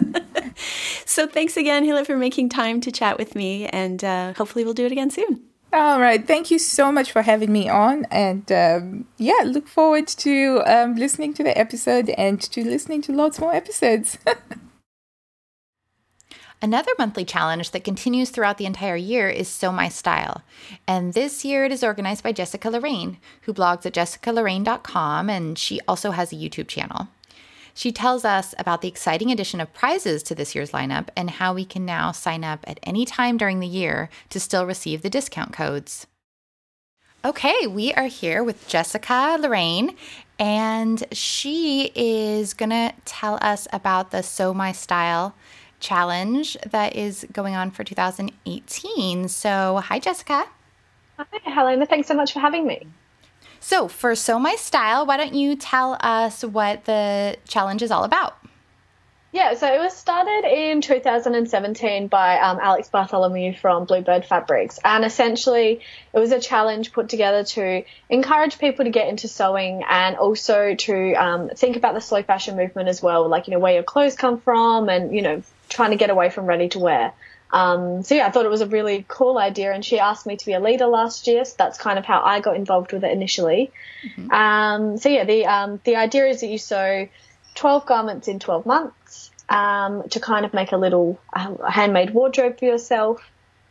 so 1.04 1.26
thanks 1.26 1.56
again, 1.56 1.84
Hila, 1.84 2.04
for 2.06 2.16
making 2.16 2.48
time 2.48 2.80
to 2.80 2.90
chat 2.92 3.18
with 3.18 3.34
me, 3.34 3.66
and 3.68 4.02
uh, 4.04 4.32
hopefully 4.34 4.64
we'll 4.64 4.74
do 4.74 4.86
it 4.86 4.92
again 4.92 5.10
soon. 5.10 5.42
All 5.72 6.00
right. 6.00 6.26
Thank 6.26 6.50
you 6.50 6.58
so 6.58 6.90
much 6.90 7.12
for 7.12 7.22
having 7.22 7.52
me 7.52 7.68
on. 7.68 8.06
And 8.10 8.50
um, 8.50 9.06
yeah, 9.18 9.42
look 9.44 9.68
forward 9.68 10.06
to 10.08 10.62
um, 10.64 10.94
listening 10.94 11.34
to 11.34 11.42
the 11.42 11.56
episode 11.58 12.08
and 12.10 12.40
to 12.40 12.64
listening 12.64 13.02
to 13.02 13.12
lots 13.12 13.38
more 13.38 13.54
episodes. 13.54 14.18
Another 16.62 16.92
monthly 16.98 17.24
challenge 17.26 17.72
that 17.72 17.84
continues 17.84 18.30
throughout 18.30 18.56
the 18.56 18.64
entire 18.64 18.96
year 18.96 19.28
is 19.28 19.46
Sew 19.46 19.72
My 19.72 19.90
Style. 19.90 20.42
And 20.88 21.12
this 21.12 21.44
year 21.44 21.66
it 21.66 21.72
is 21.72 21.84
organized 21.84 22.22
by 22.22 22.32
Jessica 22.32 22.70
Lorraine, 22.70 23.18
who 23.42 23.52
blogs 23.52 23.84
at 23.84 23.92
jessicalorraine.com 23.92 25.28
and 25.28 25.58
she 25.58 25.80
also 25.86 26.12
has 26.12 26.32
a 26.32 26.36
YouTube 26.36 26.68
channel. 26.68 27.08
She 27.76 27.92
tells 27.92 28.24
us 28.24 28.54
about 28.58 28.80
the 28.80 28.88
exciting 28.88 29.30
addition 29.30 29.60
of 29.60 29.74
prizes 29.74 30.22
to 30.22 30.34
this 30.34 30.54
year's 30.54 30.70
lineup 30.70 31.08
and 31.14 31.28
how 31.28 31.52
we 31.52 31.66
can 31.66 31.84
now 31.84 32.10
sign 32.10 32.42
up 32.42 32.64
at 32.66 32.80
any 32.82 33.04
time 33.04 33.36
during 33.36 33.60
the 33.60 33.66
year 33.66 34.08
to 34.30 34.40
still 34.40 34.64
receive 34.64 35.02
the 35.02 35.10
discount 35.10 35.52
codes. 35.52 36.06
Okay, 37.22 37.66
we 37.66 37.92
are 37.92 38.06
here 38.06 38.42
with 38.42 38.66
Jessica 38.66 39.36
Lorraine, 39.38 39.94
and 40.38 41.04
she 41.12 41.92
is 41.94 42.54
going 42.54 42.70
to 42.70 42.94
tell 43.04 43.38
us 43.42 43.68
about 43.74 44.10
the 44.10 44.22
Sew 44.22 44.54
My 44.54 44.72
Style 44.72 45.34
challenge 45.78 46.56
that 46.66 46.96
is 46.96 47.26
going 47.30 47.56
on 47.56 47.70
for 47.70 47.84
2018. 47.84 49.28
So, 49.28 49.82
hi, 49.84 49.98
Jessica. 49.98 50.46
Hi, 51.18 51.26
Helena. 51.42 51.84
Thanks 51.84 52.08
so 52.08 52.14
much 52.14 52.32
for 52.32 52.40
having 52.40 52.66
me. 52.66 52.86
So, 53.60 53.88
for 53.88 54.14
Sew 54.14 54.38
My 54.38 54.54
Style, 54.56 55.06
why 55.06 55.16
don't 55.16 55.34
you 55.34 55.56
tell 55.56 55.96
us 56.00 56.42
what 56.42 56.84
the 56.84 57.36
challenge 57.46 57.82
is 57.82 57.90
all 57.90 58.04
about? 58.04 58.36
Yeah, 59.36 59.52
so 59.52 59.66
it 59.66 59.78
was 59.78 59.94
started 59.94 60.44
in 60.50 60.80
2017 60.80 62.06
by 62.06 62.38
um, 62.38 62.58
Alex 62.58 62.88
Bartholomew 62.88 63.54
from 63.54 63.84
Bluebird 63.84 64.24
Fabrics. 64.24 64.78
And 64.82 65.04
essentially, 65.04 65.82
it 66.14 66.18
was 66.18 66.32
a 66.32 66.40
challenge 66.40 66.92
put 66.92 67.10
together 67.10 67.44
to 67.44 67.84
encourage 68.08 68.58
people 68.58 68.86
to 68.86 68.90
get 68.90 69.08
into 69.08 69.28
sewing 69.28 69.82
and 69.86 70.16
also 70.16 70.74
to 70.74 71.12
um, 71.14 71.50
think 71.50 71.76
about 71.76 71.92
the 71.92 72.00
slow 72.00 72.22
fashion 72.22 72.56
movement 72.56 72.88
as 72.88 73.02
well, 73.02 73.28
like, 73.28 73.46
you 73.46 73.52
know, 73.52 73.58
where 73.58 73.74
your 73.74 73.82
clothes 73.82 74.16
come 74.16 74.40
from 74.40 74.88
and, 74.88 75.14
you 75.14 75.20
know, 75.20 75.42
trying 75.68 75.90
to 75.90 75.98
get 75.98 76.08
away 76.08 76.30
from 76.30 76.46
ready 76.46 76.70
to 76.70 76.78
wear. 76.78 77.12
Um, 77.50 78.02
so 78.02 78.14
yeah, 78.14 78.26
I 78.26 78.30
thought 78.30 78.44
it 78.44 78.50
was 78.50 78.60
a 78.60 78.66
really 78.66 79.04
cool 79.06 79.38
idea, 79.38 79.72
and 79.72 79.84
she 79.84 79.98
asked 79.98 80.26
me 80.26 80.36
to 80.36 80.46
be 80.46 80.52
a 80.52 80.60
leader 80.60 80.86
last 80.86 81.26
year. 81.26 81.44
So 81.44 81.54
that's 81.58 81.78
kind 81.78 81.98
of 81.98 82.04
how 82.04 82.22
I 82.22 82.40
got 82.40 82.56
involved 82.56 82.92
with 82.92 83.04
it 83.04 83.12
initially. 83.12 83.70
Um, 84.30 84.98
so 84.98 85.08
yeah, 85.08 85.24
the 85.24 85.46
um, 85.46 85.80
the 85.84 85.96
idea 85.96 86.26
is 86.26 86.40
that 86.40 86.48
you 86.48 86.58
sew 86.58 87.08
12 87.54 87.86
garments 87.86 88.28
in 88.28 88.38
12 88.38 88.66
months 88.66 89.30
um, 89.48 90.08
to 90.10 90.20
kind 90.20 90.44
of 90.44 90.54
make 90.54 90.72
a 90.72 90.76
little 90.76 91.18
um, 91.32 91.58
handmade 91.68 92.10
wardrobe 92.10 92.58
for 92.58 92.64
yourself. 92.64 93.20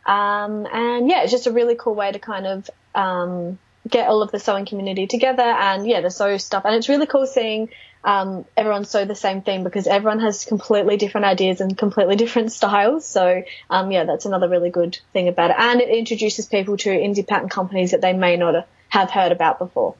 Um, 0.04 0.66
and 0.72 1.08
yeah, 1.08 1.22
it's 1.22 1.32
just 1.32 1.46
a 1.46 1.52
really 1.52 1.74
cool 1.74 1.94
way 1.94 2.12
to 2.12 2.18
kind 2.18 2.46
of 2.46 2.70
um, 2.94 3.58
get 3.88 4.08
all 4.08 4.22
of 4.22 4.30
the 4.30 4.38
sewing 4.38 4.66
community 4.66 5.06
together 5.06 5.42
and 5.42 5.86
yeah, 5.86 6.00
the 6.00 6.10
sew 6.10 6.36
stuff. 6.38 6.64
And 6.64 6.74
it's 6.74 6.88
really 6.88 7.06
cool 7.06 7.26
seeing 7.26 7.68
um, 8.06 8.44
everyone 8.56 8.84
sew 8.84 9.04
the 9.04 9.16
same 9.16 9.42
thing 9.42 9.64
because 9.64 9.88
everyone 9.88 10.20
has 10.20 10.44
completely 10.44 10.96
different 10.96 11.26
ideas 11.26 11.60
and 11.60 11.76
completely 11.76 12.16
different 12.24 12.52
styles. 12.52 13.06
So 13.06 13.42
um, 13.68 13.90
yeah, 13.90 14.04
that's 14.04 14.24
another 14.24 14.48
really 14.48 14.70
good 14.70 14.98
thing 15.12 15.28
about 15.28 15.50
it, 15.50 15.56
and 15.58 15.80
it 15.80 15.90
introduces 15.90 16.46
people 16.46 16.76
to 16.78 16.90
indie 16.90 17.26
pattern 17.26 17.48
companies 17.48 17.90
that 17.90 18.00
they 18.00 18.14
may 18.14 18.36
not 18.36 18.66
have 18.88 19.10
heard 19.10 19.32
about 19.32 19.58
before. 19.58 19.96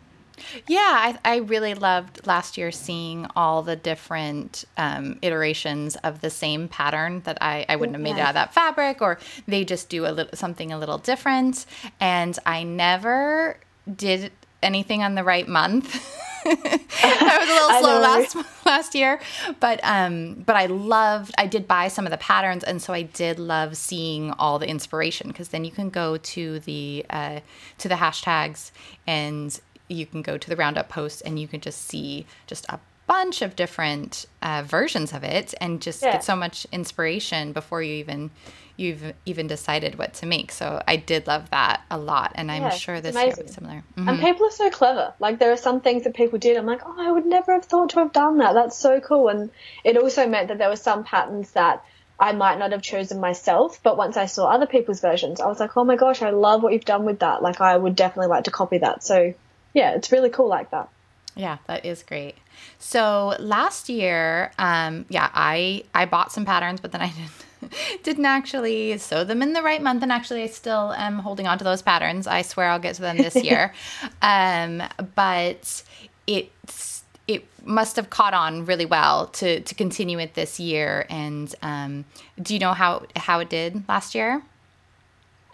Yeah, 0.67 0.77
I, 0.79 1.19
I 1.25 1.37
really 1.39 1.75
loved 1.75 2.27
last 2.27 2.59
year 2.59 2.71
seeing 2.71 3.27
all 3.35 3.63
the 3.63 3.75
different 3.75 4.65
um, 4.77 5.19
iterations 5.23 5.97
of 5.97 6.21
the 6.21 6.31
same 6.31 6.69
pattern 6.69 7.23
that 7.25 7.39
I, 7.41 7.65
I 7.69 7.77
wouldn't 7.77 7.97
have 7.97 8.03
made 8.03 8.17
it 8.17 8.21
out 8.21 8.29
of 8.31 8.35
that 8.35 8.55
fabric, 8.55 9.01
or 9.01 9.19
they 9.49 9.65
just 9.65 9.89
do 9.89 10.07
a 10.07 10.13
little 10.13 10.37
something 10.37 10.73
a 10.73 10.79
little 10.79 10.99
different. 10.99 11.67
And 12.01 12.39
I 12.45 12.63
never 12.63 13.59
did 13.95 14.31
anything 14.67 15.03
on 15.03 15.15
the 15.15 15.25
right 15.25 15.49
month. 15.49 16.13
I 16.47 17.39
was 17.41 17.49
a 17.49 17.53
little 17.53 17.81
slow 17.81 18.01
last 18.01 18.37
last 18.65 18.95
year, 18.95 19.21
but 19.59 19.81
um, 19.83 20.45
but 20.47 20.55
I 20.55 20.67
loved. 20.67 21.35
I 21.39 21.47
did 21.47 21.67
buy 21.67 21.89
some 21.89 22.07
of 22.07 22.13
the 22.13 22.19
patterns, 22.19 22.63
and 22.63 22.81
so 22.81 22.93
I 22.93 23.03
did 23.03 23.41
love 23.41 23.77
seeing 23.77 24.31
all 24.33 24.61
the 24.61 24.69
inspiration 24.69 25.27
because 25.29 25.49
then 25.49 25.65
you 25.65 25.73
can 25.73 25.91
go 25.91 26.19
to 26.19 26.61
the 26.61 27.05
uh, 27.11 27.41
to 27.79 27.89
the 27.89 27.97
hashtags 27.97 28.71
and 29.09 29.59
you 29.89 30.07
can 30.07 30.23
go 30.23 30.39
to 30.39 30.49
the 30.49 30.55
roundup 30.55 30.89
post 30.89 31.23
and 31.25 31.41
you 31.41 31.49
can 31.49 31.61
just 31.61 31.83
see 31.83 32.27
just 32.47 32.65
a 32.69 32.79
bunch 33.07 33.43
of 33.43 33.57
different 33.57 34.27
uh, 34.43 34.63
versions 34.67 35.13
of 35.13 35.23
it 35.23 35.55
and 35.61 35.81
just 35.81 36.03
yeah. 36.03 36.13
get 36.13 36.25
so 36.25 36.35
much 36.35 36.67
inspiration 36.73 37.53
before 37.53 37.83
you 37.83 37.95
even 37.95 38.31
you've 38.77 39.15
even 39.25 39.47
decided 39.47 39.97
what 39.99 40.13
to 40.15 40.27
make. 40.27 40.53
So 40.53 40.83
I 40.87 40.97
did 40.97 41.27
love 41.27 41.49
that 41.51 41.83
a 41.91 41.97
lot, 41.97 42.33
and 42.35 42.51
I'm 42.53 42.71
sure 42.73 43.01
this 43.01 43.15
year 43.15 43.33
will 43.35 43.45
be 43.45 43.49
similar. 43.49 43.83
Mm-hmm. 43.97 44.09
And 44.09 44.21
people 44.21 44.47
are 44.47 44.51
so 44.51 44.71
clever. 44.71 45.15
Like 45.19 45.39
there 45.39 45.53
are 45.53 45.57
some 45.57 45.81
things 45.81 46.05
that 46.05 46.15
people 46.15 46.39
did. 46.39 46.57
I'm 46.57 46.67
like, 46.67 46.83
oh, 46.85 46.95
I 46.99 47.11
would 47.11 47.25
never 47.27 47.55
have 47.55 47.65
thought 47.65 47.91
to 47.91 48.01
have 48.01 48.13
done 48.13 48.39
that. 48.39 48.53
That's 48.53 48.77
so 48.77 49.01
cool. 49.01 49.29
And 49.29 49.51
it 49.83 49.97
also 49.97 50.27
meant 50.27 50.49
that 50.49 50.59
there 50.59 50.69
were 50.69 50.77
some 50.77 51.05
patterns 51.05 51.53
that 51.53 51.85
I 52.19 52.33
might 52.33 52.59
not 52.59 52.73
have 52.73 52.83
chosen 52.83 53.21
myself, 53.21 53.83
but 53.83 53.97
once 53.97 54.17
I 54.17 54.27
saw 54.27 54.47
other 54.47 54.67
people's 54.67 55.01
versions, 55.01 55.41
I 55.41 55.47
was 55.47 55.61
like, 55.61 55.77
oh 55.77 55.85
my 55.85 55.97
gosh, 55.97 56.23
I 56.23 56.31
love 56.31 56.63
what 56.63 56.73
you've 56.73 56.85
done 56.85 57.05
with 57.05 57.21
that. 57.21 57.43
Like 57.43 57.61
I 57.61 57.77
would 57.77 57.97
definitely 57.97 58.29
like 58.29 58.45
to 58.45 58.51
copy 58.51 58.79
that. 58.79 59.03
So 59.03 59.35
yeah, 59.75 59.95
it's 59.95 60.13
really 60.13 60.31
cool 60.31 60.49
like 60.49 60.71
that. 60.71 60.89
Yeah, 61.35 61.59
that 61.67 61.85
is 61.85 62.03
great. 62.03 62.35
So 62.79 63.37
last 63.39 63.89
year, 63.89 64.53
um, 64.59 65.07
yeah, 65.09 65.31
I 65.35 65.85
I 65.95 66.07
bought 66.07 66.33
some 66.33 66.45
patterns, 66.45 66.81
but 66.81 66.93
then 66.93 67.01
I 67.01 67.09
didn't 67.63 68.03
didn't 68.03 68.27
actually 68.27 68.97
sew 68.99 69.25
them 69.25 69.43
in 69.43 69.53
the 69.53 69.63
right 69.63 69.83
month, 69.83 70.03
and 70.03 70.13
actually, 70.13 70.43
I 70.43 70.47
still 70.47 70.93
am 70.93 71.19
holding 71.19 71.47
on 71.47 71.59
to 71.59 71.65
those 71.65 71.83
patterns. 71.83 72.27
I 72.27 72.43
swear 72.43 72.69
I'll 72.71 72.79
get 72.79 72.95
to 72.97 73.03
them 73.03 73.17
this 73.17 73.37
year, 73.37 73.73
um, 74.23 74.83
but 75.15 75.83
it's 76.27 77.05
it 77.29 77.45
must 77.65 77.97
have 77.97 78.11
caught 78.11 78.35
on 78.35 78.65
really 78.65 78.87
well 78.87 79.27
to 79.29 79.61
to 79.61 79.75
continue 79.75 80.19
it 80.19 80.35
this 80.35 80.61
year. 80.61 81.07
And 81.09 81.53
um, 81.63 82.05
do 82.41 82.55
you 82.55 82.61
know 82.61 82.73
how 82.73 83.05
how 83.17 83.41
it 83.41 83.51
did 83.51 83.89
last 83.89 84.15
year? 84.15 84.43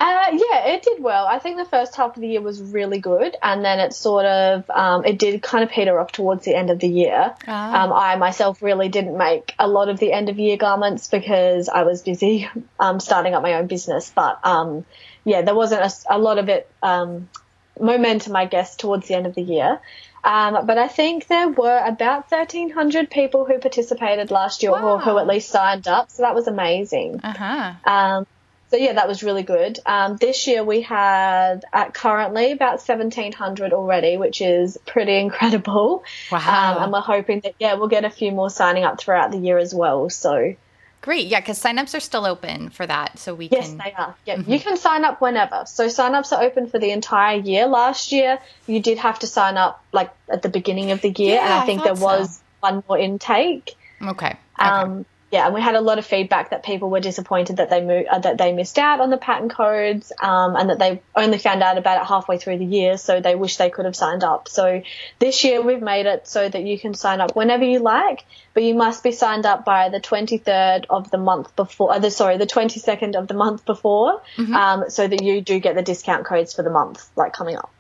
Uh, 0.03 0.31
yeah, 0.33 0.67
it 0.67 0.83
did 0.83 1.01
well. 1.01 1.27
I 1.29 1.39
think 1.39 1.59
the 1.59 1.65
first 1.65 1.95
half 1.95 2.17
of 2.17 2.21
the 2.21 2.27
year 2.27 2.41
was 2.41 2.61
really 2.61 2.99
good, 2.99 3.37
and 3.41 3.65
then 3.65 3.79
it 3.79 3.93
sort 3.93 4.25
of 4.27 4.69
um, 4.69 5.05
it 5.05 5.17
did 5.17 5.41
kind 5.43 5.63
of 5.63 5.71
peter 5.71 6.01
off 6.01 6.11
towards 6.11 6.45
the 6.45 6.57
end 6.57 6.71
of 6.71 6.81
the 6.81 6.89
year. 6.89 7.33
Oh. 7.47 7.53
Um, 7.53 7.93
I 7.93 8.17
myself 8.17 8.63
really 8.63 8.89
didn't 8.89 9.17
make 9.17 9.55
a 9.61 9.69
lot 9.69 9.89
of 9.89 10.01
the 10.01 10.13
end 10.13 10.29
of 10.29 10.41
year 10.41 10.57
garments 10.57 11.07
because 11.07 11.69
I 11.69 11.85
was 11.85 12.03
busy 12.03 12.49
um, 12.81 12.99
starting 12.99 13.35
up 13.35 13.45
my 13.45 13.55
own 13.55 13.69
business. 13.69 14.11
But 14.13 14.45
um, 14.45 14.85
yeah, 15.25 15.43
there 15.43 15.55
wasn't 15.55 15.83
a, 15.83 16.17
a 16.17 16.19
lot 16.19 16.39
of 16.39 16.49
it 16.49 16.69
um, 16.83 17.29
momentum, 17.79 18.35
I 18.35 18.47
guess, 18.47 18.75
towards 18.75 19.07
the 19.07 19.15
end 19.15 19.29
of 19.29 19.37
the 19.37 19.43
year. 19.43 19.81
Um, 20.25 20.67
but 20.67 20.79
I 20.79 20.89
think 20.89 21.29
there 21.29 21.49
were 21.49 21.79
about 21.79 22.29
1,300 22.29 23.09
people 23.09 23.45
who 23.45 23.59
participated 23.61 24.33
last 24.33 24.65
year 24.65 24.73
wow. 24.73 24.95
or 24.95 24.99
who 24.99 25.17
at 25.19 25.29
least 25.29 25.49
signed 25.49 25.87
up. 25.87 26.11
So 26.11 26.23
that 26.23 26.35
was 26.35 26.49
amazing. 26.49 27.21
Uh-huh. 27.23 27.75
Um, 27.85 28.27
so 28.73 28.79
yeah, 28.79 28.95
that 28.95 29.07
was 29.07 29.23
really 29.23 29.43
good. 29.43 29.79
Um, 29.85 30.17
this 30.17 30.47
year 30.47 30.65
we 30.65 30.81
had 30.81 31.63
at 31.75 31.93
currently 31.93 32.53
about 32.53 32.81
1700 32.81 33.75
already, 33.75 34.17
which 34.17 34.41
is 34.41 34.79
pretty 34.87 35.15
incredible. 35.19 36.05
Wow. 36.31 36.77
Um, 36.77 36.83
and 36.85 36.93
we're 36.93 37.01
hoping 37.01 37.41
that, 37.41 37.55
yeah, 37.59 37.75
we'll 37.75 37.89
get 37.89 38.07
a 38.07 38.11
few 38.11 38.33
more 38.33 38.49
signing 38.49 38.85
up 38.85 38.99
throughout 38.99 39.31
the 39.31 39.37
year 39.37 39.59
as 39.59 39.75
well. 39.75 40.09
So 40.09 40.57
Great. 41.03 41.27
Yeah, 41.27 41.41
because 41.41 41.63
signups 41.63 41.95
are 41.95 42.01
still 42.01 42.25
open 42.25 42.71
for 42.71 42.87
that. 42.87 43.19
So 43.19 43.35
we 43.35 43.51
yes, 43.53 43.69
can. 43.69 43.77
Yes, 43.77 43.85
they 43.85 43.93
are. 44.03 44.15
Yeah, 44.25 44.37
mm-hmm. 44.37 44.51
you 44.51 44.59
can 44.59 44.79
sign 44.79 45.05
up 45.05 45.21
whenever. 45.21 45.65
So 45.67 45.89
signups 45.89 46.33
are 46.33 46.43
open 46.43 46.69
for 46.69 46.79
the 46.79 46.93
entire 46.93 47.41
year. 47.41 47.67
Last 47.67 48.11
year, 48.11 48.39
you 48.67 48.81
did 48.81 48.97
have 48.99 49.19
to 49.19 49.27
sign 49.27 49.59
up 49.59 49.85
like 49.93 50.11
at 50.31 50.41
the 50.41 50.49
beginning 50.49 50.93
of 50.93 51.03
the 51.03 51.11
year, 51.11 51.35
yeah, 51.35 51.45
and 51.45 51.53
I 51.55 51.67
think 51.67 51.83
I 51.83 51.93
there 51.93 51.95
was 51.95 52.37
so. 52.37 52.43
one 52.61 52.85
more 52.89 52.99
intake. 52.99 53.75
Okay. 54.01 54.27
okay. 54.27 54.37
Um, 54.59 55.05
yeah, 55.33 55.47
and 55.47 55.55
we 55.55 55.63
had 55.63 55.75
a 55.75 55.81
lot 55.81 55.99
of 55.99 56.05
feedback 56.05 56.51
that 56.51 56.63
people 56.63 56.91
were 56.91 57.01
disappointed 57.01 57.57
that 57.57 57.71
they 57.71 57.81
mo- 57.81 58.05
uh, 58.09 58.19
that 58.19 58.37
they 58.37 58.53
missed 58.53 58.79
out 58.79 59.01
on 59.01 59.09
the 59.09 59.17
pattern 59.17 59.49
codes, 59.49 60.13
um, 60.21 60.55
and 60.57 60.69
that 60.69 60.79
they 60.79 61.01
only 61.17 61.39
found 61.39 61.63
out 61.63 61.79
about 61.79 62.03
it 62.03 62.07
halfway 62.07 62.37
through 62.37 62.59
the 62.59 62.67
year. 62.67 62.99
So 62.99 63.19
they 63.21 63.35
wish 63.35 63.57
they 63.57 63.71
could 63.71 63.87
have 63.87 63.97
signed 63.97 64.25
up. 64.25 64.47
So 64.47 64.83
this 65.21 65.43
year 65.43 65.63
we've 65.63 65.81
made 65.81 66.05
it 66.05 66.29
so 66.29 66.47
that 66.47 66.63
you 66.65 66.79
can 66.79 66.93
sign 66.93 67.23
up 67.23 67.35
whenever 67.35 67.65
you 67.65 67.79
like, 67.79 68.27
but 68.53 68.63
you 68.63 68.75
must 68.75 69.03
be 69.03 69.11
signed 69.11 69.47
up 69.47 69.65
by 69.65 69.89
the 69.89 70.01
23rd 70.01 70.85
of 70.91 71.11
the 71.11 71.17
month 71.17 71.57
before. 71.57 71.95
Uh, 71.95 71.99
the, 71.99 72.11
sorry, 72.11 72.37
the 72.37 72.47
22nd 72.47 73.17
of 73.17 73.27
the 73.27 73.35
month 73.35 73.65
before, 73.65 74.21
mm-hmm. 74.37 74.55
um, 74.55 74.91
so 74.91 75.09
that 75.09 75.23
you 75.23 75.41
do 75.41 75.59
get 75.61 75.75
the 75.75 75.83
discount 75.83 76.27
codes 76.27 76.53
for 76.53 76.63
the 76.63 76.71
month 76.71 77.09
like 77.17 77.33
coming 77.33 77.57
up. 77.57 77.73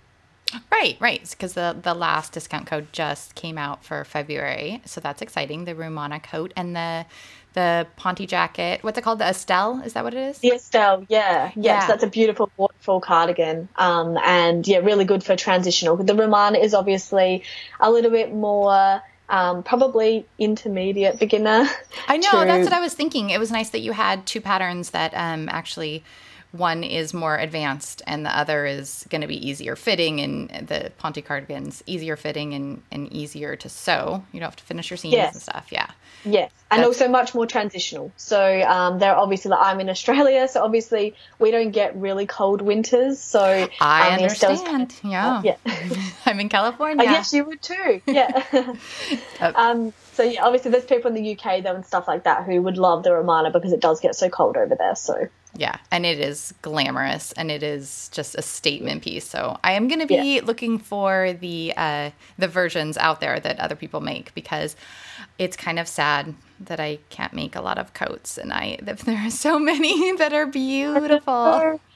Right, 0.70 0.96
right. 1.00 1.28
Because 1.28 1.54
the 1.54 1.76
the 1.80 1.94
last 1.94 2.32
discount 2.32 2.66
code 2.66 2.92
just 2.92 3.34
came 3.34 3.58
out 3.58 3.84
for 3.84 4.04
February, 4.04 4.82
so 4.84 5.00
that's 5.00 5.22
exciting. 5.22 5.64
The 5.64 5.74
Rumana 5.74 6.22
coat 6.22 6.52
and 6.56 6.76
the 6.76 7.06
the 7.54 7.86
Ponte 7.96 8.26
jacket. 8.28 8.82
What's 8.82 8.98
it 8.98 9.02
called? 9.02 9.18
The 9.18 9.28
Estelle? 9.28 9.82
Is 9.84 9.92
that 9.94 10.04
what 10.04 10.14
it 10.14 10.20
is? 10.20 10.38
The 10.38 10.52
Estelle, 10.52 11.04
yeah. 11.08 11.52
Yes, 11.54 11.56
yeah. 11.56 11.86
that's 11.86 12.02
a 12.02 12.08
beautiful 12.08 12.50
waterfall 12.56 13.00
cardigan. 13.00 13.68
Um, 13.76 14.18
and 14.18 14.66
yeah, 14.66 14.78
really 14.78 15.04
good 15.04 15.22
for 15.24 15.36
transitional. 15.36 15.96
The 15.96 16.14
Roman 16.14 16.54
is 16.54 16.74
obviously 16.74 17.44
a 17.80 17.90
little 17.90 18.10
bit 18.10 18.32
more. 18.32 19.02
Um, 19.28 19.62
probably 19.62 20.26
intermediate 20.38 21.18
beginner. 21.18 21.66
I 22.06 22.18
know, 22.18 22.30
to... 22.30 22.44
that's 22.44 22.64
what 22.64 22.74
I 22.74 22.80
was 22.80 22.92
thinking. 22.92 23.30
It 23.30 23.38
was 23.38 23.50
nice 23.50 23.70
that 23.70 23.80
you 23.80 23.92
had 23.92 24.26
two 24.26 24.42
patterns 24.42 24.90
that 24.90 25.14
um, 25.14 25.48
actually 25.48 26.04
one 26.52 26.84
is 26.84 27.14
more 27.14 27.36
advanced 27.36 28.02
and 28.06 28.26
the 28.26 28.36
other 28.36 28.66
is 28.66 29.06
going 29.08 29.22
to 29.22 29.26
be 29.26 29.48
easier 29.48 29.74
fitting 29.74 30.20
and 30.20 30.68
the 30.68 30.92
Ponte 30.98 31.24
cardigan's 31.24 31.82
easier 31.86 32.14
fitting 32.16 32.52
and, 32.52 32.82
and 32.92 33.10
easier 33.12 33.56
to 33.56 33.68
sew. 33.68 34.22
You 34.32 34.40
don't 34.40 34.48
have 34.48 34.56
to 34.56 34.64
finish 34.64 34.90
your 34.90 34.98
seams 34.98 35.14
yes. 35.14 35.32
and 35.34 35.42
stuff. 35.42 35.68
Yeah. 35.70 35.90
Yes. 36.24 36.50
And 36.70 36.80
That's... 36.80 36.88
also 36.88 37.08
much 37.08 37.34
more 37.34 37.46
transitional. 37.46 38.12
So 38.16 38.62
um, 38.62 38.98
they're 38.98 39.16
obviously, 39.16 39.50
like, 39.50 39.60
I'm 39.62 39.80
in 39.80 39.88
Australia, 39.88 40.46
so 40.46 40.62
obviously 40.62 41.14
we 41.38 41.50
don't 41.50 41.70
get 41.70 41.96
really 41.96 42.26
cold 42.26 42.60
winters. 42.60 43.18
So 43.18 43.68
I 43.80 44.08
um, 44.08 44.12
understand. 44.14 44.94
yeah. 45.02 45.42
yeah. 45.42 45.56
I'm 46.26 46.38
in 46.38 46.50
California. 46.50 47.02
I 47.02 47.12
guess 47.12 47.32
you 47.32 47.44
would 47.44 47.62
too. 47.62 48.02
Yeah. 48.06 48.42
Um, 49.40 49.92
so 50.12 50.22
yeah, 50.22 50.44
obviously 50.44 50.70
there's 50.70 50.84
people 50.84 51.14
in 51.14 51.22
the 51.22 51.36
UK 51.36 51.62
though 51.62 51.74
and 51.74 51.86
stuff 51.86 52.06
like 52.06 52.24
that 52.24 52.44
who 52.44 52.60
would 52.62 52.76
love 52.76 53.02
the 53.02 53.10
Rumana 53.10 53.52
because 53.52 53.72
it 53.72 53.80
does 53.80 54.00
get 54.00 54.14
so 54.14 54.28
cold 54.28 54.56
over 54.56 54.74
there. 54.74 54.94
So 54.94 55.28
yeah, 55.54 55.76
and 55.90 56.06
it 56.06 56.18
is 56.18 56.54
glamorous 56.62 57.32
and 57.32 57.50
it 57.50 57.62
is 57.62 58.08
just 58.12 58.34
a 58.34 58.42
statement 58.42 59.02
piece. 59.02 59.26
So 59.26 59.58
I 59.62 59.72
am 59.72 59.88
going 59.88 60.00
to 60.00 60.06
be 60.06 60.36
yeah. 60.36 60.40
looking 60.44 60.78
for 60.78 61.32
the 61.32 61.74
uh, 61.76 62.10
the 62.38 62.48
versions 62.48 62.96
out 62.96 63.20
there 63.20 63.38
that 63.40 63.58
other 63.58 63.76
people 63.76 64.00
make 64.00 64.34
because 64.34 64.76
it's 65.38 65.56
kind 65.56 65.78
of 65.78 65.88
sad 65.88 66.34
that 66.60 66.80
I 66.80 66.98
can't 67.10 67.32
make 67.32 67.56
a 67.56 67.60
lot 67.60 67.78
of 67.78 67.92
coats, 67.94 68.38
and 68.38 68.52
I 68.52 68.78
there 68.82 69.18
are 69.18 69.30
so 69.30 69.58
many 69.58 70.12
that 70.16 70.32
are 70.32 70.46
beautiful. 70.46 71.80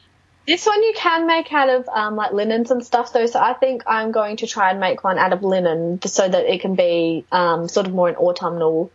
This 0.46 0.64
one 0.64 0.80
you 0.82 0.92
can 0.94 1.26
make 1.26 1.52
out 1.52 1.68
of 1.68 1.88
um, 1.88 2.14
like 2.14 2.32
linens 2.32 2.70
and 2.70 2.84
stuff 2.84 3.12
though, 3.12 3.26
so 3.26 3.40
I 3.40 3.54
think 3.54 3.82
I'm 3.86 4.12
going 4.12 4.36
to 4.38 4.46
try 4.46 4.70
and 4.70 4.78
make 4.78 5.02
one 5.02 5.18
out 5.18 5.32
of 5.32 5.42
linen 5.42 6.00
so 6.02 6.28
that 6.28 6.46
it 6.46 6.60
can 6.60 6.76
be 6.76 7.24
um, 7.32 7.68
sort 7.68 7.86
of 7.86 7.92
more 7.92 8.08
an 8.08 8.16
autumnal, 8.16 8.92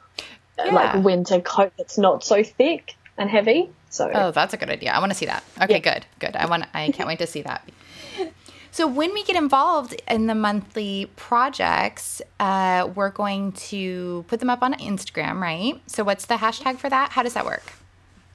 yeah. 0.57 0.73
like 0.73 1.03
winter 1.03 1.41
coat 1.41 1.73
that's 1.77 1.97
not 1.97 2.23
so 2.23 2.41
thick 2.41 2.95
and 3.17 3.29
heavy. 3.29 3.69
So 3.89 4.09
oh, 4.13 4.31
that's 4.31 4.53
a 4.53 4.57
good 4.57 4.69
idea. 4.69 4.91
I 4.91 4.99
want 4.99 5.11
to 5.11 5.17
see 5.17 5.25
that. 5.25 5.43
Okay, 5.61 5.81
yeah. 5.83 5.93
good, 5.93 6.05
good. 6.19 6.35
I 6.37 6.45
want. 6.45 6.65
I 6.73 6.91
can't 6.91 7.07
wait 7.07 7.19
to 7.19 7.27
see 7.27 7.41
that. 7.41 7.67
So 8.73 8.87
when 8.87 9.13
we 9.13 9.25
get 9.25 9.35
involved 9.35 10.01
in 10.07 10.27
the 10.27 10.35
monthly 10.35 11.09
projects, 11.17 12.21
uh, 12.39 12.89
we're 12.95 13.09
going 13.09 13.51
to 13.51 14.23
put 14.29 14.39
them 14.39 14.49
up 14.49 14.63
on 14.63 14.73
Instagram, 14.75 15.41
right? 15.41 15.81
So 15.87 16.05
what's 16.05 16.25
the 16.25 16.35
hashtag 16.35 16.77
for 16.77 16.89
that? 16.89 17.11
How 17.11 17.21
does 17.21 17.33
that 17.33 17.43
work? 17.43 17.73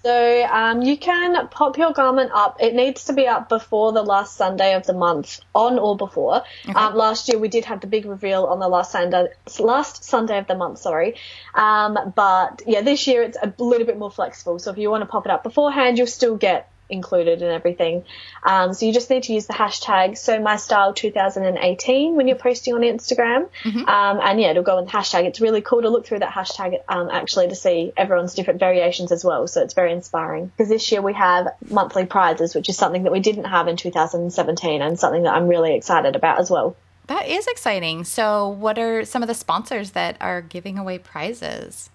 So 0.07 0.45
um, 0.45 0.83
you 0.83 0.97
can 0.97 1.49
pop 1.49 1.79
your 1.79 1.93
garment 1.93 2.31
up. 2.33 2.59
It 2.61 2.77
needs 2.77 3.07
to 3.07 3.13
be 3.13 3.27
up 3.27 3.49
before 3.49 3.91
the 3.91 4.05
last 4.05 4.37
Sunday 4.37 4.75
of 4.75 4.87
the 4.87 4.93
month, 4.93 5.41
on 5.53 5.81
or 5.81 5.97
before. 5.97 6.45
Okay. 6.65 6.73
Um, 6.73 6.95
last 6.95 7.29
year 7.29 7.41
we 7.41 7.49
did 7.49 7.65
have 7.65 7.81
the 7.81 7.89
big 7.89 8.07
reveal 8.07 8.45
on 8.45 8.61
the 8.61 8.69
last 8.69 8.93
Sunday, 8.93 9.27
last 9.59 10.05
Sunday 10.05 10.39
of 10.39 10.47
the 10.47 10.55
month. 10.55 10.79
Sorry, 10.79 11.17
um, 11.55 11.99
but 12.15 12.63
yeah, 12.69 12.83
this 12.83 13.09
year 13.09 13.25
it's 13.25 13.37
a 13.43 13.53
little 13.59 13.85
bit 13.85 13.99
more 13.99 14.13
flexible. 14.13 14.61
So 14.61 14.71
if 14.71 14.79
you 14.79 14.91
want 14.91 15.03
to 15.03 15.07
pop 15.07 15.27
it 15.27 15.33
up 15.33 15.43
beforehand, 15.43 15.99
you'll 15.99 16.07
still 16.07 16.37
get 16.37 16.71
included 16.89 17.43
and 17.43 17.51
everything. 17.51 18.05
Um, 18.43 18.75
so 18.75 18.87
you 18.87 18.93
just 18.93 19.11
need 19.11 19.25
to 19.25 19.33
use 19.33 19.47
the 19.47 19.53
hashtag 19.53 20.17
Sew 20.17 20.41
My 20.41 20.57
Style 20.57 20.93
2018 20.93 22.17
when 22.17 22.29
you're 22.29 22.37
posting 22.37 22.75
on 22.75 22.81
Instagram. 22.81 23.49
Mm-hmm. 23.65 23.89
Um, 23.89 24.21
and 24.23 24.41
yeah, 24.41 24.51
it'll 24.51 24.63
go 24.63 24.79
in 24.79 24.85
the 24.85 24.91
hashtag. 24.91 25.25
It's 25.25 25.41
really 25.41 25.63
cool 25.63 25.83
to 25.83 25.89
look 25.89 26.07
through 26.07 26.21
that 26.21 26.33
hashtag 26.33 26.81
um, 26.89 27.09
actually 27.11 27.49
to 27.49 27.55
see 27.55 27.93
everyone's 27.97 28.35
different 28.35 28.61
variations 28.61 29.13
as 29.13 29.25
well. 29.25 29.47
So 29.47 29.63
it's 29.63 29.75
very 29.75 29.93
inspiring. 29.93 30.47
Because 30.47 30.69
this 30.69 30.91
year 30.93 31.03
we 31.03 31.15
have 31.15 31.49
monthly 31.69 32.07
prizes, 32.07 32.55
which 32.55 32.69
is 32.69 32.77
something 32.77 33.05
that 33.05 33.13
we 33.13 33.21
didn't 33.21 33.45
have 33.45 33.69
in 33.69 33.77
2017 33.77 34.83
and 34.83 34.99
something 34.99 35.25
that 35.25 35.35
I'm 35.35 35.49
really 35.49 35.75
excited 35.75 36.17
about 36.17 36.39
as 36.39 36.51
well. 36.51 36.77
That 37.09 37.29
is 37.29 37.47
exciting. 37.47 38.03
So, 38.05 38.49
what 38.49 38.79
are 38.79 39.05
some 39.05 39.23
of 39.23 39.29
the 39.29 39.35
sponsors 39.35 39.93
that 39.93 40.17
are 40.21 40.43
giving 40.43 40.77
away 40.77 40.99
prizes? 40.99 41.91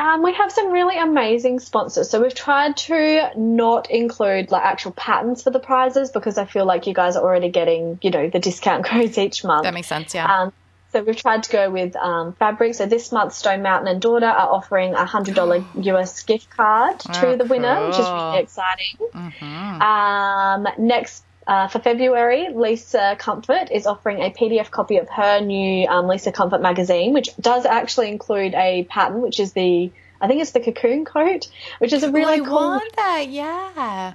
Um, 0.00 0.22
we 0.22 0.32
have 0.32 0.50
some 0.50 0.72
really 0.72 0.96
amazing 0.98 1.60
sponsors. 1.60 2.08
So 2.08 2.22
we've 2.22 2.34
tried 2.34 2.76
to 2.78 3.30
not 3.36 3.90
include 3.90 4.50
like 4.50 4.64
actual 4.64 4.92
patterns 4.92 5.42
for 5.42 5.50
the 5.50 5.58
prizes 5.58 6.10
because 6.10 6.38
I 6.38 6.46
feel 6.46 6.64
like 6.64 6.86
you 6.86 6.94
guys 6.94 7.16
are 7.16 7.22
already 7.22 7.50
getting, 7.50 7.98
you 8.00 8.10
know, 8.10 8.30
the 8.30 8.38
discount 8.38 8.84
codes 8.86 9.18
each 9.18 9.44
month. 9.44 9.64
That 9.64 9.74
makes 9.74 9.88
sense, 9.88 10.14
yeah. 10.14 10.24
Um, 10.42 10.52
so 10.92 11.02
we've 11.02 11.16
tried 11.16 11.42
to 11.44 11.52
go 11.52 11.70
with 11.70 11.94
um, 11.96 12.32
fabric. 12.32 12.74
So 12.74 12.86
this 12.86 13.12
month, 13.12 13.34
Stone 13.34 13.62
Mountain 13.62 13.88
and 13.88 14.00
Daughter 14.00 14.26
are 14.26 14.48
offering 14.48 14.94
a 14.94 15.04
hundred 15.04 15.34
dollar 15.34 15.62
US 15.74 16.22
gift 16.22 16.48
card 16.50 16.98
to 17.00 17.26
Oh, 17.26 17.36
the 17.36 17.44
winner, 17.44 17.86
which 17.86 17.98
is 17.98 18.08
really 18.08 18.38
exciting. 18.38 18.96
Mhm. 19.14 19.80
Um, 19.82 20.66
next. 20.78 21.24
Uh, 21.50 21.66
for 21.66 21.80
February, 21.80 22.46
Lisa 22.54 23.16
Comfort 23.18 23.72
is 23.72 23.84
offering 23.84 24.20
a 24.22 24.30
PDF 24.30 24.70
copy 24.70 24.98
of 24.98 25.08
her 25.08 25.40
new 25.40 25.84
um, 25.88 26.06
Lisa 26.06 26.30
Comfort 26.30 26.62
magazine, 26.62 27.12
which 27.12 27.36
does 27.40 27.66
actually 27.66 28.08
include 28.08 28.54
a 28.54 28.84
pattern, 28.84 29.20
which 29.20 29.40
is 29.40 29.52
the 29.52 29.90
I 30.20 30.28
think 30.28 30.42
it's 30.42 30.52
the 30.52 30.60
cocoon 30.60 31.04
coat, 31.04 31.48
which 31.78 31.92
is 31.92 32.04
a 32.04 32.12
really 32.12 32.38
oh, 32.38 32.44
I 32.44 32.46
cool. 32.46 32.54
want 32.54 32.94
that, 32.94 33.26
yeah. 33.28 34.14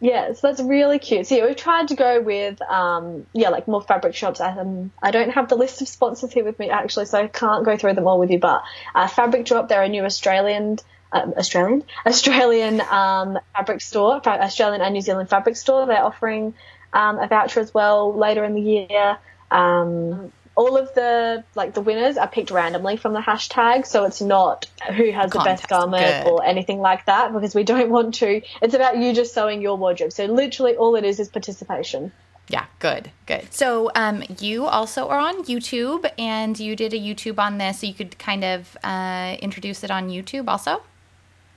Yeah, 0.00 0.32
so 0.32 0.46
that's 0.46 0.62
really 0.62 0.98
cute. 0.98 1.26
So 1.26 1.36
yeah, 1.36 1.44
we've 1.44 1.56
tried 1.56 1.88
to 1.88 1.94
go 1.94 2.22
with 2.22 2.62
um, 2.62 3.26
yeah, 3.34 3.50
like 3.50 3.68
more 3.68 3.82
fabric 3.82 4.14
shops. 4.14 4.40
I, 4.40 4.56
um, 4.56 4.92
I 5.02 5.10
don't 5.10 5.32
have 5.32 5.50
the 5.50 5.56
list 5.56 5.82
of 5.82 5.88
sponsors 5.88 6.32
here 6.32 6.44
with 6.44 6.58
me 6.58 6.70
actually, 6.70 7.04
so 7.04 7.22
I 7.22 7.26
can't 7.26 7.66
go 7.66 7.76
through 7.76 7.92
them 7.92 8.06
all 8.06 8.18
with 8.18 8.30
you. 8.30 8.38
But 8.38 8.62
uh, 8.94 9.08
Fabric 9.08 9.44
Drop, 9.44 9.68
they're 9.68 9.82
a 9.82 9.90
new 9.90 10.04
Australian. 10.04 10.78
Um, 11.12 11.34
Australian, 11.36 11.84
Australian 12.06 12.80
um, 12.80 13.38
fabric 13.54 13.80
store, 13.80 14.20
Australian 14.26 14.80
and 14.80 14.92
New 14.92 15.00
Zealand 15.00 15.28
fabric 15.30 15.56
store. 15.56 15.86
They're 15.86 16.04
offering 16.04 16.54
um, 16.92 17.18
a 17.18 17.28
voucher 17.28 17.60
as 17.60 17.72
well 17.72 18.16
later 18.16 18.44
in 18.44 18.54
the 18.54 18.60
year. 18.60 19.18
Um, 19.50 20.32
all 20.56 20.78
of 20.78 20.92
the 20.94 21.44
like 21.54 21.74
the 21.74 21.82
winners 21.82 22.16
are 22.16 22.26
picked 22.26 22.50
randomly 22.50 22.96
from 22.96 23.12
the 23.12 23.20
hashtag, 23.20 23.86
so 23.86 24.04
it's 24.04 24.22
not 24.22 24.66
who 24.96 25.12
has 25.12 25.30
the 25.30 25.38
best 25.40 25.68
garment 25.68 26.24
good. 26.24 26.30
or 26.30 26.44
anything 26.44 26.80
like 26.80 27.04
that 27.06 27.32
because 27.32 27.54
we 27.54 27.62
don't 27.62 27.90
want 27.96 28.14
to. 28.14 28.40
It's 28.62 28.74
about 28.74 28.96
you 28.96 29.12
just 29.12 29.34
sewing 29.34 29.60
your 29.60 29.76
wardrobe. 29.76 30.12
So 30.12 30.24
literally, 30.24 30.74
all 30.74 30.96
it 30.96 31.04
is 31.04 31.20
is 31.20 31.28
participation. 31.28 32.10
Yeah, 32.48 32.64
good, 32.78 33.10
good. 33.26 33.52
So, 33.52 33.90
um, 33.96 34.22
you 34.38 34.66
also 34.66 35.08
are 35.08 35.18
on 35.18 35.44
YouTube, 35.44 36.08
and 36.16 36.58
you 36.58 36.76
did 36.76 36.94
a 36.94 36.98
YouTube 36.98 37.40
on 37.40 37.58
this, 37.58 37.80
so 37.80 37.88
you 37.88 37.94
could 37.94 38.16
kind 38.18 38.44
of 38.44 38.76
uh, 38.84 39.36
introduce 39.42 39.82
it 39.82 39.90
on 39.90 40.08
YouTube 40.10 40.46
also. 40.46 40.80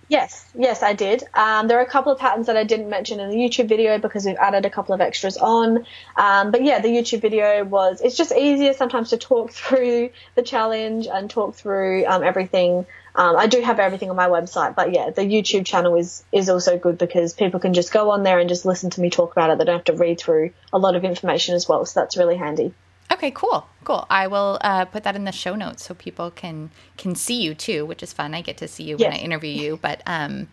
Yes, 0.10 0.44
yes, 0.58 0.82
I 0.82 0.94
did. 0.94 1.24
Um, 1.36 1.68
there 1.68 1.78
are 1.78 1.84
a 1.84 1.90
couple 1.90 2.12
of 2.12 2.18
patterns 2.18 2.48
that 2.48 2.58
I 2.58 2.64
didn't 2.64 2.90
mention 2.90 3.20
in 3.20 3.30
the 3.30 3.36
YouTube 3.36 3.70
video 3.70 4.00
because 4.00 4.26
we've 4.26 4.38
added 4.38 4.66
a 4.66 4.70
couple 4.72 4.96
of 4.96 5.02
extras 5.02 5.38
on. 5.38 5.86
Um, 6.18 6.50
but 6.50 6.64
yeah, 6.64 6.80
the 6.80 6.88
YouTube 6.88 7.22
video 7.22 7.64
was, 7.64 8.02
it's 8.02 8.18
just 8.18 8.32
easier 8.32 8.74
sometimes 8.74 9.12
to 9.12 9.18
talk 9.18 9.52
through 9.54 10.10
the 10.34 10.42
challenge 10.42 11.06
and 11.06 11.30
talk 11.30 11.54
through 11.54 12.08
um, 12.08 12.24
everything. 12.24 12.88
Um, 13.14 13.38
I 13.38 13.46
do 13.46 13.62
have 13.62 13.80
everything 13.80 14.10
on 14.10 14.16
my 14.16 14.30
website, 14.30 14.76
but 14.76 14.92
yeah, 14.92 15.12
the 15.12 15.22
YouTube 15.22 15.68
channel 15.68 15.96
is, 15.96 16.24
is 16.32 16.50
also 16.50 16.80
good 16.80 16.98
because 16.98 17.34
people 17.34 17.60
can 17.60 17.76
just 17.76 17.94
go 17.94 18.10
on 18.10 18.24
there 18.24 18.40
and 18.40 18.50
just 18.50 18.66
listen 18.66 18.90
to 18.90 19.02
me 19.02 19.12
talk 19.12 19.32
about 19.34 19.52
it. 19.52 19.60
They 19.60 19.66
don't 19.66 19.76
have 19.76 19.96
to 19.96 20.04
read 20.04 20.20
through 20.20 20.54
a 20.74 20.80
lot 20.80 20.96
of 20.96 21.04
information 21.04 21.54
as 21.54 21.70
well. 21.70 21.86
So 21.86 22.00
that's 22.00 22.18
really 22.18 22.36
handy. 22.36 22.74
Okay, 23.12 23.32
cool, 23.32 23.68
cool. 23.84 24.06
I 24.10 24.28
will 24.28 24.58
uh, 24.62 24.86
put 24.86 25.04
that 25.04 25.16
in 25.16 25.26
the 25.26 25.32
show 25.32 25.56
notes 25.56 25.84
so 25.86 25.94
people 25.94 26.30
can 26.32 26.70
can 26.98 27.16
see 27.16 27.42
you 27.42 27.54
too, 27.56 27.86
which 27.86 28.04
is 28.04 28.14
fun. 28.14 28.34
I 28.34 28.42
get 28.42 28.58
to 28.58 28.68
see 28.68 28.84
you 28.84 28.98
when 28.98 29.12
I 29.14 29.18
interview 29.18 29.52
you, 29.52 29.80
but 29.82 30.02
um, 30.06 30.48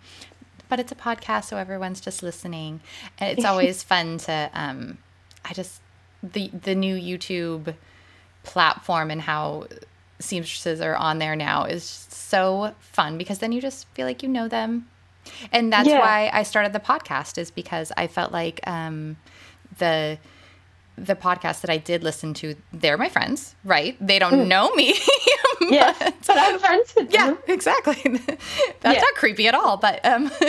but 0.69 0.81
it's 0.81 0.91
a 0.91 0.97
podcast, 0.97 1.45
so 1.45 1.59
everyone's 1.59 2.01
just 2.01 2.23
listening, 2.23 2.81
and 3.19 3.31
it's 3.37 3.45
always 3.51 3.83
fun 3.83 4.19
to 4.19 4.51
um, 4.55 4.99
I 5.45 5.53
just 5.53 5.81
the 6.23 6.49
the 6.49 6.75
new 6.75 6.97
YouTube 6.97 7.75
platform 8.43 9.11
and 9.11 9.21
how 9.21 9.67
seamstresses 10.19 10.81
are 10.81 10.97
on 10.97 11.19
there 11.19 11.37
now 11.37 11.65
is 11.65 11.85
so 11.85 12.75
fun 12.81 13.19
because 13.19 13.39
then 13.39 13.53
you 13.53 13.61
just 13.61 13.87
feel 13.89 14.07
like 14.07 14.23
you 14.23 14.29
know 14.29 14.49
them 14.49 14.89
and 15.53 15.71
that's 15.73 15.89
Yeah. 15.89 15.99
why 15.99 16.31
I 16.33 16.43
started 16.43 16.73
the 16.73 16.81
podcast 16.81 17.37
is 17.37 17.51
because 17.51 17.93
I 17.97 18.07
felt 18.07 18.33
like 18.33 18.67
um, 18.67 19.17
the 19.79 20.17
the 20.97 21.15
podcast 21.15 21.61
that 21.61 21.71
I 21.71 21.77
did 21.77 22.03
listen 22.03 22.35
to, 22.35 22.55
they're 22.73 22.97
my 22.97 23.09
friends, 23.09 23.55
right? 23.65 23.97
They 24.01 24.19
don't 24.19 24.43
hmm. 24.43 24.49
know 24.49 24.75
me. 24.75 24.95
Yes, 25.71 25.99
but 26.27 26.37
I'm 26.39 26.59
friends 26.59 26.95
with 26.97 27.13
yeah, 27.13 27.27
them. 27.27 27.39
exactly. 27.47 27.95
That's 28.81 28.97
Yeah. 28.97 29.01
not 29.01 29.15
creepy 29.15 29.49
at 29.49 29.55
all, 29.55 29.77
but 29.77 30.05
um 30.05 30.31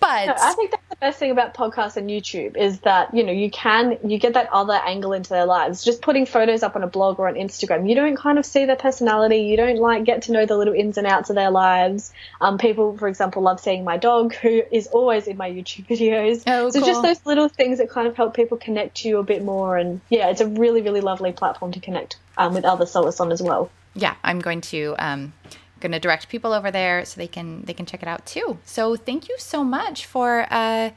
but 0.00 0.28
I 0.28 0.52
think 0.54 0.70
that's 0.70 0.88
the 0.88 0.96
best 1.00 1.18
thing 1.18 1.30
about 1.30 1.54
podcasts 1.54 1.96
and 1.96 2.08
YouTube 2.10 2.56
is 2.56 2.80
that 2.80 3.14
you 3.14 3.24
know 3.24 3.32
you 3.32 3.50
can 3.50 3.98
you 4.04 4.18
get 4.18 4.34
that 4.34 4.48
other 4.52 4.74
angle 4.74 5.12
into 5.12 5.30
their 5.30 5.46
lives. 5.46 5.84
Just 5.84 6.02
putting 6.02 6.26
photos 6.26 6.62
up 6.62 6.76
on 6.76 6.82
a 6.82 6.86
blog 6.86 7.18
or 7.18 7.28
on 7.28 7.34
Instagram, 7.34 7.88
you 7.88 7.94
don't 7.94 8.16
kind 8.16 8.38
of 8.38 8.46
see 8.46 8.64
their 8.64 8.76
personality. 8.76 9.38
You 9.38 9.56
don't 9.56 9.76
like 9.78 10.04
get 10.04 10.22
to 10.22 10.32
know 10.32 10.46
the 10.46 10.56
little 10.56 10.74
ins 10.74 10.98
and 10.98 11.06
outs 11.06 11.30
of 11.30 11.36
their 11.36 11.50
lives. 11.50 12.12
Um, 12.40 12.58
people, 12.58 12.96
for 12.98 13.08
example, 13.08 13.42
love 13.42 13.60
seeing 13.60 13.84
my 13.84 13.96
dog, 13.96 14.34
who 14.34 14.62
is 14.70 14.86
always 14.88 15.26
in 15.26 15.36
my 15.36 15.50
YouTube 15.50 15.86
videos. 15.86 16.42
Oh, 16.46 16.70
so 16.70 16.80
cool. 16.80 16.86
just 16.88 17.02
those 17.02 17.26
little 17.26 17.48
things 17.48 17.78
that 17.78 17.90
kind 17.90 18.06
of 18.06 18.16
help 18.16 18.34
people 18.34 18.58
connect 18.58 18.98
to 18.98 19.08
you 19.08 19.18
a 19.18 19.22
bit 19.22 19.42
more. 19.44 19.76
And 19.76 20.00
yeah, 20.08 20.28
it's 20.28 20.40
a 20.40 20.46
really 20.48 20.82
really 20.82 21.00
lovely 21.00 21.32
platform 21.32 21.72
to 21.72 21.80
connect 21.80 22.16
um, 22.36 22.54
with 22.54 22.64
other 22.64 22.86
sewers 22.86 23.20
on 23.20 23.32
as 23.32 23.42
well. 23.42 23.70
Yeah, 23.94 24.14
I'm 24.22 24.40
going 24.40 24.60
to 24.62 24.94
um 24.98 25.32
going 25.80 25.92
to 25.92 25.98
direct 25.98 26.28
people 26.28 26.52
over 26.52 26.70
there 26.70 27.04
so 27.04 27.18
they 27.18 27.26
can 27.26 27.62
they 27.62 27.72
can 27.72 27.86
check 27.86 28.02
it 28.02 28.08
out 28.08 28.26
too. 28.26 28.58
So 28.64 28.96
thank 28.96 29.28
you 29.28 29.36
so 29.38 29.64
much 29.64 30.06
for 30.06 30.46
uh 30.50 30.90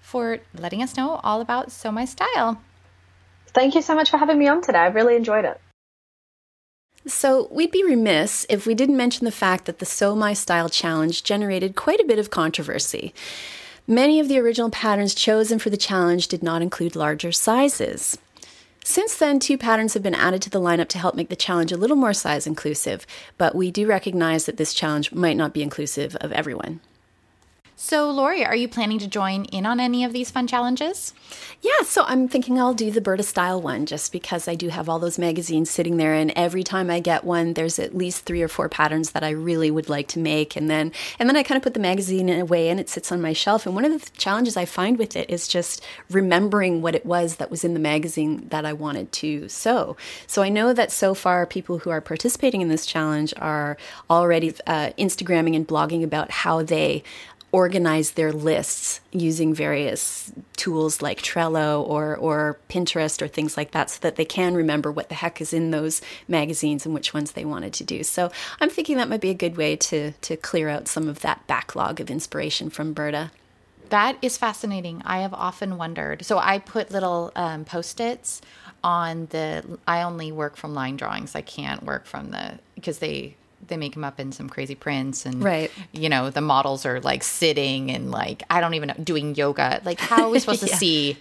for 0.00 0.40
letting 0.56 0.82
us 0.82 0.96
know 0.96 1.20
all 1.22 1.40
about 1.40 1.70
Sew 1.70 1.92
My 1.92 2.04
Style. 2.04 2.60
Thank 3.48 3.74
you 3.74 3.82
so 3.82 3.94
much 3.94 4.10
for 4.10 4.16
having 4.16 4.38
me 4.38 4.48
on 4.48 4.62
today. 4.62 4.78
I 4.78 4.86
really 4.86 5.16
enjoyed 5.16 5.44
it. 5.44 5.60
So, 7.06 7.48
we'd 7.50 7.70
be 7.70 7.82
remiss 7.82 8.44
if 8.50 8.66
we 8.66 8.74
didn't 8.74 8.96
mention 8.96 9.24
the 9.24 9.32
fact 9.32 9.64
that 9.64 9.78
the 9.78 9.86
Sew 9.86 10.14
My 10.14 10.34
Style 10.34 10.68
Challenge 10.68 11.24
generated 11.24 11.74
quite 11.74 11.98
a 11.98 12.04
bit 12.04 12.18
of 12.18 12.28
controversy. 12.28 13.14
Many 13.86 14.20
of 14.20 14.28
the 14.28 14.38
original 14.38 14.68
patterns 14.68 15.14
chosen 15.14 15.58
for 15.58 15.70
the 15.70 15.78
challenge 15.78 16.28
did 16.28 16.42
not 16.42 16.60
include 16.60 16.94
larger 16.94 17.32
sizes. 17.32 18.18
Since 18.84 19.16
then, 19.16 19.38
two 19.38 19.58
patterns 19.58 19.94
have 19.94 20.02
been 20.02 20.14
added 20.14 20.42
to 20.42 20.50
the 20.50 20.60
lineup 20.60 20.88
to 20.88 20.98
help 20.98 21.14
make 21.14 21.28
the 21.28 21.36
challenge 21.36 21.70
a 21.70 21.76
little 21.76 21.96
more 21.96 22.14
size 22.14 22.46
inclusive, 22.46 23.06
but 23.38 23.54
we 23.54 23.70
do 23.70 23.86
recognize 23.86 24.46
that 24.46 24.56
this 24.56 24.74
challenge 24.74 25.12
might 25.12 25.36
not 25.36 25.52
be 25.52 25.62
inclusive 25.62 26.16
of 26.16 26.32
everyone. 26.32 26.80
So 27.82 28.10
Lori, 28.10 28.44
are 28.44 28.54
you 28.54 28.68
planning 28.68 28.98
to 28.98 29.08
join 29.08 29.46
in 29.46 29.64
on 29.64 29.80
any 29.80 30.04
of 30.04 30.12
these 30.12 30.30
fun 30.30 30.46
challenges? 30.46 31.14
Yeah, 31.62 31.82
so 31.82 32.04
I'm 32.04 32.28
thinking 32.28 32.60
I'll 32.60 32.74
do 32.74 32.90
the 32.90 33.00
Burda 33.00 33.24
style 33.24 33.60
one 33.60 33.86
just 33.86 34.12
because 34.12 34.46
I 34.46 34.54
do 34.54 34.68
have 34.68 34.86
all 34.86 34.98
those 34.98 35.18
magazines 35.18 35.70
sitting 35.70 35.96
there 35.96 36.12
and 36.12 36.30
every 36.36 36.62
time 36.62 36.90
I 36.90 37.00
get 37.00 37.24
one 37.24 37.54
there's 37.54 37.78
at 37.78 37.96
least 37.96 38.26
3 38.26 38.42
or 38.42 38.48
4 38.48 38.68
patterns 38.68 39.12
that 39.12 39.24
I 39.24 39.30
really 39.30 39.70
would 39.70 39.88
like 39.88 40.08
to 40.08 40.18
make 40.18 40.56
and 40.56 40.68
then 40.68 40.92
and 41.18 41.26
then 41.26 41.38
I 41.38 41.42
kind 41.42 41.56
of 41.56 41.62
put 41.62 41.72
the 41.72 41.80
magazine 41.80 42.28
away 42.28 42.68
and 42.68 42.78
it 42.78 42.90
sits 42.90 43.10
on 43.10 43.22
my 43.22 43.32
shelf 43.32 43.64
and 43.64 43.74
one 43.74 43.86
of 43.86 43.92
the 43.92 44.10
challenges 44.10 44.58
I 44.58 44.66
find 44.66 44.98
with 44.98 45.16
it 45.16 45.30
is 45.30 45.48
just 45.48 45.82
remembering 46.10 46.82
what 46.82 46.94
it 46.94 47.06
was 47.06 47.36
that 47.36 47.50
was 47.50 47.64
in 47.64 47.72
the 47.72 47.80
magazine 47.80 48.46
that 48.50 48.66
I 48.66 48.74
wanted 48.74 49.10
to 49.12 49.48
sew. 49.48 49.96
So 50.26 50.42
I 50.42 50.50
know 50.50 50.74
that 50.74 50.92
so 50.92 51.14
far 51.14 51.46
people 51.46 51.78
who 51.78 51.88
are 51.88 52.02
participating 52.02 52.60
in 52.60 52.68
this 52.68 52.84
challenge 52.84 53.32
are 53.38 53.78
already 54.10 54.54
uh, 54.66 54.90
Instagramming 54.98 55.56
and 55.56 55.66
blogging 55.66 56.04
about 56.04 56.30
how 56.30 56.62
they 56.62 57.02
organize 57.52 58.12
their 58.12 58.32
lists 58.32 59.00
using 59.10 59.52
various 59.52 60.32
tools 60.56 61.02
like 61.02 61.20
Trello 61.20 61.82
or, 61.86 62.16
or 62.16 62.58
Pinterest 62.68 63.20
or 63.20 63.28
things 63.28 63.56
like 63.56 63.72
that 63.72 63.90
so 63.90 63.98
that 64.02 64.16
they 64.16 64.24
can 64.24 64.54
remember 64.54 64.92
what 64.92 65.08
the 65.08 65.16
heck 65.16 65.40
is 65.40 65.52
in 65.52 65.70
those 65.70 66.00
magazines 66.28 66.86
and 66.86 66.94
which 66.94 67.12
ones 67.12 67.32
they 67.32 67.44
wanted 67.44 67.72
to 67.72 67.84
do. 67.84 68.04
So 68.04 68.30
I'm 68.60 68.70
thinking 68.70 68.98
that 68.98 69.08
might 69.08 69.20
be 69.20 69.30
a 69.30 69.34
good 69.34 69.56
way 69.56 69.74
to, 69.76 70.12
to 70.12 70.36
clear 70.36 70.68
out 70.68 70.86
some 70.86 71.08
of 71.08 71.20
that 71.20 71.46
backlog 71.46 72.00
of 72.00 72.10
inspiration 72.10 72.70
from 72.70 72.94
Burda. 72.94 73.30
That 73.88 74.16
is 74.22 74.36
fascinating. 74.36 75.02
I 75.04 75.22
have 75.22 75.34
often 75.34 75.76
wondered. 75.76 76.24
So 76.24 76.38
I 76.38 76.60
put 76.60 76.92
little 76.92 77.32
um, 77.34 77.64
post-its 77.64 78.40
on 78.84 79.26
the. 79.26 79.78
I 79.86 80.02
only 80.02 80.30
work 80.30 80.56
from 80.56 80.74
line 80.74 80.96
drawings. 80.96 81.34
I 81.34 81.40
can't 81.40 81.82
work 81.82 82.06
from 82.06 82.30
the 82.30 82.60
because 82.76 83.00
they 83.00 83.34
they 83.70 83.78
make 83.78 83.94
them 83.94 84.04
up 84.04 84.20
in 84.20 84.32
some 84.32 84.48
crazy 84.48 84.74
prints 84.74 85.24
and 85.24 85.42
Right. 85.42 85.70
You 85.92 86.08
know 86.10 86.28
the 86.28 86.42
models 86.42 86.84
are 86.84 87.00
like 87.00 87.22
sitting 87.22 87.90
and 87.90 88.10
like 88.10 88.42
I 88.50 88.60
don't 88.60 88.74
even 88.74 88.88
know 88.88 88.94
doing 89.02 89.34
yoga. 89.34 89.80
Like 89.84 89.98
how 89.98 90.24
are 90.24 90.28
we 90.30 90.38
supposed 90.38 90.60
to 90.60 90.68
see 90.76 91.16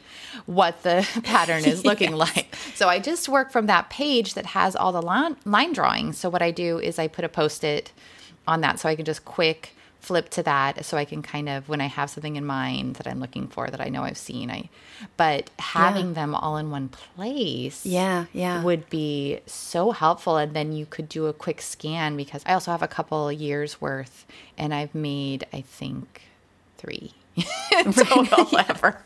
what 0.45 0.83
the 0.83 1.07
pattern 1.23 1.63
is 1.65 1.85
looking 1.85 2.11
like? 2.15 2.55
So 2.75 2.89
I 2.89 2.99
just 2.99 3.29
work 3.29 3.51
from 3.51 3.67
that 3.67 3.89
page 3.89 4.33
that 4.33 4.47
has 4.47 4.75
all 4.75 4.91
the 4.91 5.01
line 5.01 5.37
line 5.45 5.71
drawings. 5.71 6.17
So 6.17 6.29
what 6.29 6.41
I 6.41 6.51
do 6.51 6.77
is 6.79 6.99
I 6.99 7.07
put 7.07 7.23
a 7.23 7.29
post-it 7.29 7.93
on 8.47 8.61
that 8.61 8.79
so 8.79 8.89
I 8.89 8.95
can 8.95 9.05
just 9.05 9.23
quick 9.25 9.75
flip 9.99 10.29
to 10.29 10.43
that 10.43 10.85
so 10.85 10.97
I 10.97 11.05
can 11.05 11.21
kind 11.21 11.49
of 11.49 11.67
when 11.67 11.81
I 11.81 11.87
have 11.87 12.09
something 12.09 12.35
in 12.35 12.45
mind 12.45 12.95
that 12.95 13.07
I'm 13.07 13.19
looking 13.19 13.47
for 13.47 13.67
that 13.67 13.81
I 13.81 13.89
know 13.89 14.03
I've 14.03 14.17
seen 14.17 14.49
I 14.49 14.69
but 15.17 15.49
having 15.59 16.07
yeah. 16.07 16.13
them 16.13 16.35
all 16.35 16.57
in 16.57 16.71
one 16.71 16.89
place 16.89 17.85
yeah 17.85 18.25
yeah 18.33 18.63
would 18.63 18.89
be 18.89 19.39
so 19.45 19.91
helpful 19.91 20.37
and 20.37 20.55
then 20.55 20.71
you 20.71 20.85
could 20.85 21.09
do 21.09 21.27
a 21.27 21.33
quick 21.33 21.61
scan 21.61 22.15
because 22.15 22.43
I 22.45 22.53
also 22.53 22.71
have 22.71 22.81
a 22.81 22.87
couple 22.87 23.31
years 23.31 23.81
worth 23.81 24.25
and 24.57 24.73
I've 24.73 24.95
made 24.95 25.45
I 25.51 25.61
think 25.61 26.21
3 26.77 27.13
total 27.93 28.47
yeah. 28.51 28.65
ever. 28.69 29.01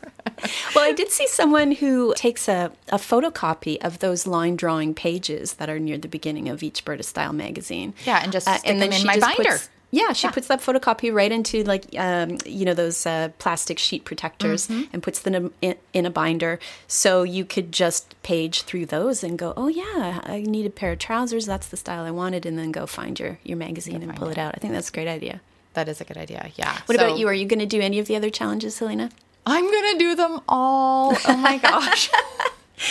well, 0.74 0.84
I 0.84 0.92
did 0.92 1.10
see 1.10 1.26
someone 1.26 1.72
who 1.72 2.14
takes 2.16 2.48
a, 2.48 2.72
a 2.88 2.96
photocopy 2.96 3.78
of 3.84 3.98
those 3.98 4.26
line 4.26 4.56
drawing 4.56 4.94
pages 4.94 5.54
that 5.54 5.68
are 5.68 5.78
near 5.78 5.98
the 5.98 6.08
beginning 6.08 6.48
of 6.48 6.62
each 6.62 6.84
Burda 6.84 7.04
Style 7.04 7.32
magazine. 7.32 7.94
Yeah, 8.04 8.20
and 8.22 8.32
just 8.32 8.48
uh, 8.48 8.58
and 8.64 8.80
then 8.80 8.92
in 8.92 9.06
my 9.06 9.18
binder. 9.18 9.50
Puts, 9.50 9.70
yeah, 9.94 10.12
she 10.12 10.26
yeah. 10.26 10.32
puts 10.32 10.48
that 10.48 10.60
photocopy 10.60 11.14
right 11.14 11.30
into 11.30 11.62
like 11.62 11.86
um, 11.96 12.38
you 12.44 12.64
know 12.64 12.74
those 12.74 13.06
uh, 13.06 13.28
plastic 13.38 13.78
sheet 13.78 14.04
protectors 14.04 14.66
mm-hmm. 14.66 14.92
and 14.92 15.02
puts 15.02 15.20
them 15.20 15.52
in, 15.62 15.76
in, 15.92 16.04
a 16.04 16.10
binder. 16.10 16.58
So 16.88 17.22
you 17.22 17.44
could 17.44 17.70
just 17.70 18.20
page 18.24 18.62
through 18.62 18.86
those 18.86 19.22
and 19.22 19.38
go, 19.38 19.54
oh 19.56 19.68
yeah, 19.68 20.20
I 20.24 20.42
need 20.44 20.66
a 20.66 20.70
pair 20.70 20.92
of 20.92 20.98
trousers. 20.98 21.46
That's 21.46 21.68
the 21.68 21.76
style 21.76 22.04
I 22.04 22.10
wanted, 22.10 22.44
and 22.44 22.58
then 22.58 22.72
go 22.72 22.86
find 22.86 23.18
your 23.20 23.38
your 23.44 23.56
magazine 23.56 24.02
and 24.02 24.16
pull 24.16 24.28
it. 24.28 24.32
it 24.32 24.38
out. 24.38 24.54
I 24.56 24.58
think 24.58 24.72
that's 24.72 24.88
a 24.88 24.92
great 24.92 25.08
idea. 25.08 25.40
That 25.74 25.88
is 25.88 26.00
a 26.00 26.04
good 26.04 26.18
idea. 26.18 26.50
Yeah. 26.56 26.72
What 26.86 26.98
so, 26.98 27.06
about 27.06 27.18
you? 27.18 27.28
Are 27.28 27.34
you 27.34 27.46
going 27.46 27.60
to 27.60 27.66
do 27.66 27.80
any 27.80 28.00
of 28.00 28.06
the 28.06 28.16
other 28.16 28.30
challenges, 28.30 28.78
Helena? 28.78 29.10
I'm 29.46 29.64
going 29.64 29.92
to 29.92 29.98
do 29.98 30.14
them 30.16 30.40
all. 30.48 31.16
Oh 31.28 31.36
my 31.36 31.58
gosh. 31.62 32.10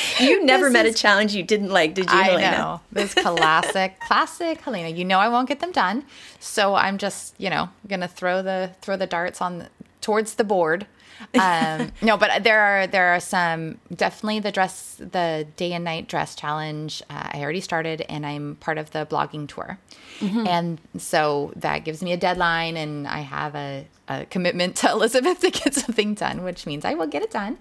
you 0.19 0.45
never 0.45 0.65
this 0.65 0.73
met 0.73 0.85
is, 0.85 0.95
a 0.95 0.97
challenge 0.97 1.33
you 1.33 1.43
didn't 1.43 1.69
like, 1.69 1.93
did 1.93 2.09
you, 2.09 2.17
I 2.17 2.23
Helena? 2.23 2.51
know. 2.51 2.81
This 2.91 3.13
classic, 3.13 3.99
classic 4.07 4.61
Helena. 4.61 4.89
You 4.89 5.05
know 5.05 5.19
I 5.19 5.29
won't 5.29 5.47
get 5.47 5.59
them 5.59 5.71
done. 5.71 6.05
So 6.39 6.75
I'm 6.75 6.97
just, 6.97 7.35
you 7.37 7.49
know, 7.49 7.69
going 7.87 8.01
to 8.01 8.07
throw 8.07 8.41
the 8.41 8.71
throw 8.81 8.97
the 8.97 9.07
darts 9.07 9.41
on 9.41 9.67
towards 10.01 10.35
the 10.35 10.43
board 10.43 10.87
um, 11.33 11.91
no, 12.01 12.17
but 12.17 12.43
there 12.43 12.59
are 12.59 12.87
there 12.87 13.07
are 13.07 13.19
some 13.19 13.79
definitely 13.93 14.39
the 14.39 14.51
dress 14.51 14.95
the 14.95 15.47
day 15.55 15.73
and 15.73 15.83
night 15.83 16.07
dress 16.07 16.35
challenge. 16.35 17.01
Uh, 17.09 17.29
I 17.33 17.41
already 17.41 17.61
started, 17.61 18.01
and 18.09 18.25
I'm 18.25 18.55
part 18.55 18.77
of 18.77 18.91
the 18.91 19.05
blogging 19.05 19.47
tour, 19.47 19.79
mm-hmm. 20.19 20.47
and 20.47 20.79
so 20.97 21.53
that 21.55 21.79
gives 21.79 22.01
me 22.03 22.13
a 22.13 22.17
deadline, 22.17 22.77
and 22.77 23.07
I 23.07 23.19
have 23.19 23.55
a, 23.55 23.87
a 24.07 24.25
commitment 24.25 24.75
to 24.77 24.91
Elizabeth 24.91 25.39
to 25.41 25.51
get 25.51 25.73
something 25.73 26.13
done, 26.13 26.43
which 26.43 26.65
means 26.65 26.85
I 26.85 26.93
will 26.93 27.07
get 27.07 27.23
it 27.23 27.31
done. 27.31 27.57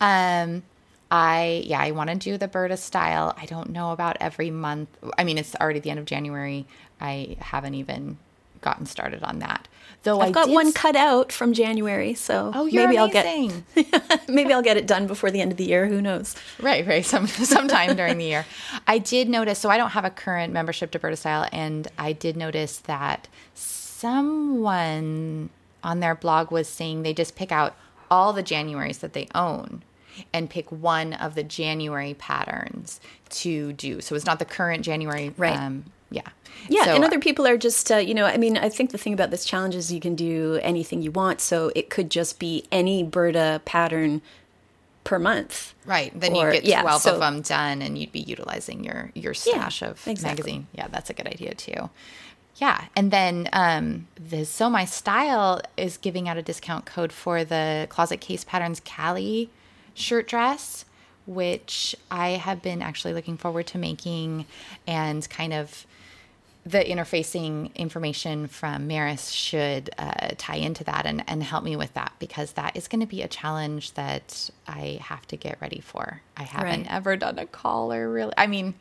Um, 0.00 0.62
I 1.12 1.62
yeah, 1.66 1.78
I 1.78 1.90
want 1.90 2.08
to 2.08 2.16
do 2.16 2.38
the 2.38 2.48
Burda 2.48 2.78
style. 2.78 3.34
I 3.36 3.44
don't 3.44 3.68
know 3.68 3.92
about 3.92 4.16
every 4.18 4.50
month. 4.50 4.88
I 5.18 5.24
mean, 5.24 5.36
it's 5.36 5.54
already 5.56 5.78
the 5.78 5.90
end 5.90 5.98
of 5.98 6.06
January. 6.06 6.66
I 7.02 7.36
haven't 7.38 7.74
even 7.74 8.16
gotten 8.62 8.86
started 8.86 9.22
on 9.22 9.40
that. 9.40 9.68
Though 10.04 10.20
I've 10.20 10.30
I 10.30 10.32
got 10.32 10.48
one 10.48 10.72
cut 10.72 10.96
out 10.96 11.30
from 11.30 11.52
January, 11.52 12.14
so 12.14 12.50
oh, 12.54 12.64
maybe 12.64 12.96
amazing. 12.96 13.64
I'll 13.76 13.82
get 13.84 14.28
maybe 14.30 14.54
I'll 14.54 14.62
get 14.62 14.78
it 14.78 14.86
done 14.86 15.06
before 15.06 15.30
the 15.30 15.42
end 15.42 15.52
of 15.52 15.58
the 15.58 15.66
year. 15.66 15.86
Who 15.86 16.00
knows? 16.00 16.34
Right, 16.58 16.86
right. 16.86 17.04
Some 17.04 17.26
sometime 17.28 17.94
during 17.94 18.16
the 18.16 18.24
year. 18.24 18.46
I 18.86 18.96
did 18.96 19.28
notice. 19.28 19.58
So 19.58 19.68
I 19.68 19.76
don't 19.76 19.90
have 19.90 20.06
a 20.06 20.10
current 20.10 20.54
membership 20.54 20.92
to 20.92 20.98
Burda 20.98 21.18
Style, 21.18 21.46
and 21.52 21.88
I 21.98 22.14
did 22.14 22.38
notice 22.38 22.78
that 22.78 23.28
someone 23.54 24.30
on 25.84 26.00
their 26.00 26.14
blog 26.14 26.50
was 26.50 26.68
saying 26.68 27.02
they 27.02 27.12
just 27.12 27.36
pick 27.36 27.52
out 27.52 27.76
all 28.10 28.32
the 28.32 28.42
Januaries 28.42 29.00
that 29.00 29.12
they 29.12 29.28
own 29.34 29.82
and 30.32 30.48
pick 30.48 30.70
one 30.70 31.12
of 31.14 31.34
the 31.34 31.42
January 31.42 32.14
patterns 32.14 33.00
to 33.30 33.72
do. 33.72 34.00
So 34.00 34.14
it's 34.14 34.26
not 34.26 34.38
the 34.38 34.44
current 34.44 34.84
January 34.84 35.32
right. 35.36 35.58
Um, 35.58 35.84
yeah. 36.10 36.28
Yeah, 36.68 36.84
so, 36.84 36.94
and 36.94 37.04
other 37.04 37.18
people 37.18 37.46
are 37.46 37.56
just, 37.56 37.90
uh, 37.90 37.96
you 37.96 38.14
know, 38.14 38.24
I 38.24 38.36
mean, 38.36 38.56
I 38.56 38.68
think 38.68 38.90
the 38.90 38.98
thing 38.98 39.14
about 39.14 39.30
this 39.30 39.44
challenge 39.44 39.74
is 39.74 39.92
you 39.92 40.00
can 40.00 40.14
do 40.14 40.60
anything 40.62 41.02
you 41.02 41.10
want. 41.10 41.40
So 41.40 41.72
it 41.74 41.90
could 41.90 42.10
just 42.10 42.38
be 42.38 42.64
any 42.70 43.02
Burda 43.02 43.64
pattern 43.64 44.22
per 45.02 45.18
month. 45.18 45.74
Right. 45.84 46.12
Then 46.18 46.36
or, 46.36 46.52
you 46.52 46.60
get 46.60 46.82
12 46.82 46.84
yeah, 46.84 46.98
so, 46.98 47.14
of 47.14 47.20
them 47.20 47.40
done 47.40 47.82
and 47.82 47.98
you'd 47.98 48.12
be 48.12 48.20
utilizing 48.20 48.84
your, 48.84 49.10
your 49.14 49.34
stash 49.34 49.82
yeah, 49.82 49.88
of 49.88 50.06
exactly. 50.06 50.28
magazine. 50.28 50.66
Yeah, 50.72 50.88
that's 50.88 51.10
a 51.10 51.14
good 51.14 51.26
idea 51.26 51.54
too. 51.54 51.90
Yeah. 52.56 52.84
And 52.94 53.10
then 53.10 53.48
um, 53.52 54.06
the 54.14 54.44
Sew 54.44 54.70
My 54.70 54.84
Style 54.84 55.62
is 55.76 55.96
giving 55.96 56.28
out 56.28 56.36
a 56.36 56.42
discount 56.42 56.84
code 56.84 57.12
for 57.12 57.44
the 57.44 57.86
Closet 57.88 58.20
Case 58.20 58.44
Patterns 58.44 58.80
Kalle 58.84 59.48
shirt 59.94 60.28
dress 60.28 60.84
which 61.26 61.94
I 62.10 62.30
have 62.30 62.62
been 62.62 62.82
actually 62.82 63.14
looking 63.14 63.36
forward 63.36 63.66
to 63.68 63.78
making 63.78 64.46
and 64.86 65.28
kind 65.30 65.52
of 65.52 65.86
the 66.64 66.78
interfacing 66.78 67.74
information 67.74 68.46
from 68.46 68.86
Maris 68.86 69.30
should 69.30 69.90
uh, 69.98 70.28
tie 70.38 70.56
into 70.56 70.84
that 70.84 71.06
and, 71.06 71.24
and 71.26 71.42
help 71.42 71.64
me 71.64 71.74
with 71.74 71.92
that 71.94 72.12
because 72.20 72.52
that 72.52 72.76
is 72.76 72.86
going 72.86 73.00
to 73.00 73.06
be 73.06 73.20
a 73.22 73.28
challenge 73.28 73.94
that 73.94 74.48
I 74.68 75.00
have 75.02 75.26
to 75.28 75.36
get 75.36 75.60
ready 75.60 75.80
for. 75.80 76.22
I 76.36 76.44
haven't 76.44 76.82
right. 76.82 76.92
ever 76.92 77.16
done 77.16 77.38
a 77.38 77.46
collar 77.46 78.08
really. 78.08 78.32
I 78.36 78.46
mean, 78.46 78.74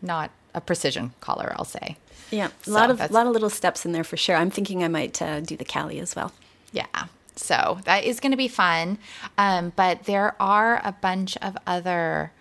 not 0.00 0.30
a 0.54 0.62
precision 0.62 1.12
collar, 1.20 1.52
I'll 1.56 1.66
say. 1.66 1.96
Yeah, 2.30 2.48
a 2.48 2.64
so 2.64 2.72
lot 2.72 2.90
of 2.90 3.00
a 3.00 3.08
lot 3.08 3.26
of 3.26 3.32
little 3.32 3.50
steps 3.50 3.84
in 3.84 3.92
there 3.92 4.04
for 4.04 4.16
sure. 4.16 4.36
I'm 4.36 4.50
thinking 4.50 4.82
I 4.82 4.88
might 4.88 5.20
uh, 5.20 5.40
do 5.40 5.56
the 5.56 5.64
Kalle 5.64 5.98
as 6.00 6.14
well. 6.14 6.32
Yeah, 6.72 6.86
so 7.38 7.78
that 7.84 8.04
is 8.04 8.20
going 8.20 8.32
to 8.32 8.36
be 8.36 8.48
fun. 8.48 8.98
Um, 9.36 9.72
but 9.76 10.04
there 10.04 10.34
are 10.40 10.80
a 10.84 10.92
bunch 10.92 11.36
of 11.38 11.56
other 11.66 12.32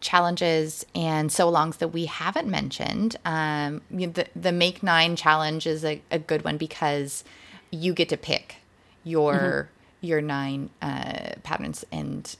challenges 0.00 0.86
and 0.94 1.30
so 1.32 1.48
longs 1.48 1.78
that 1.78 1.88
we 1.88 2.06
haven't 2.06 2.48
mentioned. 2.48 3.16
Um, 3.24 3.82
the, 3.90 4.26
the 4.34 4.52
Make 4.52 4.82
Nine 4.82 5.16
challenge 5.16 5.66
is 5.66 5.84
a, 5.84 6.00
a, 6.10 6.18
good 6.18 6.44
one 6.44 6.56
because 6.56 7.24
you 7.70 7.92
get 7.92 8.08
to 8.10 8.16
pick 8.16 8.56
your 9.04 9.34
mm-hmm. 9.34 10.06
your 10.06 10.20
nine 10.20 10.70
uh, 10.80 11.30
patterns 11.42 11.84
and 11.90 12.36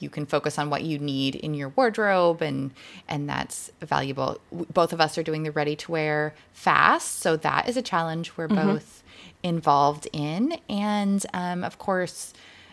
you 0.00 0.10
can 0.10 0.26
focus 0.26 0.58
on 0.58 0.70
what 0.70 0.82
you 0.82 0.98
need 0.98 1.34
in 1.36 1.54
your 1.54 1.70
wardrobe 1.70 2.42
and 2.42 2.72
and 3.08 3.28
that's 3.28 3.70
valuable 3.80 4.40
both 4.72 4.92
of 4.92 5.00
us 5.00 5.16
are 5.16 5.22
doing 5.22 5.42
the 5.42 5.52
ready 5.52 5.76
to 5.76 5.92
wear 5.92 6.34
fast 6.52 7.18
so 7.18 7.36
that 7.36 7.68
is 7.68 7.76
a 7.76 7.82
challenge 7.82 8.36
we're 8.36 8.48
mm-hmm. 8.48 8.72
both 8.72 9.02
involved 9.42 10.08
in 10.12 10.58
and 10.68 11.24
um, 11.32 11.64
of 11.64 11.78
course 11.78 12.32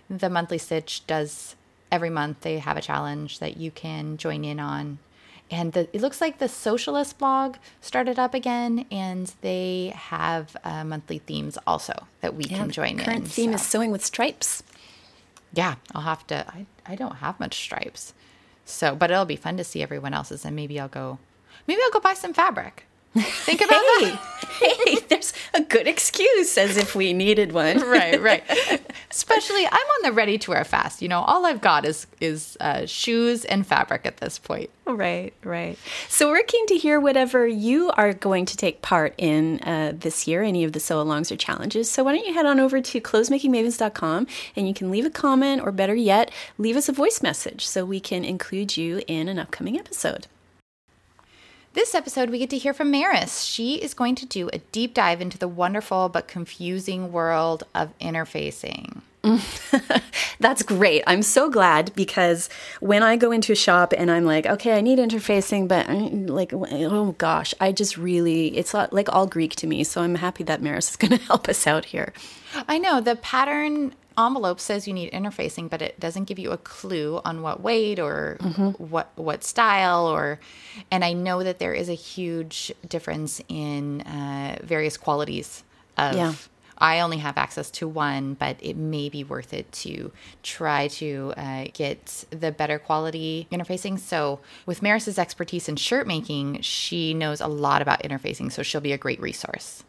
the 0.09 0.29
monthly 0.29 0.57
stitch 0.57 1.05
does 1.07 1.55
every 1.91 2.09
month 2.09 2.41
they 2.41 2.59
have 2.59 2.77
a 2.77 2.81
challenge 2.81 3.39
that 3.39 3.57
you 3.57 3.71
can 3.71 4.17
join 4.17 4.43
in 4.43 4.59
on. 4.59 4.99
And 5.49 5.71
the, 5.71 5.87
it 5.93 6.01
looks 6.01 6.19
like 6.19 6.39
the 6.39 6.47
Sewcialist 6.47 7.17
blog 7.17 7.55
started 7.79 8.19
up 8.19 8.33
again, 8.33 8.85
and 8.91 9.33
they 9.39 9.93
have 9.95 10.57
uh, 10.65 10.83
monthly 10.83 11.19
themes 11.19 11.57
also 11.65 11.93
that 12.19 12.35
we 12.35 12.43
yeah, 12.45 12.57
can 12.57 12.69
join 12.69 12.97
current 12.97 12.99
in. 12.99 13.05
Current 13.05 13.27
theme 13.27 13.51
so. 13.51 13.55
is 13.55 13.61
sewing 13.61 13.91
with 13.91 14.03
stripes. 14.03 14.61
Yeah, 15.53 15.75
I'll 15.95 16.01
have 16.01 16.27
to. 16.27 16.45
I, 16.49 16.65
I 16.87 16.95
don't 16.95 17.17
have 17.17 17.39
much 17.39 17.55
stripes, 17.59 18.13
so 18.65 18.95
but 18.95 19.11
it'll 19.11 19.25
be 19.25 19.35
fun 19.35 19.57
to 19.57 19.63
see 19.63 19.81
everyone 19.81 20.13
else's, 20.13 20.45
and 20.45 20.55
maybe 20.55 20.79
I'll 20.79 20.87
go. 20.87 21.19
Maybe 21.67 21.81
I'll 21.83 21.91
go 21.91 21.99
buy 21.99 22.13
some 22.13 22.33
fabric. 22.33 22.85
Think 23.19 23.61
about 23.61 23.81
hey, 23.99 24.11
that. 24.11 24.37
hey, 24.59 24.95
there's 25.07 25.33
a 25.53 25.61
good 25.61 25.87
excuse 25.87 26.57
as 26.57 26.77
if 26.77 26.95
we 26.95 27.13
needed 27.13 27.51
one. 27.51 27.79
right, 27.89 28.21
right. 28.21 28.43
Especially, 29.09 29.65
I'm 29.65 29.73
on 29.73 30.03
the 30.03 30.11
ready 30.11 30.37
to 30.39 30.51
wear 30.51 30.63
fast. 30.63 31.01
You 31.01 31.09
know, 31.09 31.21
all 31.21 31.45
I've 31.45 31.61
got 31.61 31.85
is 31.85 32.07
is 32.21 32.57
uh, 32.59 32.85
shoes 32.85 33.45
and 33.45 33.65
fabric 33.65 34.05
at 34.05 34.17
this 34.17 34.39
point. 34.39 34.69
Right, 34.85 35.33
right. 35.43 35.77
So 36.07 36.29
we're 36.29 36.43
keen 36.43 36.65
to 36.67 36.77
hear 36.77 36.99
whatever 36.99 37.47
you 37.47 37.91
are 37.91 38.13
going 38.13 38.45
to 38.45 38.57
take 38.57 38.81
part 38.81 39.13
in 39.17 39.59
uh, 39.61 39.93
this 39.95 40.27
year, 40.27 40.43
any 40.43 40.63
of 40.63 40.71
the 40.71 40.79
sew 40.79 41.03
alongs 41.03 41.31
or 41.31 41.35
challenges. 41.35 41.89
So 41.89 42.03
why 42.03 42.15
don't 42.15 42.25
you 42.25 42.33
head 42.33 42.45
on 42.45 42.59
over 42.59 42.81
to 42.81 43.01
clothesmakingmavens.com 43.01 44.27
and 44.55 44.67
you 44.67 44.73
can 44.73 44.89
leave 44.89 45.05
a 45.05 45.09
comment, 45.09 45.61
or 45.61 45.71
better 45.71 45.95
yet, 45.95 46.31
leave 46.57 46.77
us 46.77 46.87
a 46.87 46.93
voice 46.93 47.21
message 47.21 47.65
so 47.65 47.85
we 47.85 47.99
can 47.99 48.23
include 48.23 48.77
you 48.77 49.01
in 49.07 49.27
an 49.27 49.39
upcoming 49.39 49.77
episode. 49.77 50.27
This 51.77 51.93
episode, 51.93 52.31
we 52.31 52.39
get 52.39 52.49
to 52.49 52.57
hear 52.57 52.73
from 52.73 52.89
Maris. 52.89 53.43
She 53.43 53.75
is 53.75 53.93
going 53.93 54.15
to 54.15 54.25
do 54.25 54.49
a 54.51 54.57
deep 54.57 54.95
dive 54.95 55.21
into 55.21 55.37
the 55.37 55.47
wonderful 55.47 56.09
but 56.09 56.27
confusing 56.27 57.11
world 57.11 57.65
of 57.75 57.95
interfacing. 57.99 59.01
That's 60.39 60.63
great. 60.63 61.03
I'm 61.07 61.21
so 61.21 61.49
glad 61.49 61.93
because 61.95 62.49
when 62.79 63.03
I 63.03 63.17
go 63.17 63.31
into 63.31 63.51
a 63.51 63.55
shop 63.55 63.93
and 63.97 64.09
I'm 64.09 64.25
like, 64.25 64.45
okay, 64.45 64.77
I 64.77 64.81
need 64.81 64.99
interfacing, 64.99 65.67
but 65.67 65.89
like, 66.29 66.51
oh 66.53 67.15
gosh, 67.17 67.53
I 67.59 67.71
just 67.71 67.97
really, 67.97 68.57
it's 68.57 68.73
like 68.73 69.09
all 69.13 69.27
Greek 69.27 69.55
to 69.57 69.67
me. 69.67 69.83
So 69.83 70.01
I'm 70.01 70.15
happy 70.15 70.43
that 70.45 70.61
Maris 70.61 70.91
is 70.91 70.95
going 70.97 71.17
to 71.17 71.23
help 71.25 71.49
us 71.49 71.67
out 71.67 71.85
here. 71.85 72.13
I 72.67 72.77
know 72.77 73.01
the 73.01 73.15
pattern 73.15 73.93
envelope 74.17 74.59
says 74.59 74.87
you 74.87 74.93
need 74.93 75.11
interfacing, 75.11 75.69
but 75.69 75.81
it 75.81 75.99
doesn't 75.99 76.25
give 76.25 76.39
you 76.39 76.51
a 76.51 76.57
clue 76.57 77.21
on 77.23 77.41
what 77.41 77.61
weight 77.61 77.99
or 77.99 78.37
mm-hmm. 78.41 78.69
what 78.83 79.11
what 79.15 79.43
style 79.43 80.07
or. 80.07 80.39
And 80.91 81.05
I 81.05 81.13
know 81.13 81.43
that 81.43 81.59
there 81.59 81.73
is 81.73 81.89
a 81.89 81.93
huge 81.93 82.71
difference 82.87 83.41
in 83.47 84.01
uh, 84.01 84.59
various 84.63 84.97
qualities 84.97 85.63
of. 85.97 86.15
Yeah. 86.15 86.33
I 86.77 86.99
only 86.99 87.17
have 87.17 87.37
access 87.37 87.71
to 87.71 87.87
one, 87.87 88.35
but 88.35 88.57
it 88.59 88.77
may 88.77 89.09
be 89.09 89.23
worth 89.23 89.53
it 89.53 89.71
to 89.83 90.11
try 90.43 90.87
to 90.89 91.33
uh, 91.37 91.65
get 91.73 92.25
the 92.29 92.51
better 92.51 92.79
quality 92.79 93.47
interfacing. 93.51 93.99
So, 93.99 94.39
with 94.65 94.81
Maris's 94.81 95.17
expertise 95.17 95.67
in 95.67 95.75
shirt 95.75 96.07
making, 96.07 96.61
she 96.61 97.13
knows 97.13 97.41
a 97.41 97.47
lot 97.47 97.81
about 97.81 98.03
interfacing, 98.03 98.51
so 98.51 98.63
she'll 98.63 98.81
be 98.81 98.93
a 98.93 98.97
great 98.97 99.19
resource. 99.19 99.83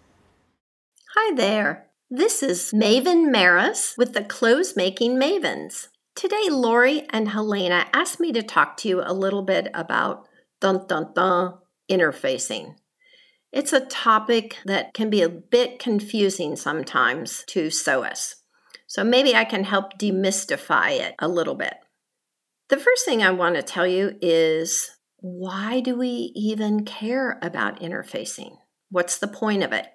Hi 1.14 1.34
there. 1.34 1.86
This 2.10 2.42
is 2.42 2.72
Maven 2.72 3.30
Maris 3.30 3.94
with 3.98 4.14
the 4.14 4.22
Clothes 4.22 4.74
Making 4.76 5.18
Mavens. 5.18 5.88
Today, 6.14 6.48
Lori 6.50 7.06
and 7.10 7.28
Helena 7.28 7.86
asked 7.92 8.18
me 8.18 8.32
to 8.32 8.42
talk 8.42 8.76
to 8.78 8.88
you 8.88 9.02
a 9.04 9.12
little 9.12 9.42
bit 9.42 9.68
about 9.74 10.26
dun 10.60 10.86
dun 10.86 11.12
dun 11.14 11.58
interfacing. 11.90 12.76
It's 13.52 13.72
a 13.72 13.86
topic 13.86 14.58
that 14.64 14.92
can 14.92 15.08
be 15.08 15.22
a 15.22 15.28
bit 15.28 15.78
confusing 15.78 16.56
sometimes 16.56 17.44
to 17.48 17.68
sewists. 17.68 18.36
So 18.86 19.04
maybe 19.04 19.34
I 19.34 19.44
can 19.44 19.64
help 19.64 19.98
demystify 19.98 20.98
it 20.98 21.14
a 21.18 21.28
little 21.28 21.54
bit. 21.54 21.74
The 22.68 22.76
first 22.76 23.04
thing 23.04 23.22
I 23.22 23.30
want 23.30 23.56
to 23.56 23.62
tell 23.62 23.86
you 23.86 24.16
is 24.20 24.90
why 25.16 25.80
do 25.80 25.96
we 25.96 26.32
even 26.34 26.84
care 26.84 27.38
about 27.42 27.80
interfacing? 27.80 28.56
What's 28.90 29.18
the 29.18 29.28
point 29.28 29.62
of 29.62 29.72
it? 29.72 29.86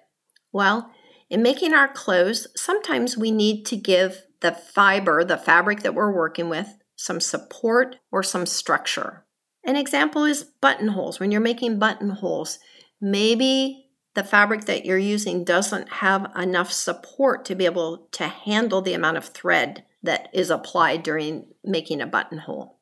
Well, 0.52 0.90
in 1.30 1.42
making 1.42 1.74
our 1.74 1.88
clothes, 1.88 2.46
sometimes 2.56 3.16
we 3.16 3.30
need 3.30 3.64
to 3.66 3.76
give 3.76 4.22
the 4.40 4.52
fiber, 4.52 5.24
the 5.24 5.38
fabric 5.38 5.82
that 5.82 5.94
we're 5.94 6.14
working 6.14 6.48
with, 6.48 6.76
some 6.96 7.20
support 7.20 7.96
or 8.12 8.22
some 8.22 8.46
structure. 8.46 9.24
An 9.64 9.76
example 9.76 10.24
is 10.24 10.44
buttonholes. 10.44 11.18
When 11.18 11.32
you're 11.32 11.40
making 11.40 11.78
buttonholes, 11.78 12.58
maybe 13.00 13.84
the 14.14 14.24
fabric 14.24 14.66
that 14.66 14.84
you're 14.84 14.98
using 14.98 15.44
doesn't 15.44 15.88
have 15.94 16.30
enough 16.36 16.72
support 16.72 17.44
to 17.46 17.54
be 17.54 17.64
able 17.64 18.08
to 18.12 18.28
handle 18.28 18.80
the 18.80 18.94
amount 18.94 19.16
of 19.16 19.26
thread 19.26 19.84
that 20.02 20.28
is 20.32 20.50
applied 20.50 21.02
during 21.02 21.46
making 21.64 22.00
a 22.00 22.06
buttonhole. 22.06 22.78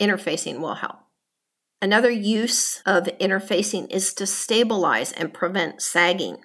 Interfacing 0.00 0.60
will 0.60 0.74
help. 0.74 0.98
Another 1.82 2.10
use 2.10 2.82
of 2.86 3.04
interfacing 3.20 3.90
is 3.90 4.14
to 4.14 4.26
stabilize 4.26 5.12
and 5.12 5.34
prevent 5.34 5.82
sagging. 5.82 6.38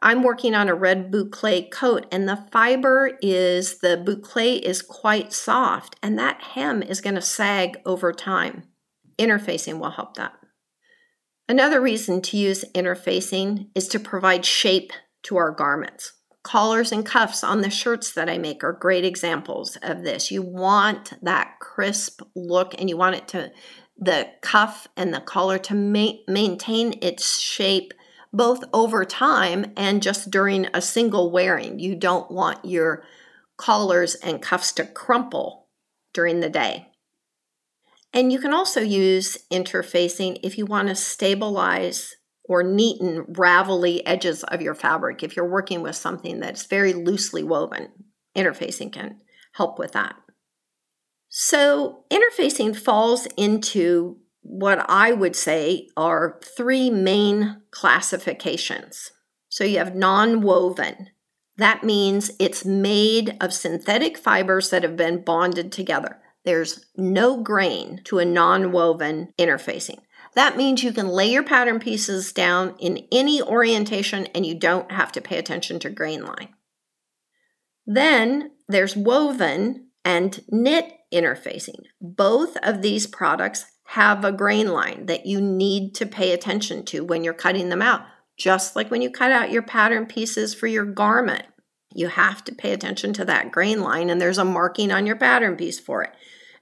I'm 0.00 0.24
working 0.24 0.54
on 0.54 0.68
a 0.68 0.74
red 0.74 1.12
boucle 1.12 1.70
coat 1.70 2.06
and 2.10 2.28
the 2.28 2.44
fiber 2.50 3.18
is 3.22 3.78
the 3.78 3.96
boucle 3.96 4.60
is 4.60 4.82
quite 4.82 5.32
soft 5.32 5.94
and 6.02 6.18
that 6.18 6.42
hem 6.42 6.82
is 6.82 7.00
going 7.00 7.14
to 7.14 7.22
sag 7.22 7.78
over 7.86 8.12
time. 8.12 8.64
Interfacing 9.18 9.78
will 9.78 9.90
help 9.90 10.14
that. 10.16 10.32
Another 11.48 11.80
reason 11.80 12.22
to 12.22 12.36
use 12.36 12.64
interfacing 12.74 13.68
is 13.74 13.88
to 13.88 13.98
provide 13.98 14.44
shape 14.44 14.92
to 15.24 15.36
our 15.36 15.50
garments. 15.50 16.12
Collars 16.42 16.90
and 16.92 17.06
cuffs 17.06 17.44
on 17.44 17.60
the 17.60 17.70
shirts 17.70 18.12
that 18.12 18.28
I 18.28 18.38
make 18.38 18.64
are 18.64 18.72
great 18.72 19.04
examples 19.04 19.76
of 19.82 20.02
this. 20.02 20.30
You 20.30 20.42
want 20.42 21.12
that 21.22 21.58
crisp 21.60 22.22
look 22.34 22.74
and 22.78 22.88
you 22.88 22.96
want 22.96 23.16
it 23.16 23.28
to 23.28 23.52
the 23.96 24.28
cuff 24.40 24.88
and 24.96 25.14
the 25.14 25.20
collar 25.20 25.58
to 25.58 25.74
ma- 25.74 26.14
maintain 26.26 26.98
its 27.00 27.38
shape 27.38 27.92
both 28.32 28.64
over 28.72 29.04
time 29.04 29.72
and 29.76 30.02
just 30.02 30.30
during 30.30 30.66
a 30.72 30.80
single 30.80 31.30
wearing. 31.30 31.78
You 31.78 31.94
don't 31.94 32.30
want 32.30 32.64
your 32.64 33.04
collars 33.56 34.14
and 34.16 34.42
cuffs 34.42 34.72
to 34.72 34.84
crumple 34.84 35.68
during 36.12 36.40
the 36.40 36.50
day. 36.50 36.88
And 38.12 38.32
you 38.32 38.38
can 38.38 38.52
also 38.52 38.80
use 38.80 39.38
interfacing 39.50 40.38
if 40.42 40.58
you 40.58 40.66
want 40.66 40.88
to 40.88 40.94
stabilize 40.94 42.14
or 42.44 42.62
neaten 42.62 43.24
ravelly 43.34 44.02
edges 44.04 44.44
of 44.44 44.60
your 44.60 44.74
fabric. 44.74 45.22
If 45.22 45.36
you're 45.36 45.48
working 45.48 45.80
with 45.80 45.96
something 45.96 46.40
that's 46.40 46.66
very 46.66 46.92
loosely 46.92 47.42
woven, 47.42 47.88
interfacing 48.36 48.92
can 48.92 49.20
help 49.52 49.78
with 49.78 49.92
that. 49.92 50.16
So, 51.28 52.04
interfacing 52.10 52.76
falls 52.76 53.26
into 53.38 54.18
what 54.42 54.84
I 54.88 55.12
would 55.12 55.36
say 55.36 55.88
are 55.96 56.40
three 56.56 56.90
main 56.90 57.62
classifications. 57.70 59.12
So 59.48 59.64
you 59.64 59.78
have 59.78 59.94
non 59.94 60.42
woven. 60.42 61.10
That 61.56 61.84
means 61.84 62.32
it's 62.38 62.64
made 62.64 63.36
of 63.40 63.52
synthetic 63.52 64.18
fibers 64.18 64.70
that 64.70 64.82
have 64.82 64.96
been 64.96 65.22
bonded 65.22 65.70
together. 65.70 66.21
There's 66.44 66.86
no 66.96 67.40
grain 67.42 68.00
to 68.04 68.18
a 68.18 68.24
non 68.24 68.72
woven 68.72 69.32
interfacing. 69.38 70.00
That 70.34 70.56
means 70.56 70.82
you 70.82 70.92
can 70.92 71.08
lay 71.08 71.30
your 71.30 71.42
pattern 71.42 71.78
pieces 71.78 72.32
down 72.32 72.74
in 72.78 73.06
any 73.12 73.42
orientation 73.42 74.26
and 74.34 74.46
you 74.46 74.58
don't 74.58 74.90
have 74.90 75.12
to 75.12 75.20
pay 75.20 75.38
attention 75.38 75.78
to 75.80 75.90
grain 75.90 76.24
line. 76.24 76.48
Then 77.86 78.52
there's 78.68 78.96
woven 78.96 79.88
and 80.04 80.42
knit 80.48 80.92
interfacing. 81.12 81.82
Both 82.00 82.56
of 82.58 82.82
these 82.82 83.06
products 83.06 83.66
have 83.86 84.24
a 84.24 84.32
grain 84.32 84.68
line 84.68 85.06
that 85.06 85.26
you 85.26 85.40
need 85.40 85.94
to 85.96 86.06
pay 86.06 86.32
attention 86.32 86.84
to 86.86 87.04
when 87.04 87.22
you're 87.22 87.34
cutting 87.34 87.68
them 87.68 87.82
out. 87.82 88.02
Just 88.38 88.74
like 88.74 88.90
when 88.90 89.02
you 89.02 89.10
cut 89.10 89.30
out 89.30 89.52
your 89.52 89.62
pattern 89.62 90.06
pieces 90.06 90.54
for 90.54 90.66
your 90.66 90.86
garment, 90.86 91.44
you 91.94 92.08
have 92.08 92.44
to 92.44 92.54
pay 92.54 92.72
attention 92.72 93.12
to 93.14 93.24
that 93.24 93.52
grain 93.52 93.80
line, 93.80 94.10
and 94.10 94.20
there's 94.20 94.38
a 94.38 94.44
marking 94.44 94.90
on 94.90 95.06
your 95.06 95.16
pattern 95.16 95.56
piece 95.56 95.78
for 95.78 96.02
it. 96.02 96.12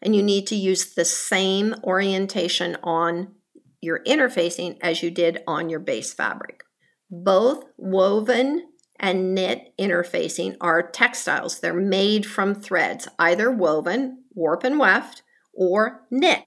And 0.02 0.16
you 0.16 0.22
need 0.22 0.46
to 0.48 0.56
use 0.56 0.94
the 0.94 1.04
same 1.04 1.74
orientation 1.84 2.76
on 2.82 3.34
your 3.80 4.02
interfacing 4.04 4.78
as 4.80 5.02
you 5.02 5.10
did 5.10 5.42
on 5.46 5.68
your 5.68 5.80
base 5.80 6.12
fabric. 6.12 6.62
Both 7.10 7.64
woven 7.76 8.68
and 8.98 9.34
knit 9.34 9.72
interfacing 9.78 10.56
are 10.60 10.82
textiles. 10.82 11.60
They're 11.60 11.74
made 11.74 12.26
from 12.26 12.54
threads, 12.54 13.08
either 13.18 13.50
woven, 13.50 14.24
warp 14.34 14.64
and 14.64 14.78
weft, 14.78 15.22
or 15.54 16.06
knit. 16.10 16.44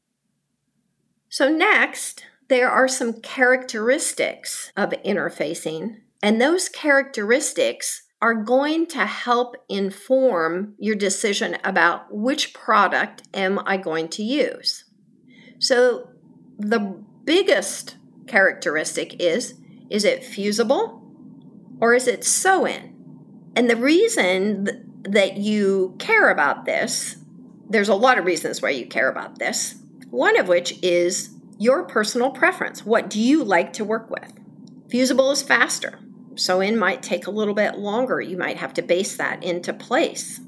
So, 1.29 1.49
next, 1.49 2.25
there 2.47 2.69
are 2.69 2.87
some 2.87 3.13
characteristics 3.21 4.71
of 4.77 4.91
interfacing, 5.03 6.01
and 6.21 6.39
those 6.39 6.69
characteristics 6.69 8.03
are 8.23 8.33
going 8.33 8.87
to 8.87 9.05
help 9.05 9.57
inform 9.67 10.73
your 10.79 10.95
decision 10.95 11.57
about 11.61 12.05
which 12.09 12.53
product 12.53 13.21
am 13.33 13.59
I 13.65 13.75
going 13.75 14.07
to 14.07 14.23
use. 14.23 14.85
So, 15.59 16.07
the 16.57 17.03
biggest 17.25 17.97
characteristic 18.25 19.21
is 19.21 19.55
is 19.89 20.05
it 20.05 20.23
fusible 20.23 21.03
or 21.81 21.93
is 21.93 22.07
it 22.07 22.23
sew 22.23 22.65
in? 22.65 22.95
And 23.57 23.69
the 23.69 23.75
reason 23.75 24.65
th- 24.65 24.77
that 25.03 25.35
you 25.35 25.93
care 25.99 26.29
about 26.29 26.63
this, 26.63 27.17
there's 27.69 27.89
a 27.89 27.93
lot 27.93 28.17
of 28.17 28.23
reasons 28.23 28.61
why 28.61 28.69
you 28.69 28.87
care 28.87 29.09
about 29.09 29.37
this. 29.37 29.75
One 30.11 30.39
of 30.39 30.47
which 30.47 30.81
is 30.81 31.31
your 31.59 31.83
personal 31.83 32.31
preference. 32.31 32.85
What 32.85 33.09
do 33.09 33.19
you 33.19 33.43
like 33.43 33.73
to 33.73 33.83
work 33.83 34.09
with? 34.09 34.31
Fusible 34.87 35.29
is 35.31 35.41
faster. 35.41 35.99
Sew 36.35 36.61
in 36.61 36.77
might 36.77 37.03
take 37.03 37.27
a 37.27 37.31
little 37.31 37.53
bit 37.53 37.77
longer. 37.77 38.21
You 38.21 38.37
might 38.37 38.57
have 38.57 38.73
to 38.75 38.81
base 38.81 39.17
that 39.17 39.43
into 39.43 39.73
place. 39.73 40.39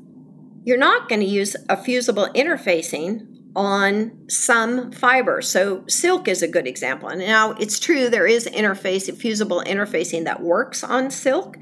You're 0.64 0.78
not 0.78 1.10
going 1.10 1.22
to 1.22 1.28
use 1.28 1.56
a 1.70 1.78
fusible 1.78 2.28
interfacing 2.36 3.28
on 3.56 4.28
some 4.28 4.92
fiber. 4.92 5.42
So 5.42 5.86
silk 5.88 6.28
is 6.28 6.42
a 6.42 6.48
good 6.48 6.68
example. 6.68 7.10
And 7.10 7.22
now 7.22 7.52
it's 7.54 7.80
true 7.80 8.10
there 8.10 8.28
is 8.28 8.48
interface 8.48 9.14
fusible 9.16 9.64
interfacing 9.66 10.26
that 10.26 10.42
works 10.42 10.84
on 10.84 11.12
silk, 11.12 11.58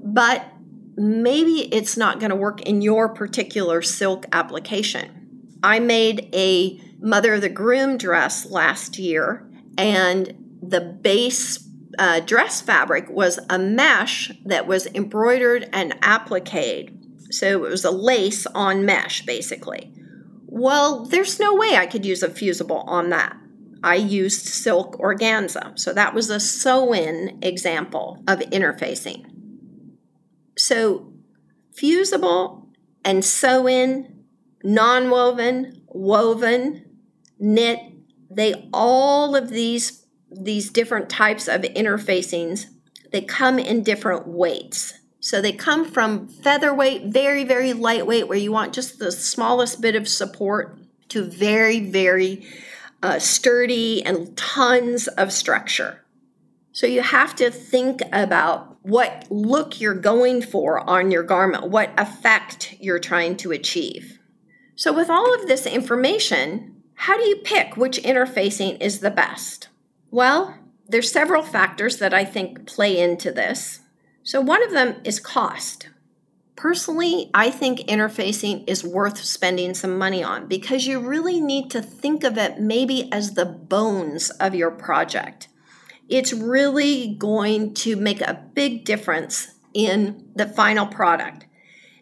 but 0.00 0.46
maybe 0.96 1.74
it's 1.74 1.96
not 1.96 2.20
going 2.20 2.30
to 2.30 2.36
work 2.36 2.62
in 2.62 2.80
your 2.80 3.08
particular 3.08 3.82
silk 3.82 4.24
application. 4.32 5.56
I 5.62 5.80
made 5.80 6.30
a 6.32 6.80
Mother 7.00 7.34
of 7.34 7.42
the 7.42 7.48
Groom 7.48 7.98
dress 7.98 8.46
last 8.46 8.98
year, 8.98 9.46
and 9.76 10.32
the 10.62 10.80
base 10.80 11.58
uh, 11.98 12.20
dress 12.20 12.60
fabric 12.60 13.08
was 13.10 13.38
a 13.50 13.58
mesh 13.58 14.30
that 14.44 14.66
was 14.66 14.86
embroidered 14.88 15.68
and 15.72 15.94
appliqued. 16.02 16.92
So 17.30 17.64
it 17.64 17.70
was 17.70 17.84
a 17.84 17.90
lace 17.90 18.46
on 18.46 18.84
mesh, 18.84 19.24
basically. 19.26 19.92
Well, 20.46 21.04
there's 21.04 21.38
no 21.38 21.54
way 21.54 21.76
I 21.76 21.86
could 21.86 22.06
use 22.06 22.22
a 22.22 22.30
fusible 22.30 22.84
on 22.86 23.10
that. 23.10 23.36
I 23.82 23.96
used 23.96 24.46
silk 24.46 24.98
organza. 24.98 25.78
So 25.78 25.92
that 25.92 26.14
was 26.14 26.30
a 26.30 26.40
sew 26.40 26.92
in 26.92 27.38
example 27.42 28.22
of 28.26 28.40
interfacing. 28.40 29.26
So 30.56 31.12
fusible 31.74 32.68
and 33.04 33.24
sew 33.24 33.68
in, 33.68 34.24
non 34.64 35.10
woven, 35.10 35.82
woven, 35.88 36.86
knit, 37.38 37.78
they 38.30 38.68
all 38.72 39.36
of 39.36 39.50
these 39.50 40.05
these 40.30 40.70
different 40.70 41.08
types 41.08 41.48
of 41.48 41.62
interfacings, 41.62 42.66
they 43.12 43.22
come 43.22 43.58
in 43.58 43.82
different 43.82 44.26
weights. 44.26 44.94
So 45.20 45.40
they 45.40 45.52
come 45.52 45.84
from 45.84 46.28
featherweight, 46.28 47.06
very, 47.06 47.44
very 47.44 47.72
lightweight, 47.72 48.28
where 48.28 48.38
you 48.38 48.52
want 48.52 48.74
just 48.74 48.98
the 48.98 49.10
smallest 49.10 49.80
bit 49.80 49.96
of 49.96 50.08
support, 50.08 50.78
to 51.08 51.24
very, 51.24 51.80
very 51.80 52.46
uh, 53.02 53.18
sturdy 53.18 54.04
and 54.04 54.36
tons 54.36 55.08
of 55.08 55.32
structure. 55.32 56.04
So 56.72 56.86
you 56.86 57.02
have 57.02 57.34
to 57.36 57.50
think 57.50 58.02
about 58.12 58.76
what 58.82 59.26
look 59.30 59.80
you're 59.80 59.94
going 59.94 60.42
for 60.42 60.78
on 60.88 61.10
your 61.10 61.22
garment, 61.22 61.70
what 61.70 61.90
effect 61.96 62.74
you're 62.78 62.98
trying 62.98 63.36
to 63.38 63.52
achieve. 63.52 64.18
So, 64.74 64.92
with 64.92 65.08
all 65.08 65.34
of 65.34 65.46
this 65.46 65.64
information, 65.64 66.82
how 66.94 67.16
do 67.16 67.24
you 67.24 67.36
pick 67.36 67.76
which 67.76 67.98
interfacing 68.02 68.80
is 68.80 69.00
the 69.00 69.10
best? 69.10 69.68
Well, 70.16 70.56
there's 70.88 71.12
several 71.12 71.42
factors 71.42 71.98
that 71.98 72.14
I 72.14 72.24
think 72.24 72.64
play 72.66 72.98
into 72.98 73.30
this. 73.30 73.80
So, 74.22 74.40
one 74.40 74.62
of 74.62 74.70
them 74.70 74.96
is 75.04 75.20
cost. 75.20 75.90
Personally, 76.56 77.30
I 77.34 77.50
think 77.50 77.80
interfacing 77.80 78.64
is 78.66 78.82
worth 78.82 79.18
spending 79.18 79.74
some 79.74 79.98
money 79.98 80.24
on 80.24 80.46
because 80.46 80.86
you 80.86 81.00
really 81.00 81.38
need 81.38 81.70
to 81.72 81.82
think 81.82 82.24
of 82.24 82.38
it 82.38 82.58
maybe 82.58 83.12
as 83.12 83.34
the 83.34 83.44
bones 83.44 84.30
of 84.30 84.54
your 84.54 84.70
project. 84.70 85.48
It's 86.08 86.32
really 86.32 87.14
going 87.16 87.74
to 87.74 87.94
make 87.94 88.22
a 88.22 88.42
big 88.54 88.86
difference 88.86 89.52
in 89.74 90.30
the 90.34 90.46
final 90.46 90.86
product. 90.86 91.44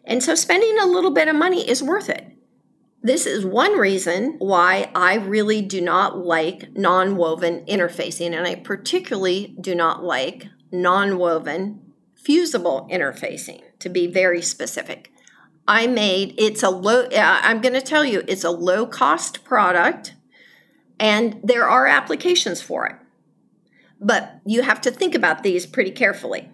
And 0.04 0.22
so 0.22 0.36
spending 0.36 0.78
a 0.78 0.86
little 0.86 1.10
bit 1.10 1.26
of 1.26 1.34
money 1.34 1.68
is 1.68 1.82
worth 1.82 2.08
it. 2.08 2.33
This 3.04 3.26
is 3.26 3.44
one 3.44 3.76
reason 3.78 4.36
why 4.38 4.90
I 4.94 5.16
really 5.16 5.60
do 5.60 5.82
not 5.82 6.16
like 6.16 6.74
non 6.74 7.16
woven 7.16 7.62
interfacing, 7.66 8.34
and 8.34 8.46
I 8.46 8.54
particularly 8.54 9.54
do 9.60 9.74
not 9.74 10.02
like 10.02 10.46
non 10.72 11.18
woven 11.18 11.82
fusible 12.14 12.88
interfacing, 12.90 13.60
to 13.80 13.90
be 13.90 14.06
very 14.06 14.40
specific. 14.40 15.12
I 15.68 15.86
made 15.86 16.34
it's 16.38 16.62
a 16.62 16.70
low, 16.70 17.02
uh, 17.02 17.40
I'm 17.42 17.60
going 17.60 17.74
to 17.74 17.82
tell 17.82 18.06
you, 18.06 18.24
it's 18.26 18.42
a 18.42 18.50
low 18.50 18.86
cost 18.86 19.44
product, 19.44 20.14
and 20.98 21.38
there 21.44 21.68
are 21.68 21.86
applications 21.86 22.62
for 22.62 22.86
it. 22.86 22.96
But 24.00 24.40
you 24.46 24.62
have 24.62 24.80
to 24.80 24.90
think 24.90 25.14
about 25.14 25.42
these 25.42 25.66
pretty 25.66 25.90
carefully. 25.90 26.48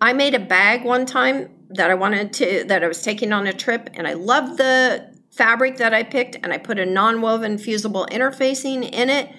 I 0.00 0.14
made 0.14 0.34
a 0.34 0.40
bag 0.40 0.84
one 0.84 1.06
time 1.06 1.48
that 1.68 1.92
I 1.92 1.94
wanted 1.94 2.32
to, 2.34 2.64
that 2.64 2.82
I 2.82 2.88
was 2.88 3.02
taking 3.02 3.32
on 3.32 3.46
a 3.46 3.52
trip, 3.52 3.88
and 3.94 4.08
I 4.08 4.14
loved 4.14 4.58
the 4.58 5.14
fabric 5.36 5.76
that 5.76 5.92
I 5.92 6.02
picked, 6.02 6.36
and 6.42 6.52
I 6.52 6.58
put 6.58 6.78
a 6.78 6.86
non 6.86 7.20
woven 7.20 7.58
fusible 7.58 8.06
interfacing 8.10 8.90
in 8.90 9.10
it. 9.10 9.30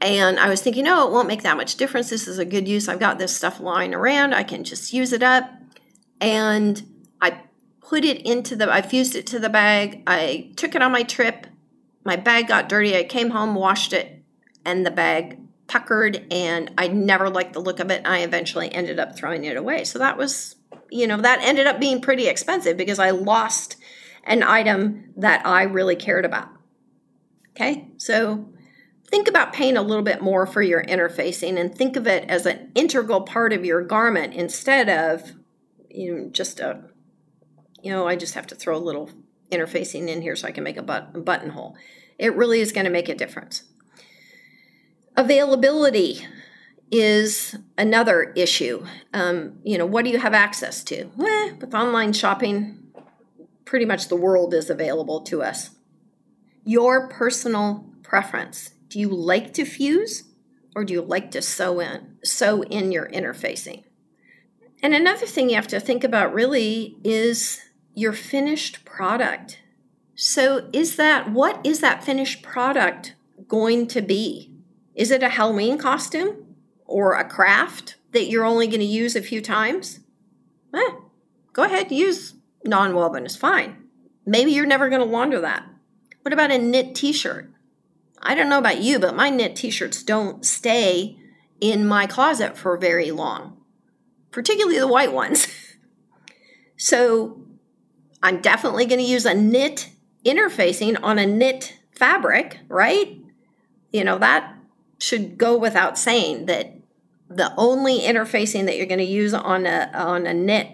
And 0.00 0.40
I 0.40 0.48
was 0.48 0.62
thinking, 0.62 0.88
oh, 0.88 1.06
it 1.06 1.12
won't 1.12 1.28
make 1.28 1.42
that 1.42 1.58
much 1.58 1.76
difference. 1.76 2.08
This 2.08 2.26
is 2.26 2.38
a 2.38 2.44
good 2.44 2.66
use. 2.66 2.88
I've 2.88 2.98
got 2.98 3.18
this 3.18 3.36
stuff 3.36 3.60
lying 3.60 3.94
around. 3.94 4.34
I 4.34 4.44
can 4.44 4.64
just 4.64 4.94
use 4.94 5.12
it 5.12 5.22
up. 5.22 5.50
And 6.22 6.82
I 7.20 7.42
put 7.82 8.04
it 8.04 8.22
into 8.22 8.56
the, 8.56 8.72
I 8.72 8.80
fused 8.80 9.14
it 9.14 9.26
to 9.28 9.38
the 9.38 9.50
bag. 9.50 10.02
I 10.06 10.52
took 10.56 10.74
it 10.74 10.80
on 10.80 10.90
my 10.90 11.02
trip. 11.02 11.46
My 12.02 12.16
bag 12.16 12.48
got 12.48 12.70
dirty. 12.70 12.96
I 12.96 13.04
came 13.04 13.30
home, 13.30 13.54
washed 13.54 13.92
it, 13.92 14.22
and 14.64 14.86
the 14.86 14.90
bag 14.90 15.38
puckered. 15.66 16.26
And 16.30 16.72
I 16.78 16.88
never 16.88 17.28
liked 17.28 17.52
the 17.52 17.60
look 17.60 17.78
of 17.78 17.90
it. 17.90 18.06
I 18.06 18.20
eventually 18.20 18.72
ended 18.72 18.98
up 18.98 19.16
throwing 19.16 19.44
it 19.44 19.58
away. 19.58 19.84
So 19.84 19.98
that 19.98 20.16
was, 20.16 20.56
you 20.90 21.06
know, 21.06 21.18
that 21.18 21.42
ended 21.42 21.66
up 21.66 21.78
being 21.78 22.00
pretty 22.00 22.26
expensive 22.26 22.78
because 22.78 22.98
I 22.98 23.10
lost 23.10 23.76
an 24.30 24.44
item 24.44 25.12
that 25.16 25.44
I 25.44 25.64
really 25.64 25.96
cared 25.96 26.24
about. 26.24 26.48
Okay, 27.50 27.88
so 27.98 28.48
think 29.08 29.28
about 29.28 29.52
paying 29.52 29.76
a 29.76 29.82
little 29.82 30.04
bit 30.04 30.22
more 30.22 30.46
for 30.46 30.62
your 30.62 30.84
interfacing 30.84 31.58
and 31.58 31.74
think 31.74 31.96
of 31.96 32.06
it 32.06 32.24
as 32.30 32.46
an 32.46 32.70
integral 32.76 33.22
part 33.22 33.52
of 33.52 33.64
your 33.64 33.82
garment 33.82 34.32
instead 34.32 34.88
of 34.88 35.32
you 35.90 36.14
know 36.14 36.28
just 36.30 36.60
a 36.60 36.80
you 37.82 37.90
know 37.90 38.06
I 38.06 38.14
just 38.14 38.34
have 38.34 38.46
to 38.46 38.54
throw 38.54 38.76
a 38.76 38.78
little 38.78 39.10
interfacing 39.50 40.08
in 40.08 40.22
here 40.22 40.36
so 40.36 40.46
I 40.46 40.52
can 40.52 40.62
make 40.62 40.76
a, 40.76 40.82
but- 40.82 41.10
a 41.12 41.18
buttonhole. 41.18 41.76
It 42.16 42.36
really 42.36 42.60
is 42.60 42.70
going 42.70 42.84
to 42.84 42.90
make 42.90 43.08
a 43.08 43.16
difference. 43.16 43.64
Availability 45.16 46.24
is 46.92 47.56
another 47.76 48.32
issue. 48.36 48.86
Um, 49.12 49.58
you 49.64 49.76
know, 49.76 49.86
what 49.86 50.04
do 50.04 50.10
you 50.12 50.18
have 50.18 50.34
access 50.34 50.84
to? 50.84 51.10
With 51.16 51.74
online 51.74 52.12
shopping, 52.12 52.89
pretty 53.70 53.86
much 53.86 54.08
the 54.08 54.16
world 54.16 54.52
is 54.52 54.68
available 54.68 55.20
to 55.20 55.40
us. 55.40 55.70
Your 56.64 57.06
personal 57.06 57.86
preference. 58.02 58.70
Do 58.88 58.98
you 58.98 59.08
like 59.08 59.54
to 59.54 59.64
fuse 59.64 60.24
or 60.74 60.84
do 60.84 60.92
you 60.92 61.00
like 61.00 61.30
to 61.30 61.40
sew 61.40 61.78
in 61.78 62.16
sew 62.24 62.64
in 62.64 62.90
your 62.90 63.08
interfacing? 63.10 63.84
And 64.82 64.92
another 64.92 65.24
thing 65.24 65.48
you 65.48 65.54
have 65.54 65.68
to 65.68 65.78
think 65.78 66.02
about 66.02 66.34
really 66.34 66.96
is 67.04 67.60
your 67.94 68.12
finished 68.12 68.84
product. 68.84 69.60
So 70.16 70.68
is 70.72 70.96
that 70.96 71.30
what 71.30 71.64
is 71.64 71.78
that 71.78 72.02
finished 72.02 72.42
product 72.42 73.14
going 73.46 73.86
to 73.86 74.02
be? 74.02 74.50
Is 74.96 75.12
it 75.12 75.22
a 75.22 75.28
Halloween 75.28 75.78
costume 75.78 76.56
or 76.86 77.14
a 77.14 77.24
craft 77.28 77.94
that 78.10 78.28
you're 78.28 78.44
only 78.44 78.66
going 78.66 78.80
to 78.80 78.84
use 78.84 79.14
a 79.14 79.22
few 79.22 79.40
times? 79.40 80.00
Eh, 80.74 80.90
go 81.52 81.62
ahead, 81.62 81.92
use 81.92 82.34
non 82.64 82.94
woven 82.94 83.26
is 83.26 83.36
fine. 83.36 83.76
Maybe 84.26 84.52
you're 84.52 84.66
never 84.66 84.88
going 84.88 85.00
to 85.00 85.06
launder 85.06 85.40
that. 85.40 85.66
What 86.22 86.32
about 86.32 86.50
a 86.50 86.58
knit 86.58 86.94
t 86.94 87.12
shirt? 87.12 87.50
I 88.22 88.34
don't 88.34 88.50
know 88.50 88.58
about 88.58 88.82
you, 88.82 88.98
but 88.98 89.16
my 89.16 89.30
knit 89.30 89.56
t 89.56 89.70
shirts 89.70 90.02
don't 90.02 90.44
stay 90.44 91.18
in 91.60 91.86
my 91.86 92.06
closet 92.06 92.56
for 92.56 92.76
very 92.76 93.10
long, 93.10 93.56
particularly 94.30 94.78
the 94.78 94.86
white 94.88 95.12
ones. 95.12 95.46
so 96.76 97.42
I'm 98.22 98.40
definitely 98.40 98.86
going 98.86 99.00
to 99.00 99.04
use 99.04 99.24
a 99.24 99.34
knit 99.34 99.90
interfacing 100.24 100.98
on 101.02 101.18
a 101.18 101.26
knit 101.26 101.78
fabric, 101.92 102.60
right? 102.68 103.18
You 103.92 104.04
know, 104.04 104.18
that 104.18 104.54
should 104.98 105.38
go 105.38 105.56
without 105.56 105.98
saying 105.98 106.46
that 106.46 106.74
the 107.28 107.54
only 107.56 108.00
interfacing 108.00 108.66
that 108.66 108.76
you're 108.76 108.86
going 108.86 108.98
to 108.98 109.04
use 109.04 109.32
on 109.32 109.64
a 109.64 109.90
on 109.94 110.26
a 110.26 110.34
knit 110.34 110.68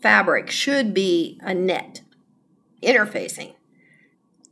fabric 0.00 0.50
should 0.50 0.94
be 0.94 1.40
a 1.42 1.54
knit 1.54 2.02
interfacing. 2.82 3.54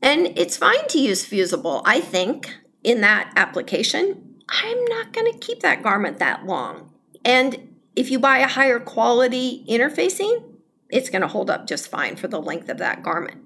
And 0.02 0.38
it's 0.38 0.56
fine 0.56 0.86
to 0.88 0.98
use 0.98 1.24
fusible, 1.24 1.82
I 1.84 2.00
think, 2.00 2.54
in 2.82 3.00
that 3.00 3.32
application. 3.36 4.36
I'm 4.48 4.84
not 4.84 5.12
going 5.12 5.32
to 5.32 5.38
keep 5.38 5.60
that 5.60 5.82
garment 5.82 6.18
that 6.18 6.46
long. 6.46 6.92
And 7.24 7.76
if 7.96 8.10
you 8.10 8.18
buy 8.18 8.38
a 8.38 8.46
higher 8.46 8.78
quality 8.78 9.64
interfacing, 9.68 10.44
it's 10.90 11.10
going 11.10 11.22
to 11.22 11.28
hold 11.28 11.50
up 11.50 11.66
just 11.66 11.88
fine 11.88 12.16
for 12.16 12.28
the 12.28 12.40
length 12.40 12.68
of 12.68 12.78
that 12.78 13.02
garment. 13.02 13.42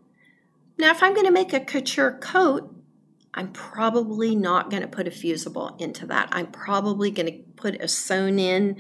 Now, 0.79 0.91
if 0.91 1.03
I'm 1.03 1.15
going 1.15 1.27
to 1.27 1.33
make 1.33 1.53
a 1.53 1.61
couture 1.61 2.19
coat, 2.21 2.75
I'm 3.33 3.53
probably 3.53 4.35
not 4.35 4.71
going 4.71 4.83
to 4.83 4.89
put 4.89 5.07
a 5.07 5.11
fusible 5.11 5.77
into 5.79 6.07
that. 6.07 6.29
I'm 6.33 6.49
probably 6.49 7.11
going 7.11 7.27
to 7.27 7.39
put 7.57 7.81
a 7.81 7.87
sewn 7.87 8.39
in 8.39 8.77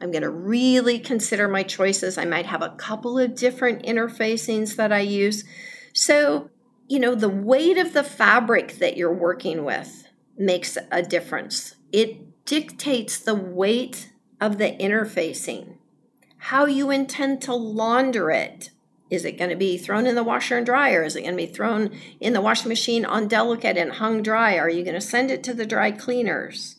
I'm 0.00 0.10
going 0.10 0.22
to 0.22 0.30
really 0.30 0.98
consider 0.98 1.46
my 1.46 1.62
choices. 1.62 2.16
I 2.16 2.24
might 2.24 2.46
have 2.46 2.62
a 2.62 2.70
couple 2.70 3.18
of 3.18 3.34
different 3.34 3.84
interfacings 3.84 4.76
that 4.76 4.92
I 4.92 5.00
use. 5.00 5.44
So, 5.92 6.50
you 6.88 6.98
know, 6.98 7.14
the 7.14 7.28
weight 7.28 7.76
of 7.76 7.92
the 7.92 8.02
fabric 8.02 8.78
that 8.78 8.96
you're 8.96 9.12
working 9.12 9.64
with 9.64 10.08
makes 10.38 10.78
a 10.90 11.02
difference. 11.02 11.76
It 11.92 12.44
dictates 12.46 13.18
the 13.18 13.34
weight 13.34 14.10
of 14.40 14.58
the 14.58 14.72
interfacing, 14.80 15.76
how 16.38 16.64
you 16.64 16.90
intend 16.90 17.42
to 17.42 17.54
launder 17.54 18.30
it. 18.30 18.70
Is 19.10 19.24
it 19.24 19.36
going 19.36 19.50
to 19.50 19.56
be 19.56 19.76
thrown 19.76 20.06
in 20.06 20.14
the 20.14 20.22
washer 20.24 20.56
and 20.56 20.64
dryer? 20.64 21.02
Is 21.02 21.16
it 21.16 21.22
going 21.22 21.36
to 21.36 21.46
be 21.46 21.52
thrown 21.52 21.90
in 22.20 22.32
the 22.32 22.40
washing 22.40 22.68
machine 22.68 23.04
on 23.04 23.28
delicate 23.28 23.76
and 23.76 23.92
hung 23.92 24.22
dry? 24.22 24.56
Are 24.56 24.70
you 24.70 24.82
going 24.82 24.94
to 24.94 25.00
send 25.00 25.30
it 25.30 25.42
to 25.44 25.52
the 25.52 25.66
dry 25.66 25.90
cleaners? 25.90 26.76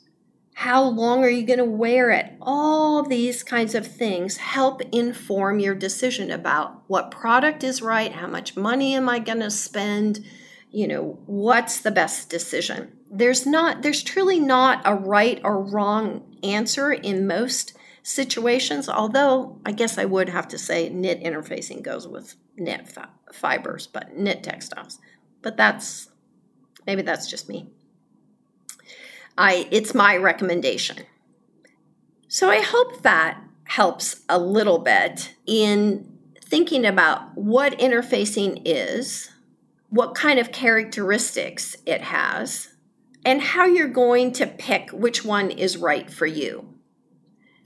How 0.54 0.84
long 0.84 1.24
are 1.24 1.30
you 1.30 1.46
going 1.46 1.60
to 1.60 1.66
wear 1.66 2.12
it? 2.12 2.34
All 2.42 3.04
these 3.04 3.44
kinds 3.44 3.74
of 3.74 3.88
things 3.88 4.38
help 4.38 4.82
inform 4.92 5.60
your 5.60 5.76
decision 5.76 6.30
about 6.30 6.84
what 6.88 7.12
product 7.12 7.64
is 7.64 7.82
right, 7.82 8.12
how 8.12 8.28
much 8.28 8.56
money 8.56 8.94
am 8.96 9.10
I 9.10 9.20
going 9.20 9.40
to 9.40 9.50
spend, 9.50 10.24
you 10.70 10.88
know, 10.88 11.20
what's 11.26 11.80
the 11.80 11.92
best 11.92 12.30
decision. 12.30 12.98
There's 13.10 13.46
not 13.46 13.82
there's 13.82 14.04
truly 14.04 14.40
not 14.40 14.82
a 14.86 14.96
right 14.96 15.42
or 15.44 15.64
wrong 15.64 16.38
answer 16.44 16.92
in 16.92 17.28
most 17.28 17.76
situations, 18.04 18.90
although 18.90 19.60
I 19.66 19.72
guess 19.72 19.98
I 19.98 20.06
would 20.06 20.30
have 20.30 20.48
to 20.50 20.58
say 20.58 20.90
knit 20.90 21.24
interfacing 21.24 21.82
goes 21.82 22.08
with 22.08 22.36
knit 22.58 22.88
fibers, 23.34 23.88
but 23.88 24.18
knit 24.18 24.44
textiles. 24.44 25.00
But 25.42 25.58
that's 25.58 26.10
maybe 26.86 27.02
that's 27.02 27.30
just 27.30 27.50
me. 27.50 27.70
I 29.38 29.68
it's 29.72 29.94
my 29.94 30.18
recommendation. 30.18 30.98
So 32.28 32.50
I 32.50 32.62
hope 32.62 33.02
that 33.02 33.42
helps 33.66 34.22
a 34.30 34.40
little 34.40 34.80
bit 34.80 35.36
in 35.46 36.18
thinking 36.44 36.86
about 36.86 37.38
what 37.38 37.78
interfacing 37.80 38.62
is, 38.66 39.32
what 39.90 40.16
kind 40.16 40.40
of 40.40 40.52
characteristics 40.52 41.76
it 41.86 42.02
has, 42.02 42.70
and 43.26 43.42
how 43.42 43.66
you're 43.66 43.88
going 43.88 44.32
to 44.34 44.48
pick 44.48 44.90
which 44.92 45.24
one 45.24 45.52
is 45.52 45.78
right 45.78 46.12
for 46.12 46.26
you. 46.26 46.68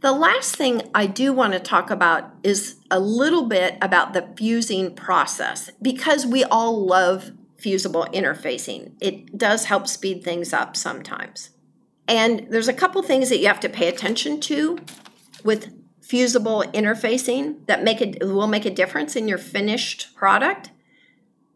The 0.02 0.12
last 0.12 0.56
thing 0.56 0.84
I 0.94 1.08
do 1.08 1.34
want 1.34 1.54
to 1.54 1.60
talk 1.60 1.90
about 1.90 2.32
is 2.44 2.76
a 2.92 3.00
little 3.00 3.48
bit 3.48 3.78
about 3.82 4.14
the 4.14 4.30
fusing 4.38 4.94
process 4.94 5.72
because 5.82 6.26
we 6.26 6.44
all 6.44 6.86
love 6.86 7.32
fusible 7.58 8.06
interfacing. 8.14 8.94
It 9.02 9.36
does 9.38 9.66
help 9.66 9.88
speed 9.88 10.24
things 10.24 10.54
up 10.54 10.76
sometimes. 10.76 11.50
And 12.08 12.48
there's 12.50 12.68
a 12.68 12.74
couple 12.74 13.02
things 13.02 13.30
that 13.30 13.40
you 13.40 13.48
have 13.48 13.60
to 13.62 13.70
pay 13.70 13.88
attention 13.88 14.40
to 14.42 14.80
with 15.44 15.74
fusible 16.02 16.64
interfacing 16.74 17.66
that 17.66 17.84
make 17.84 18.00
it 18.00 18.24
will 18.24 18.48
make 18.48 18.66
a 18.66 18.70
difference 18.70 19.16
in 19.16 19.28
your 19.28 19.40
finished 19.40 20.16
product. 20.16 20.70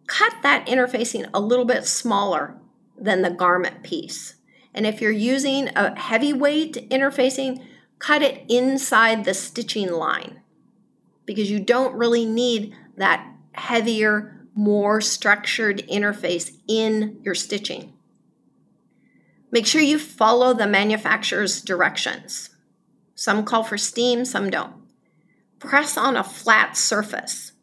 Cut 0.08 0.34
that 0.42 0.66
interfacing 0.66 1.30
a 1.34 1.40
little 1.40 1.66
bit 1.66 1.86
smaller 1.86 2.58
than 2.98 3.22
the 3.22 3.30
garment 3.30 3.84
piece. 3.84 4.36
And 4.74 4.88
if 4.88 5.02
you're 5.02 5.12
using 5.12 5.70
a 5.76 5.98
heavyweight 6.00 6.90
interfacing, 6.90 7.64
cut 8.00 8.22
it 8.22 8.44
inside 8.50 9.26
the 9.26 9.34
stitching 9.34 9.92
line 9.92 10.42
because 11.26 11.52
you 11.52 11.60
don't 11.60 11.96
really 11.96 12.26
need 12.26 12.76
that 12.98 13.28
heavier, 13.52 14.48
more 14.56 15.00
structured 15.00 15.88
interface 15.88 16.58
in 16.68 17.20
your 17.24 17.36
stitching. 17.36 17.94
Make 19.52 19.66
sure 19.66 19.82
you 19.82 19.98
follow 19.98 20.54
the 20.54 20.68
manufacturer's 20.68 21.62
directions. 21.62 22.50
Some 23.16 23.44
call 23.44 23.64
for 23.64 23.78
steam, 23.78 24.26
some 24.26 24.50
don't. 24.50 24.76
Press 25.60 25.98
on 25.98 26.16
a 26.16 26.24
flat 26.24 26.78
surface. 26.78 27.54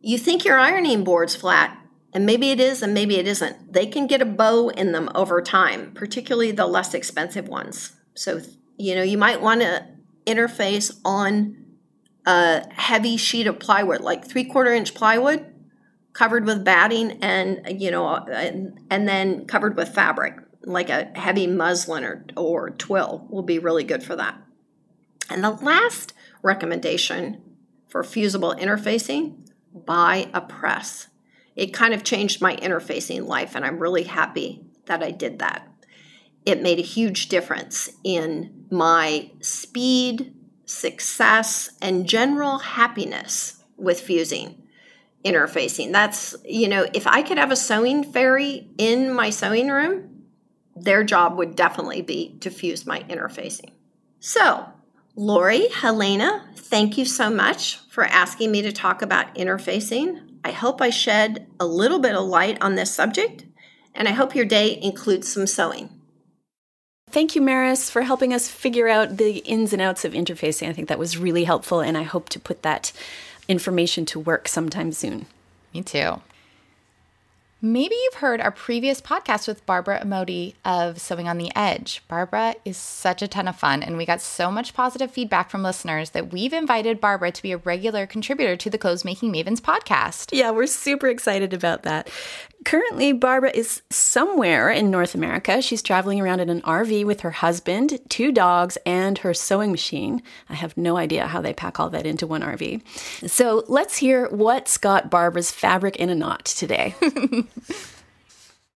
You 0.00 0.18
think 0.18 0.44
your 0.44 0.58
ironing 0.58 1.04
board's 1.04 1.36
flat, 1.36 1.78
and 2.12 2.24
maybe 2.24 2.50
it 2.50 2.60
is 2.60 2.82
and 2.82 2.94
maybe 2.94 3.16
it 3.16 3.26
isn't. 3.26 3.72
They 3.72 3.86
can 3.86 4.06
get 4.06 4.22
a 4.22 4.26
bow 4.26 4.70
in 4.70 4.92
them 4.92 5.10
over 5.14 5.42
time, 5.42 5.92
particularly 5.92 6.52
the 6.52 6.66
less 6.66 6.94
expensive 6.94 7.48
ones. 7.48 7.92
So, 8.14 8.40
you 8.78 8.94
know, 8.94 9.02
you 9.02 9.18
might 9.18 9.42
want 9.42 9.60
to 9.60 9.86
interface 10.26 10.98
on 11.04 11.56
a 12.24 12.66
heavy 12.72 13.16
sheet 13.16 13.46
of 13.46 13.60
plywood, 13.60 14.00
like 14.00 14.26
three 14.26 14.44
quarter 14.44 14.72
inch 14.72 14.94
plywood, 14.94 15.46
covered 16.14 16.46
with 16.46 16.64
batting 16.64 17.22
and, 17.22 17.80
you 17.80 17.90
know, 17.90 18.08
and, 18.08 18.80
and 18.90 19.06
then 19.06 19.46
covered 19.46 19.76
with 19.76 19.94
fabric 19.94 20.34
like 20.66 20.90
a 20.90 21.10
heavy 21.14 21.46
muslin 21.46 22.04
or, 22.04 22.24
or 22.36 22.70
twill 22.70 23.26
will 23.30 23.42
be 23.42 23.58
really 23.58 23.84
good 23.84 24.02
for 24.02 24.16
that. 24.16 24.36
And 25.30 25.42
the 25.42 25.50
last 25.50 26.12
recommendation 26.42 27.42
for 27.88 28.04
fusible 28.04 28.54
interfacing 28.54 29.48
buy 29.72 30.28
a 30.34 30.40
press. 30.40 31.08
It 31.54 31.72
kind 31.72 31.94
of 31.94 32.04
changed 32.04 32.42
my 32.42 32.56
interfacing 32.56 33.26
life, 33.26 33.54
and 33.54 33.64
I'm 33.64 33.78
really 33.78 34.02
happy 34.02 34.66
that 34.86 35.02
I 35.02 35.10
did 35.10 35.38
that. 35.38 35.66
It 36.44 36.62
made 36.62 36.78
a 36.78 36.82
huge 36.82 37.28
difference 37.28 37.90
in 38.04 38.66
my 38.70 39.30
speed, 39.40 40.34
success, 40.64 41.70
and 41.80 42.06
general 42.06 42.58
happiness 42.58 43.62
with 43.76 44.00
fusing 44.00 44.62
interfacing. 45.24 45.92
That's, 45.92 46.36
you 46.44 46.68
know, 46.68 46.86
if 46.94 47.06
I 47.06 47.22
could 47.22 47.38
have 47.38 47.50
a 47.50 47.56
sewing 47.56 48.04
fairy 48.04 48.68
in 48.78 49.12
my 49.12 49.30
sewing 49.30 49.68
room, 49.68 50.15
their 50.76 51.02
job 51.04 51.38
would 51.38 51.56
definitely 51.56 52.02
be 52.02 52.36
to 52.40 52.50
fuse 52.50 52.86
my 52.86 53.00
interfacing. 53.04 53.70
So, 54.20 54.66
Lori, 55.14 55.68
Helena, 55.68 56.44
thank 56.56 56.98
you 56.98 57.04
so 57.04 57.30
much 57.30 57.78
for 57.88 58.04
asking 58.04 58.50
me 58.50 58.62
to 58.62 58.72
talk 58.72 59.02
about 59.02 59.34
interfacing. 59.34 60.38
I 60.44 60.52
hope 60.52 60.80
I 60.80 60.90
shed 60.90 61.46
a 61.58 61.66
little 61.66 61.98
bit 61.98 62.14
of 62.14 62.26
light 62.26 62.58
on 62.60 62.74
this 62.74 62.94
subject, 62.94 63.44
and 63.94 64.06
I 64.06 64.12
hope 64.12 64.34
your 64.34 64.44
day 64.44 64.78
includes 64.82 65.32
some 65.32 65.46
sewing. 65.46 65.90
Thank 67.08 67.34
you, 67.34 67.40
Maris, 67.40 67.88
for 67.88 68.02
helping 68.02 68.34
us 68.34 68.48
figure 68.48 68.88
out 68.88 69.16
the 69.16 69.38
ins 69.38 69.72
and 69.72 69.80
outs 69.80 70.04
of 70.04 70.12
interfacing. 70.12 70.68
I 70.68 70.72
think 70.72 70.88
that 70.88 70.98
was 70.98 71.16
really 71.16 71.44
helpful, 71.44 71.80
and 71.80 71.96
I 71.96 72.02
hope 72.02 72.28
to 72.30 72.40
put 72.40 72.62
that 72.62 72.92
information 73.48 74.04
to 74.06 74.20
work 74.20 74.48
sometime 74.48 74.92
soon. 74.92 75.26
Me 75.72 75.82
too. 75.82 76.20
Maybe 77.62 77.94
you've 77.94 78.20
heard 78.20 78.42
our 78.42 78.50
previous 78.50 79.00
podcast 79.00 79.48
with 79.48 79.64
Barbara 79.64 80.04
Emodi 80.04 80.52
of 80.62 81.00
Sewing 81.00 81.26
on 81.26 81.38
the 81.38 81.50
Edge. 81.56 82.02
Barbara 82.06 82.54
is 82.66 82.76
such 82.76 83.22
a 83.22 83.28
ton 83.28 83.48
of 83.48 83.56
fun, 83.56 83.82
and 83.82 83.96
we 83.96 84.04
got 84.04 84.20
so 84.20 84.50
much 84.50 84.74
positive 84.74 85.10
feedback 85.10 85.48
from 85.48 85.62
listeners 85.62 86.10
that 86.10 86.30
we've 86.30 86.52
invited 86.52 87.00
Barbara 87.00 87.32
to 87.32 87.42
be 87.42 87.52
a 87.52 87.56
regular 87.56 88.06
contributor 88.06 88.56
to 88.56 88.68
the 88.68 88.76
Clothes 88.76 89.06
Making 89.06 89.32
Mavens 89.32 89.62
podcast. 89.62 90.36
Yeah, 90.36 90.50
we're 90.50 90.66
super 90.66 91.08
excited 91.08 91.54
about 91.54 91.82
that. 91.84 92.10
Currently, 92.66 93.12
Barbara 93.14 93.52
is 93.54 93.80
somewhere 93.90 94.70
in 94.70 94.90
North 94.90 95.14
America. 95.14 95.62
She's 95.62 95.82
traveling 95.82 96.20
around 96.20 96.40
in 96.40 96.50
an 96.50 96.60
RV 96.62 97.06
with 97.06 97.20
her 97.20 97.30
husband, 97.30 98.00
two 98.10 98.32
dogs, 98.32 98.76
and 98.84 99.16
her 99.18 99.32
sewing 99.32 99.70
machine. 99.70 100.20
I 100.50 100.54
have 100.54 100.76
no 100.76 100.96
idea 100.98 101.28
how 101.28 101.40
they 101.40 101.54
pack 101.54 101.80
all 101.80 101.88
that 101.90 102.06
into 102.06 102.26
one 102.26 102.42
RV. 102.42 102.82
So 103.30 103.64
let's 103.68 103.96
hear 103.96 104.28
what's 104.28 104.76
got 104.76 105.10
Barbara's 105.10 105.50
fabric 105.52 105.96
in 105.96 106.10
a 106.10 106.14
knot 106.14 106.44
today. 106.44 106.94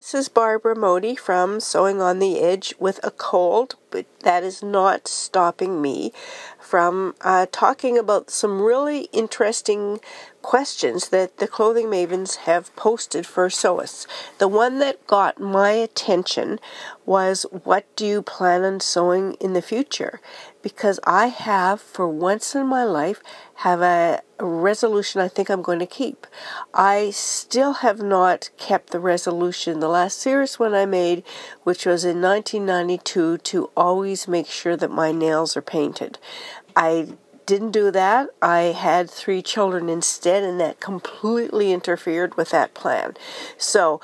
This 0.07 0.21
is 0.21 0.29
Barbara 0.29 0.73
Emodi 0.73 1.19
from 1.19 1.59
Sewing 1.59 2.01
on 2.01 2.19
the 2.19 2.39
Edge 2.39 2.73
with 2.79 2.97
a 3.03 3.11
cold, 3.11 3.75
but 3.91 4.05
that 4.21 4.41
is 4.41 4.63
not 4.63 5.05
stopping 5.05 5.81
me 5.81 6.13
from 6.61 7.13
uh, 7.19 7.47
talking 7.51 7.97
about 7.97 8.29
some 8.29 8.61
really 8.61 9.09
interesting 9.11 9.99
questions 10.41 11.09
that 11.09 11.39
the 11.39 11.47
clothing 11.47 11.87
mavens 11.87 12.37
have 12.37 12.73
posted 12.77 13.27
for 13.27 13.49
sewists. 13.49 14.07
The 14.37 14.47
one 14.47 14.79
that 14.79 15.05
got 15.07 15.41
my 15.41 15.71
attention 15.71 16.61
was 17.05 17.45
what 17.51 17.93
do 17.97 18.05
you 18.05 18.21
plan 18.21 18.63
on 18.63 18.79
sewing 18.79 19.33
in 19.41 19.51
the 19.51 19.61
future? 19.61 20.21
Because 20.67 20.99
I 21.05 21.27
have, 21.27 21.79
for 21.79 22.09
once 22.09 22.53
in 22.53 22.67
my 22.67 22.83
life, 22.83 23.23
have 23.63 23.79
a, 23.79 24.21
a 24.37 24.45
resolution 24.45 25.21
I 25.21 25.29
think 25.29 25.49
I'm 25.49 25.61
going 25.61 25.79
to 25.79 25.85
keep. 25.85 26.27
I 26.73 27.11
still 27.11 27.75
have 27.75 28.01
not 28.01 28.49
kept 28.57 28.89
the 28.89 28.99
resolution. 28.99 29.79
The 29.79 29.87
last 29.87 30.19
serious 30.19 30.59
one 30.59 30.73
I 30.73 30.85
made, 30.85 31.23
which 31.63 31.85
was 31.85 32.03
in 32.03 32.21
1992, 32.21 33.37
to 33.37 33.69
always 33.77 34.27
make 34.27 34.47
sure 34.47 34.75
that 34.75 34.91
my 34.91 35.13
nails 35.13 35.55
are 35.55 35.61
painted. 35.61 36.17
I 36.75 37.15
didn't 37.45 37.71
do 37.71 37.89
that. 37.89 38.27
I 38.41 38.75
had 38.75 39.09
three 39.09 39.41
children 39.41 39.87
instead, 39.87 40.43
and 40.43 40.59
that 40.59 40.81
completely 40.81 41.71
interfered 41.71 42.35
with 42.35 42.49
that 42.49 42.73
plan. 42.73 43.15
So 43.57 44.01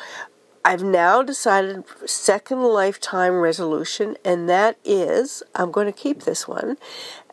I've 0.66 0.84
now 0.84 1.22
decided 1.24 1.84
second 2.06 2.64
lifetime 2.64 3.40
resolution, 3.40 4.16
and 4.24 4.48
that 4.48 4.78
is 4.86 5.44
I'm 5.56 5.72
going 5.72 5.88
to 5.88 5.92
keep 5.92 6.24
this 6.24 6.48
one. 6.48 6.78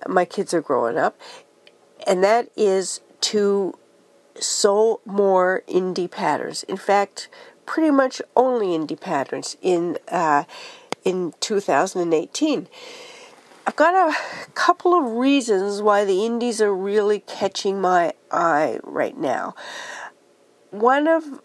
My 0.09 0.25
kids 0.25 0.53
are 0.53 0.61
growing 0.61 0.99
up, 0.99 1.21
and 2.07 2.25
that 2.25 2.51
is 2.57 3.01
to 3.21 3.79
sew 4.35 5.01
more 5.05 5.63
indie 5.69 6.11
patterns. 6.11 6.65
In 6.65 6.77
fact, 6.77 7.29
pretty 7.67 7.91
much 7.91 8.21
only 8.35 8.69
indie 8.69 9.01
patterns 9.01 9.57
in 9.63 9.97
uh, 10.09 10.45
in 11.05 11.33
2018. 11.39 12.69
I've 13.67 13.77
got 13.77 13.95
a 13.95 14.17
couple 14.55 14.95
of 14.95 15.13
reasons 15.19 15.81
why 15.81 16.05
the 16.05 16.25
indies 16.25 16.61
are 16.61 16.75
really 16.75 17.21
catching 17.21 17.81
my 17.81 18.15
eye 18.33 18.81
right 18.83 19.17
now. 19.17 19.55
One 20.71 21.07
of 21.07 21.41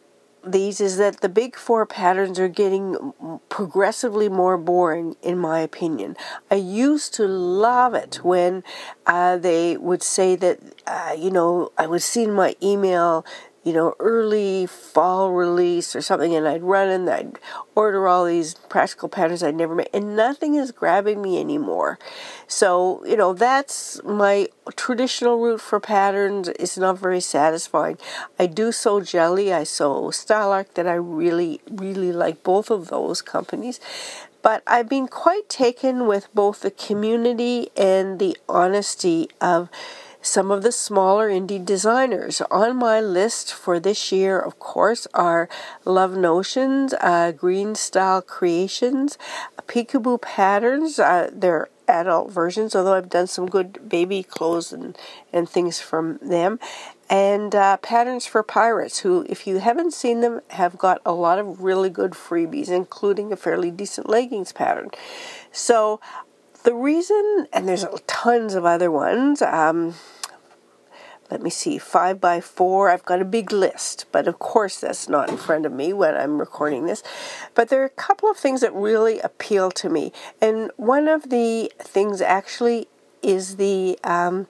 these 0.46 0.80
is 0.80 0.98
that 0.98 1.22
the 1.22 1.30
big 1.30 1.56
four 1.56 1.86
patterns 1.86 2.40
are 2.40 2.48
getting 2.48 3.14
progressively 3.50 4.30
more 4.30 4.58
boring, 4.58 5.16
in 5.22 5.38
my 5.38 5.60
opinion. 5.60 6.16
I 6.52 6.56
used 6.56 7.14
to 7.16 7.28
love 7.28 7.94
it 7.94 8.20
when 8.24 8.64
uh, 9.06 9.38
they 9.38 9.78
would 9.78 10.04
say 10.04 10.36
that, 10.36 10.60
uh, 10.88 11.16
you 11.18 11.32
know, 11.32 11.72
I 11.78 11.88
would 11.88 12.04
see 12.04 12.24
in 12.24 12.34
my 12.34 12.56
email 12.62 13.26
you 13.66 13.74
know, 13.74 13.96
early 14.00 14.68
fall 14.68 15.32
release 15.32 15.96
or 15.96 16.02
something, 16.02 16.36
and 16.36 16.48
I'd 16.48 16.62
run 16.62 16.88
and 16.88 17.10
I'd 17.10 17.40
order 17.74 18.08
all 18.08 18.26
these 18.26 18.54
practical 18.54 19.10
patterns 19.10 19.42
I'd 19.42 19.56
never 19.56 19.74
made, 19.74 19.90
and 19.92 20.16
nothing 20.16 20.54
is 20.54 20.72
grabbing 20.72 21.20
me 21.20 21.40
anymore. 21.40 21.98
So, 22.48 23.04
you 23.06 23.18
know, 23.18 23.34
that's 23.34 24.02
my 24.04 24.50
traditional 24.76 25.40
route 25.40 25.62
for 25.62 25.80
patterns. 25.80 26.48
It's 26.60 26.78
not 26.78 27.00
very 27.00 27.20
satisfying. 27.20 27.98
I 28.38 28.46
do 28.46 28.72
sew 28.72 29.00
Jalie, 29.00 29.52
I 29.52 29.64
sew 29.64 30.12
Style 30.12 30.52
Arc 30.52 30.76
that 30.76 30.88
I 30.88 30.94
really, 30.94 31.60
really 31.70 32.12
like 32.12 32.44
both 32.44 32.70
of 32.70 32.90
those 32.90 33.24
companies. 33.24 33.80
But 34.44 34.62
I've 34.68 34.88
been 34.88 35.08
quite 35.08 35.50
taken 35.50 36.06
with 36.06 36.28
both 36.36 36.60
the 36.60 36.70
community 36.70 37.70
and 37.76 38.20
the 38.20 38.38
honesty 38.48 39.28
of 39.42 39.70
some 40.26 40.50
of 40.50 40.64
the 40.64 40.72
smaller 40.72 41.30
indie 41.30 41.64
designers. 41.64 42.42
On 42.50 42.76
my 42.78 43.00
list 43.00 43.54
for 43.54 43.80
this 43.80 44.12
year, 44.12 44.40
of 44.40 44.58
course, 44.58 45.08
are 45.14 45.48
Love 45.86 46.18
Notions, 46.18 46.96
uh, 47.00 47.32
Green 47.32 47.76
Style 47.76 48.24
Creations, 48.24 49.20
Peekaboo 49.68 50.20
Patterns. 50.20 50.98
Uh, 50.98 51.30
they're 51.32 51.70
adult 51.88 52.32
versions, 52.32 52.76
although 52.76 52.96
I've 52.96 53.10
done 53.10 53.28
some 53.28 53.46
good 53.46 53.88
baby 53.88 54.24
clothes 54.24 54.74
and, 54.74 54.98
and 55.32 55.48
things 55.48 55.80
from 55.80 56.18
them. 56.18 56.60
And 57.08 57.54
uh, 57.54 57.78
Patterns 57.78 58.26
for 58.26 58.42
Pirates, 58.42 59.00
who, 59.00 59.28
if 59.30 59.46
you 59.46 59.60
haven't 59.60 59.94
seen 59.94 60.22
them, 60.22 60.42
have 60.50 60.76
got 60.80 61.02
a 61.06 61.14
lot 61.14 61.38
of 61.38 61.62
really 61.62 61.92
good 61.92 62.12
freebies, 62.14 62.70
including 62.70 63.32
a 63.32 63.38
fairly 63.38 63.70
decent 63.70 64.10
leggings 64.10 64.52
pattern. 64.52 64.90
So, 65.52 66.00
the 66.64 66.74
reason, 66.74 67.46
and 67.54 67.70
there's 67.70 67.86
tons 68.08 68.56
of 68.56 68.66
other 68.66 68.90
ones, 68.90 69.44
um, 69.44 69.94
let 71.32 71.42
me 71.42 71.50
see, 71.50 71.78
five 71.78 72.22
by 72.22 72.40
four. 72.40 72.90
I've 72.90 73.06
got 73.06 73.22
a 73.22 73.26
big 73.26 73.52
list, 73.52 74.06
but 74.12 74.28
of 74.28 74.38
course 74.40 74.80
that's 74.80 75.10
not 75.10 75.30
in 75.30 75.38
front 75.38 75.66
of 75.66 75.72
me 75.72 75.92
when 75.92 76.16
I'm 76.16 76.40
recording 76.40 76.86
this. 76.86 77.02
But 77.56 77.70
there 77.70 77.82
are 77.82 77.86
a 77.86 77.90
couple 77.90 78.30
of 78.30 78.38
things 78.38 78.62
that 78.62 78.74
really 78.74 79.20
appeal 79.20 79.72
to 79.72 79.90
me, 79.90 80.12
and 80.42 80.72
one 80.78 81.08
of 81.08 81.30
the 81.30 81.72
things 81.80 82.22
actually 82.22 82.88
is 83.22 83.56
the 83.56 83.98
um, 84.04 84.48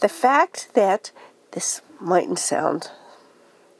the 0.00 0.08
fact 0.08 0.70
that 0.74 1.10
this 1.52 1.82
mightn't 2.00 2.38
sound 2.38 2.90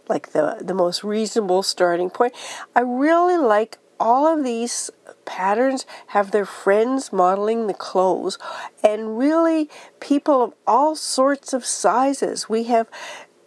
like 0.08 0.32
the 0.32 0.58
the 0.60 0.74
most 0.74 1.02
reasonable 1.02 1.62
starting 1.62 2.10
point. 2.10 2.34
I 2.76 2.80
really 2.80 3.36
like 3.38 3.78
all 3.98 4.26
of 4.26 4.44
these 4.44 4.90
patterns 5.28 5.86
have 6.08 6.32
their 6.32 6.46
friends 6.46 7.12
modeling 7.12 7.68
the 7.68 7.74
clothes 7.74 8.38
and 8.82 9.16
really 9.16 9.70
people 10.00 10.42
of 10.42 10.54
all 10.66 10.96
sorts 10.96 11.52
of 11.52 11.64
sizes. 11.64 12.48
We 12.48 12.64
have 12.64 12.88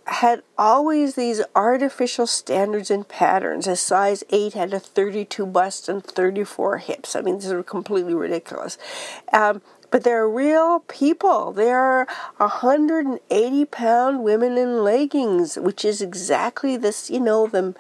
had 0.05 0.43
always 0.57 1.15
these 1.15 1.41
artificial 1.55 2.27
standards 2.27 2.91
and 2.91 3.07
patterns. 3.07 3.67
A 3.67 3.75
size 3.75 4.23
8 4.29 4.53
had 4.53 4.73
a 4.73 4.79
32 4.79 5.45
bust 5.45 5.89
and 5.89 6.03
34 6.03 6.77
hips. 6.77 7.15
I 7.15 7.21
mean, 7.21 7.35
these 7.39 7.51
are 7.51 7.63
completely 7.63 8.13
ridiculous. 8.13 8.77
Um, 9.33 9.61
but 9.91 10.05
they're 10.05 10.27
real 10.27 10.79
people. 10.87 11.51
They're 11.51 12.07
180 12.37 13.65
pound 13.65 14.23
women 14.23 14.57
in 14.57 14.83
leggings, 14.83 15.57
which 15.57 15.85
is 15.85 16.01
exactly 16.01 16.77
this, 16.77 17.09
you 17.09 17.19
know, 17.19 17.45
them. 17.45 17.75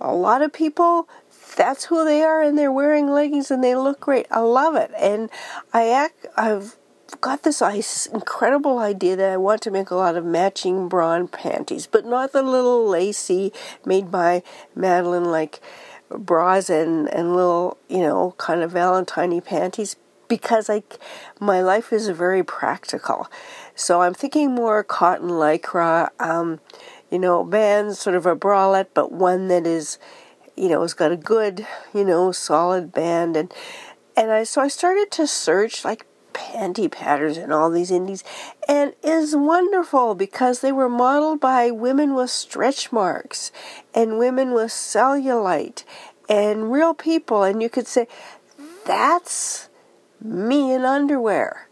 A 0.00 0.14
lot 0.14 0.42
of 0.42 0.52
people, 0.52 1.08
that's 1.54 1.86
who 1.86 2.04
they 2.04 2.22
are, 2.22 2.42
and 2.42 2.56
they're 2.56 2.72
wearing 2.72 3.08
leggings 3.08 3.50
and 3.50 3.62
they 3.62 3.74
look 3.74 4.00
great. 4.00 4.26
I 4.30 4.40
love 4.40 4.76
it. 4.76 4.90
And 4.98 5.30
I 5.72 5.88
act, 5.88 6.26
I've 6.36 6.76
got 7.20 7.42
this 7.42 8.06
incredible 8.06 8.78
idea 8.78 9.16
that 9.16 9.30
I 9.30 9.36
want 9.36 9.62
to 9.62 9.70
make 9.70 9.90
a 9.90 9.94
lot 9.94 10.16
of 10.16 10.24
matching 10.24 10.88
bra 10.88 11.14
and 11.14 11.30
panties, 11.30 11.86
but 11.86 12.04
not 12.04 12.32
the 12.32 12.42
little 12.42 12.88
lacy 12.88 13.52
made 13.84 14.10
by 14.10 14.42
Madeline 14.74 15.24
like 15.24 15.60
bras 16.10 16.68
and, 16.68 17.08
and 17.08 17.34
little, 17.34 17.78
you 17.88 18.00
know, 18.00 18.34
kind 18.38 18.62
of 18.62 18.72
Valentine 18.72 19.40
panties 19.40 19.96
because 20.28 20.70
I, 20.70 20.82
my 21.40 21.60
life 21.60 21.92
is 21.92 22.08
very 22.08 22.42
practical. 22.42 23.30
So 23.74 24.02
I'm 24.02 24.14
thinking 24.14 24.54
more 24.54 24.82
cotton 24.82 25.28
lycra, 25.28 26.08
um, 26.18 26.60
you 27.10 27.18
know, 27.18 27.44
bands, 27.44 27.98
sort 27.98 28.16
of 28.16 28.26
a 28.26 28.34
bralette, 28.34 28.88
but 28.94 29.12
one 29.12 29.48
that 29.48 29.66
is, 29.66 29.98
you 30.56 30.68
know, 30.68 30.82
it's 30.82 30.94
got 30.94 31.12
a 31.12 31.16
good, 31.16 31.66
you 31.92 32.04
know, 32.04 32.32
solid 32.32 32.92
band. 32.92 33.36
And, 33.36 33.52
and 34.16 34.30
I, 34.30 34.44
so 34.44 34.60
I 34.60 34.68
started 34.68 35.10
to 35.12 35.26
search 35.26 35.84
like 35.84 36.06
panty 36.32 36.90
patterns 36.90 37.36
and 37.36 37.52
all 37.52 37.70
these 37.70 37.90
indies. 37.90 38.24
And 38.68 38.94
is 39.02 39.34
wonderful 39.34 40.14
because 40.14 40.60
they 40.60 40.72
were 40.72 40.88
modeled 40.88 41.40
by 41.40 41.70
women 41.70 42.14
with 42.14 42.30
stretch 42.30 42.92
marks 42.92 43.52
and 43.94 44.18
women 44.18 44.52
with 44.52 44.70
cellulite 44.70 45.84
and 46.28 46.70
real 46.72 46.94
people. 46.94 47.42
And 47.42 47.62
you 47.62 47.68
could 47.68 47.86
say 47.86 48.06
that's 48.84 49.68
me 50.20 50.72
in 50.72 50.84
underwear 50.84 51.68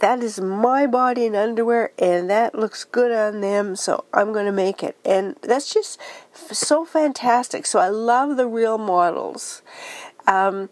that 0.00 0.22
is 0.22 0.40
my 0.40 0.86
body 0.86 1.24
in 1.24 1.34
underwear 1.34 1.92
and 1.98 2.28
that 2.28 2.54
looks 2.54 2.84
good 2.84 3.12
on 3.12 3.40
them 3.40 3.76
so 3.76 4.04
i'm 4.12 4.32
going 4.32 4.46
to 4.46 4.52
make 4.52 4.82
it 4.82 4.96
and 5.04 5.36
that's 5.42 5.72
just 5.72 5.98
so 6.32 6.84
fantastic 6.84 7.64
so 7.64 7.78
i 7.78 7.88
love 7.88 8.36
the 8.36 8.46
real 8.46 8.78
models 8.78 9.62
um, 10.26 10.68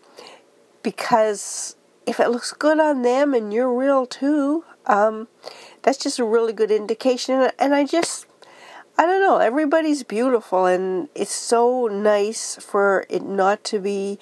because 0.83 1.77
if 2.07 2.21
it 2.21 2.29
looks 2.29 2.53
good 2.53 2.81
on 2.81 3.03
them 3.03 3.35
and 3.35 3.53
you're 3.53 3.73
real 3.73 4.07
too, 4.07 4.65
um, 4.87 5.29
that's 5.83 5.99
just 5.99 6.19
a 6.19 6.25
really 6.25 6.53
good 6.53 6.71
indication. 6.71 7.51
And 7.59 7.75
I 7.75 7.85
just, 7.85 8.27
I 8.99 9.07
don't 9.07 9.21
know, 9.21 9.39
everybody's 9.39 10.03
beautiful, 10.03 10.67
and 10.67 11.09
it's 11.15 11.33
so 11.33 11.87
nice 11.87 12.57
for 12.57 13.07
it 13.09 13.23
not 13.23 13.65
to 13.65 13.79
be 13.79 14.19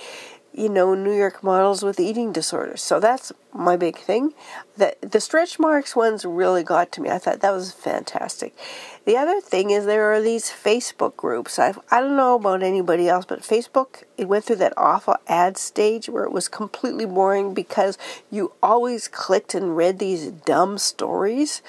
you 0.53 0.69
know, 0.69 0.95
New 0.95 1.13
York 1.13 1.43
models 1.45 1.83
with 1.83 2.01
eating 2.01 2.33
disorders. 2.33 2.83
So 2.83 2.99
that's 2.99 3.33
my 3.53 3.77
big 3.77 3.97
thing. 3.97 4.35
The, 4.77 4.97
the 5.01 5.21
stretch 5.21 5.59
marks 5.59 5.95
ones 5.95 6.25
really 6.25 6.63
got 6.63 6.91
to 6.93 7.01
me. 7.01 7.11
I 7.11 7.19
thought 7.19 7.41
that 7.41 7.53
was 7.53 7.73
fantastic. 7.73 8.57
The 9.05 9.17
other 9.17 9.41
thing 9.41 9.71
is 9.71 9.87
there 9.87 10.13
are 10.13 10.21
these 10.21 10.47
Facebook 10.51 11.17
groups. 11.17 11.59
I've, 11.59 11.79
I 11.91 12.01
don't 12.01 12.17
know 12.17 12.35
about 12.35 12.63
anybody 12.63 13.09
else, 13.09 13.25
but 13.25 13.43
Facebook, 13.43 14.03
it 14.19 14.29
went 14.29 14.45
through 14.45 14.57
that 14.57 14.75
awful 14.77 15.17
ad 15.29 15.57
stage 15.57 16.09
where 16.09 16.25
it 16.25 16.33
was 16.33 16.49
completely 16.49 17.07
boring 17.07 17.55
because 17.55 17.97
you 18.31 18.53
always 18.63 19.09
clicked 19.09 19.55
and 19.55 19.77
read 19.77 19.99
these 19.99 20.31
dumb 20.31 20.79
stories 20.79 21.63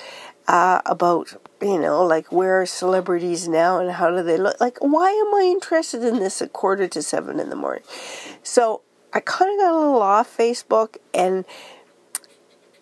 uh, 0.48 0.82
about 0.86 1.36
you 1.62 1.80
know 1.80 2.04
like 2.04 2.32
where 2.32 2.62
are 2.62 2.66
celebrities 2.66 3.48
now 3.48 3.80
and 3.80 3.92
how 3.92 4.10
do 4.10 4.24
they 4.24 4.38
look? 4.38 4.60
Like 4.60 4.78
why 4.80 5.12
am 5.12 5.34
i 5.36 5.48
interested 5.52 6.04
in 6.04 6.20
this 6.20 6.42
at 6.42 6.54
quarter 6.54 6.88
to 6.88 7.02
seven 7.02 7.40
in 7.40 7.50
the 7.50 7.56
morning? 7.56 7.84
So 8.44 8.82
i 9.14 9.20
kind 9.20 9.54
of 9.54 9.60
got 9.60 9.74
a 9.74 9.78
little 9.78 10.02
off 10.02 10.38
facebook 10.38 10.96
and 11.14 11.44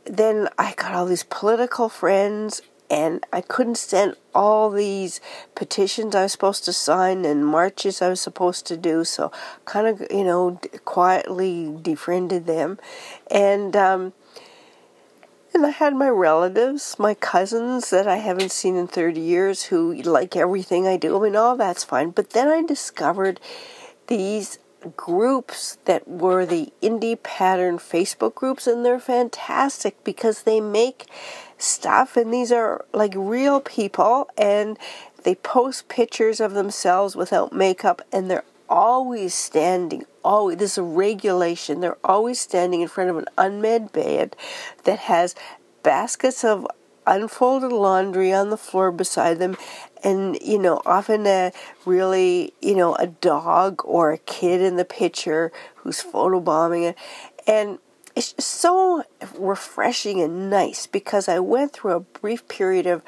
then 0.05 0.47
i 0.59 0.73
got 0.73 0.93
all 0.93 1.05
these 1.05 1.23
political 1.23 1.89
friends 1.89 2.61
and 2.89 3.23
I 3.31 3.41
couldn't 3.41 3.77
send 3.77 4.15
all 4.33 4.69
these 4.69 5.21
petitions 5.55 6.15
I 6.15 6.23
was 6.23 6.31
supposed 6.31 6.65
to 6.65 6.73
sign 6.73 7.23
and 7.25 7.45
marches 7.45 8.01
I 8.01 8.09
was 8.09 8.21
supposed 8.21 8.65
to 8.67 8.77
do. 8.77 9.03
So, 9.03 9.31
kind 9.65 9.87
of, 9.87 10.01
you 10.09 10.23
know, 10.23 10.59
quietly 10.85 11.75
defriended 11.81 12.45
them, 12.45 12.79
and 13.29 13.75
um, 13.75 14.13
and 15.59 15.67
I 15.67 15.71
had 15.71 15.93
my 15.93 16.07
relatives, 16.07 16.95
my 16.97 17.13
cousins 17.13 17.89
that 17.89 18.07
I 18.07 18.15
haven't 18.15 18.53
seen 18.53 18.77
in 18.77 18.87
30 18.87 19.19
years 19.19 19.63
who 19.63 19.93
like 19.93 20.37
everything 20.37 20.87
I 20.87 20.95
do. 20.95 21.17
I 21.17 21.19
mean, 21.21 21.35
all 21.35 21.57
that's 21.57 21.83
fine. 21.83 22.11
But 22.11 22.29
then 22.29 22.47
I 22.47 22.63
discovered 22.63 23.41
these 24.07 24.57
groups 24.95 25.77
that 25.83 26.07
were 26.07 26.45
the 26.45 26.71
indie 26.81 27.21
pattern 27.21 27.77
Facebook 27.77 28.35
groups, 28.35 28.67
and 28.67 28.85
they're 28.85 29.01
fantastic 29.01 30.01
because 30.05 30.43
they 30.43 30.61
make 30.61 31.07
stuff, 31.57 32.15
and 32.15 32.33
these 32.33 32.53
are 32.53 32.85
like 32.93 33.13
real 33.17 33.59
people, 33.59 34.29
and 34.37 34.79
they 35.25 35.35
post 35.35 35.89
pictures 35.89 36.39
of 36.39 36.53
themselves 36.53 37.17
without 37.17 37.51
makeup, 37.51 38.01
and 38.13 38.31
they're 38.31 38.45
always 38.69 39.33
standing, 39.33 40.05
always, 40.23 40.57
this 40.57 40.73
is 40.73 40.77
a 40.77 40.83
regulation, 40.83 41.81
they're 41.81 41.97
always 42.03 42.39
standing 42.39 42.81
in 42.81 42.87
front 42.87 43.09
of 43.09 43.17
an 43.17 43.25
unmade 43.37 43.91
bed 43.91 44.35
that 44.83 44.99
has 44.99 45.35
baskets 45.83 46.43
of 46.43 46.67
unfolded 47.07 47.71
laundry 47.71 48.31
on 48.31 48.49
the 48.51 48.57
floor 48.57 48.91
beside 48.91 49.39
them 49.39 49.57
and 50.03 50.37
you 50.41 50.59
know 50.59 50.79
often 50.85 51.25
a 51.25 51.51
really 51.85 52.53
you 52.61 52.75
know 52.75 52.93
a 52.95 53.07
dog 53.07 53.81
or 53.83 54.11
a 54.11 54.17
kid 54.19 54.61
in 54.61 54.75
the 54.75 54.85
picture 54.85 55.51
who's 55.75 56.03
photobombing 56.03 56.89
it. 56.89 56.97
And 57.47 57.79
it's 58.15 58.35
so 58.43 59.03
refreshing 59.37 60.21
and 60.21 60.49
nice 60.49 60.87
because 60.87 61.27
I 61.27 61.39
went 61.39 61.73
through 61.73 61.93
a 61.93 61.99
brief 61.99 62.47
period 62.47 62.85
of 62.85 63.03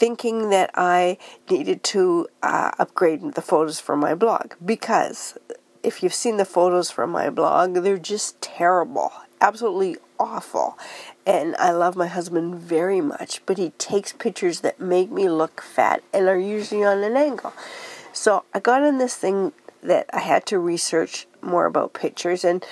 thinking 0.00 0.48
that 0.48 0.70
I 0.74 1.18
needed 1.50 1.84
to 1.84 2.26
uh, 2.42 2.70
upgrade 2.78 3.34
the 3.34 3.42
photos 3.42 3.78
for 3.78 3.96
my 3.96 4.14
blog 4.14 4.54
because 4.64 5.36
if 5.82 6.02
you've 6.02 6.14
seen 6.14 6.38
the 6.38 6.46
photos 6.46 6.90
from 6.90 7.10
my 7.10 7.28
blog, 7.28 7.74
they're 7.74 7.98
just 7.98 8.40
terrible, 8.40 9.12
absolutely 9.42 9.98
awful. 10.18 10.78
And 11.26 11.54
I 11.56 11.72
love 11.72 11.96
my 11.96 12.06
husband 12.06 12.54
very 12.54 13.02
much, 13.02 13.44
but 13.44 13.58
he 13.58 13.70
takes 13.76 14.14
pictures 14.14 14.60
that 14.60 14.80
make 14.80 15.10
me 15.10 15.28
look 15.28 15.60
fat 15.60 16.02
and 16.14 16.28
are 16.28 16.38
usually 16.38 16.82
on 16.82 17.02
an 17.02 17.16
angle. 17.16 17.52
So 18.14 18.44
I 18.54 18.60
got 18.60 18.82
on 18.82 18.96
this 18.96 19.16
thing 19.16 19.52
that 19.82 20.08
I 20.14 20.20
had 20.20 20.46
to 20.46 20.58
research 20.58 21.26
more 21.42 21.66
about 21.66 21.92
pictures, 21.92 22.42
and 22.42 22.64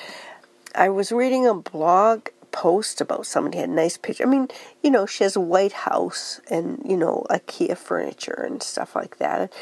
I 0.74 0.88
was 0.88 1.12
reading 1.12 1.46
a 1.46 1.54
blog 1.54 2.28
post 2.58 3.00
about 3.00 3.24
somebody 3.24 3.58
had 3.58 3.70
nice 3.70 3.96
picture. 3.96 4.24
I 4.24 4.26
mean, 4.26 4.48
you 4.82 4.90
know, 4.90 5.06
she 5.06 5.22
has 5.22 5.36
a 5.36 5.40
white 5.40 5.72
house 5.72 6.40
and, 6.50 6.82
you 6.84 6.96
know, 6.96 7.24
IKEA 7.30 7.78
furniture 7.78 8.44
and 8.44 8.60
stuff 8.60 8.96
like 8.96 9.18
that. 9.18 9.52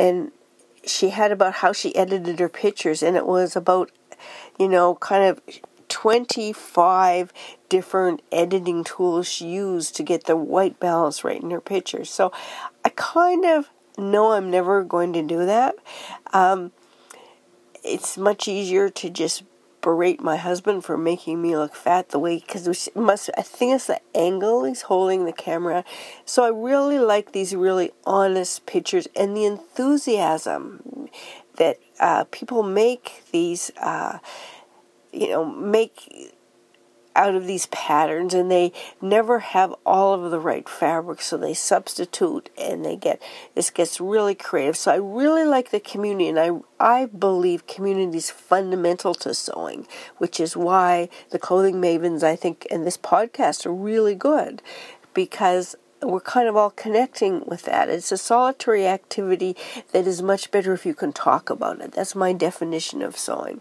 And 0.00 0.32
she 0.84 1.10
had 1.10 1.30
about 1.30 1.54
how 1.54 1.72
she 1.72 1.94
edited 1.94 2.40
her 2.40 2.48
pictures, 2.48 3.04
and 3.04 3.16
it 3.16 3.24
was 3.24 3.54
about, 3.54 3.92
you 4.58 4.68
know, 4.68 4.96
kind 4.96 5.24
of 5.24 5.40
25 5.88 7.32
different 7.68 8.20
editing 8.32 8.82
tools 8.82 9.28
she 9.28 9.46
used 9.46 9.94
to 9.94 10.02
get 10.02 10.24
the 10.24 10.34
white 10.34 10.80
balance 10.80 11.22
right 11.22 11.40
in 11.40 11.52
her 11.52 11.60
pictures. 11.60 12.10
So 12.10 12.32
I 12.84 12.88
kind 12.88 13.44
of 13.44 13.70
know 13.96 14.32
I'm 14.32 14.50
never 14.50 14.82
going 14.82 15.12
to 15.12 15.22
do 15.22 15.46
that. 15.46 15.76
Um, 16.32 16.72
it's 17.84 18.18
much 18.18 18.48
easier 18.48 18.88
to 18.88 19.08
just 19.08 19.44
berate 19.82 20.20
my 20.20 20.36
husband 20.36 20.84
for 20.84 20.96
making 20.96 21.40
me 21.40 21.56
look 21.56 21.74
fat 21.74 22.10
the 22.10 22.18
way 22.18 22.38
because 22.38 22.90
must 22.94 23.30
I 23.36 23.42
think 23.42 23.74
it's 23.74 23.86
the 23.86 24.00
angle 24.14 24.64
he's 24.64 24.82
holding 24.82 25.24
the 25.24 25.32
camera. 25.32 25.84
So 26.24 26.44
I 26.44 26.48
really 26.48 26.98
like 26.98 27.32
these 27.32 27.54
really 27.54 27.92
honest 28.04 28.66
pictures 28.66 29.08
and 29.16 29.36
the 29.36 29.44
enthusiasm 29.44 31.08
that 31.56 31.78
uh, 31.98 32.24
people 32.30 32.62
make 32.62 33.22
these 33.32 33.70
uh, 33.80 34.18
you 35.12 35.28
know 35.28 35.44
make 35.44 36.34
out 37.16 37.34
of 37.34 37.46
these 37.46 37.66
patterns 37.66 38.34
and 38.34 38.50
they 38.50 38.72
never 39.00 39.40
have 39.40 39.74
all 39.84 40.14
of 40.14 40.30
the 40.30 40.38
right 40.38 40.68
fabric 40.68 41.20
so 41.20 41.36
they 41.36 41.54
substitute 41.54 42.48
and 42.56 42.84
they 42.84 42.96
get 42.96 43.20
this 43.54 43.70
gets 43.70 44.00
really 44.00 44.34
creative. 44.34 44.76
So 44.76 44.92
i 44.92 44.96
really 44.96 45.44
like 45.44 45.70
the 45.70 45.80
community 45.80 46.28
and 46.28 46.38
i 46.38 46.50
i 46.78 47.06
believe 47.06 47.66
community 47.66 48.18
is 48.18 48.30
fundamental 48.30 49.14
to 49.14 49.34
sewing 49.34 49.86
which 50.18 50.38
is 50.38 50.56
why 50.56 51.08
the 51.30 51.38
clothing 51.38 51.76
mavens 51.76 52.22
i 52.22 52.36
think 52.36 52.66
and 52.70 52.86
this 52.86 52.98
podcast 52.98 53.66
are 53.66 53.74
really 53.74 54.14
good 54.14 54.62
because 55.14 55.74
we're 56.02 56.20
kind 56.20 56.48
of 56.48 56.56
all 56.56 56.70
connecting 56.70 57.44
with 57.46 57.62
that. 57.62 57.88
It's 57.88 58.12
a 58.12 58.16
solitary 58.16 58.86
activity 58.86 59.56
that 59.92 60.06
is 60.06 60.22
much 60.22 60.50
better 60.50 60.72
if 60.72 60.86
you 60.86 60.94
can 60.94 61.12
talk 61.12 61.50
about 61.50 61.80
it. 61.80 61.92
That's 61.92 62.14
my 62.14 62.32
definition 62.32 63.02
of 63.02 63.16
sewing. 63.16 63.60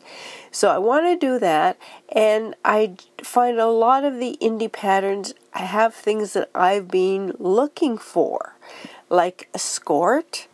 So 0.52 0.70
I 0.70 0.78
want 0.78 1.06
to 1.06 1.18
do 1.18 1.40
that, 1.40 1.78
and 2.10 2.56
I 2.64 2.96
find 3.24 3.60
a 3.60 3.68
lot 3.68 4.04
of 4.04 4.20
the 4.20 4.38
indie 4.42 4.72
patterns. 4.72 5.34
I 5.54 5.64
have 5.64 5.94
things 5.94 6.34
that 6.34 6.50
I've 6.56 6.88
been 6.88 7.34
looking 7.40 7.98
for, 7.98 8.56
like 9.10 9.50
a 9.54 9.60
skirt 9.60 10.48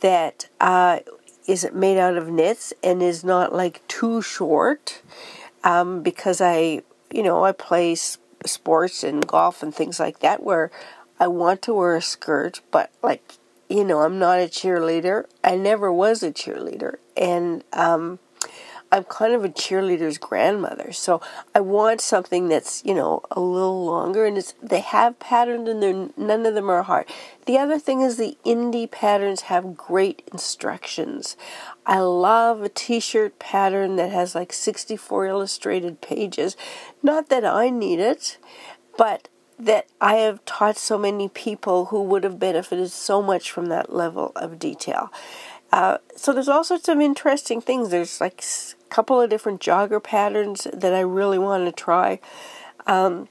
that 0.00 0.48
uh, 0.60 1.00
is 1.46 1.68
made 1.72 1.98
out 1.98 2.16
of 2.16 2.28
knits 2.28 2.72
and 2.82 3.02
is 3.02 3.22
not 3.22 3.54
like 3.54 3.86
too 3.86 4.22
short, 4.22 5.02
um, 5.62 6.02
because 6.02 6.40
I, 6.40 6.82
you 7.12 7.22
know, 7.22 7.44
I 7.44 7.52
play 7.52 7.94
sports 8.46 9.04
and 9.04 9.26
golf 9.26 9.62
and 9.62 9.74
things 9.74 10.00
like 10.00 10.20
that 10.20 10.42
where 10.42 10.70
I 11.20 11.28
want 11.28 11.60
to 11.62 11.74
wear 11.74 11.94
a 11.94 12.02
skirt, 12.02 12.62
but 12.70 12.90
like, 13.02 13.34
you 13.68 13.84
know, 13.84 14.00
I'm 14.00 14.18
not 14.18 14.40
a 14.40 14.48
cheerleader. 14.48 15.26
I 15.44 15.54
never 15.54 15.92
was 15.92 16.22
a 16.22 16.32
cheerleader. 16.32 16.96
And 17.14 17.62
um, 17.74 18.18
I'm 18.90 19.04
kind 19.04 19.34
of 19.34 19.44
a 19.44 19.50
cheerleader's 19.50 20.16
grandmother. 20.16 20.92
So 20.92 21.20
I 21.54 21.60
want 21.60 22.00
something 22.00 22.48
that's, 22.48 22.82
you 22.86 22.94
know, 22.94 23.22
a 23.30 23.38
little 23.38 23.84
longer 23.84 24.24
and 24.24 24.38
it's 24.38 24.54
they 24.62 24.80
have 24.80 25.18
patterns 25.20 25.68
and 25.68 25.82
they're 25.82 26.08
none 26.16 26.46
of 26.46 26.54
them 26.54 26.70
are 26.70 26.82
hard. 26.82 27.06
The 27.44 27.58
other 27.58 27.78
thing 27.78 28.00
is 28.00 28.16
the 28.16 28.38
indie 28.44 28.90
patterns 28.90 29.42
have 29.42 29.76
great 29.76 30.26
instructions. 30.32 31.36
I 31.86 32.00
love 32.00 32.62
a 32.62 32.68
t-shirt 32.70 33.38
pattern 33.38 33.96
that 33.96 34.10
has 34.10 34.34
like 34.34 34.52
64 34.52 35.26
illustrated 35.26 36.00
pages. 36.00 36.56
Not 37.02 37.28
that 37.28 37.44
I 37.44 37.68
need 37.70 38.00
it, 38.00 38.38
but 38.96 39.28
that 39.60 39.86
I 40.00 40.16
have 40.16 40.44
taught 40.44 40.76
so 40.76 40.98
many 40.98 41.28
people 41.28 41.86
who 41.86 42.02
would 42.04 42.24
have 42.24 42.38
benefited 42.38 42.90
so 42.90 43.22
much 43.22 43.50
from 43.50 43.66
that 43.66 43.92
level 43.92 44.32
of 44.36 44.58
detail. 44.58 45.12
Uh, 45.72 45.98
so 46.16 46.32
there's 46.32 46.48
all 46.48 46.64
sorts 46.64 46.88
of 46.88 47.00
interesting 47.00 47.60
things. 47.60 47.90
There's 47.90 48.20
like 48.20 48.42
a 48.42 48.88
couple 48.88 49.20
of 49.20 49.30
different 49.30 49.60
jogger 49.60 50.02
patterns 50.02 50.66
that 50.72 50.94
I 50.94 51.00
really 51.00 51.38
want 51.38 51.66
to 51.66 51.72
try. 51.72 52.18
Um, 52.86 53.28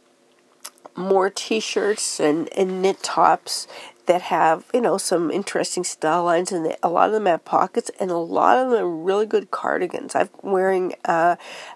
more 0.96 1.30
t-shirts 1.30 2.20
and, 2.20 2.50
and 2.58 2.82
knit 2.82 3.02
tops 3.02 3.68
that 4.06 4.24
have 4.24 4.66
you 4.74 4.82
know 4.82 4.98
some 4.98 5.30
interesting 5.30 5.84
style 5.84 6.24
lines 6.24 6.52
and 6.52 6.76
a 6.82 6.90
lot 6.90 7.08
of 7.08 7.14
them 7.14 7.28
have 7.28 7.46
pockets 7.46 7.92
and 8.00 8.10
a 8.10 8.18
lot 8.18 8.58
of 8.58 8.72
them 8.72 8.84
are 8.84 8.90
really 8.90 9.26
good 9.26 9.52
cardigans. 9.52 10.16
I'm 10.16 10.30
wearing 10.42 10.96
uh, 11.06 11.36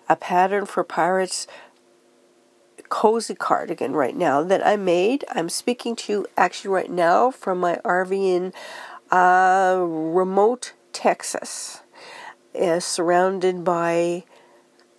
a 0.09 0.15
pattern 0.15 0.65
for 0.65 0.83
Pirates 0.83 1.47
cozy 2.93 3.33
cardigan 3.33 3.93
right 3.93 4.15
now 4.15 4.43
that 4.43 4.63
I 4.63 4.75
made. 4.75 5.25
I'm 5.31 5.49
speaking 5.49 5.95
to 5.95 6.13
you 6.13 6.25
actually 6.37 6.69
right 6.69 6.91
now 6.91 7.31
from 7.31 7.59
my 7.59 7.77
RV 7.83 8.11
in 8.11 8.53
uh, 9.11 9.79
remote 9.83 10.73
Texas, 10.91 11.81
uh, 12.53 12.79
surrounded 12.79 13.63
by 13.63 14.25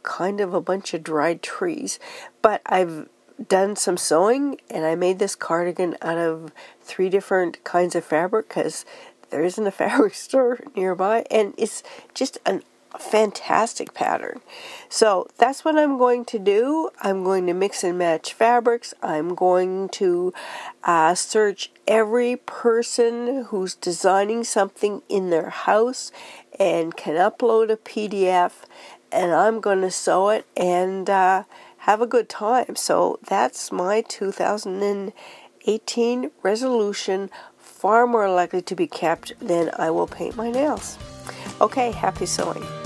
kind 0.03 0.41
of 0.41 0.53
a 0.53 0.61
bunch 0.61 0.93
of 0.93 1.05
dried 1.05 1.41
trees. 1.41 2.01
But 2.43 2.63
I've 2.67 3.09
done 3.49 3.77
some 3.77 3.97
sewing 3.97 4.61
and 4.69 4.85
I 4.85 4.97
made 4.97 5.21
this 5.21 5.37
cardigan 5.37 5.97
out 6.03 6.19
of 6.19 6.51
three 6.83 7.09
different 7.09 7.63
kinds 7.63 7.95
of 7.95 8.05
fabric 8.05 8.49
because 8.49 8.85
there 9.31 9.45
isn't 9.45 9.69
a 9.69 9.71
fabric 9.83 10.15
store 10.15 10.59
nearby 10.75 11.27
and 11.31 11.55
it's 11.57 11.85
just 12.13 12.39
an 12.45 12.65
fantastic 12.99 13.95
pattern. 13.95 14.41
So 14.89 15.29
that's 15.39 15.65
what 15.65 15.77
I'm 15.77 15.99
going 15.99 16.25
to 16.27 16.39
do. 16.39 16.91
I'm 17.01 17.25
going 17.25 17.47
to 17.47 17.55
mix 17.55 17.83
and 17.85 17.99
match 17.99 18.33
fabrics. 18.33 18.95
I'm 19.03 19.35
going 19.35 19.89
to 19.91 20.33
uh, 20.85 21.15
search 21.15 21.71
every 21.87 22.37
person 22.37 23.45
who's 23.45 23.75
designing 23.75 24.45
something 24.45 25.03
in 25.09 25.29
their 25.31 25.51
house 25.51 26.13
and 26.59 26.97
can 26.97 27.17
upload 27.17 27.71
a 27.71 27.77
PDF, 27.77 28.53
and 29.11 29.33
I'm 29.33 29.61
going 29.61 29.81
to 29.81 29.91
sew 29.91 30.29
it 30.29 30.47
and 30.57 31.11
uh, 31.11 31.43
have 31.79 32.01
a 32.01 32.07
good 32.07 32.29
time. 32.29 32.77
So 32.77 33.19
that's 33.27 33.73
my 33.73 34.03
2018 34.03 36.31
resolution. 36.43 37.31
Far 37.59 38.07
more 38.07 38.31
likely 38.31 38.63
to 38.63 38.75
be 38.75 38.87
kept 38.87 39.39
than 39.41 39.71
I 39.77 39.91
will 39.91 40.07
paint 40.07 40.37
my 40.37 40.51
nails. 40.51 40.97
Okay, 41.61 41.91
happy 41.91 42.25
sewing. 42.27 42.84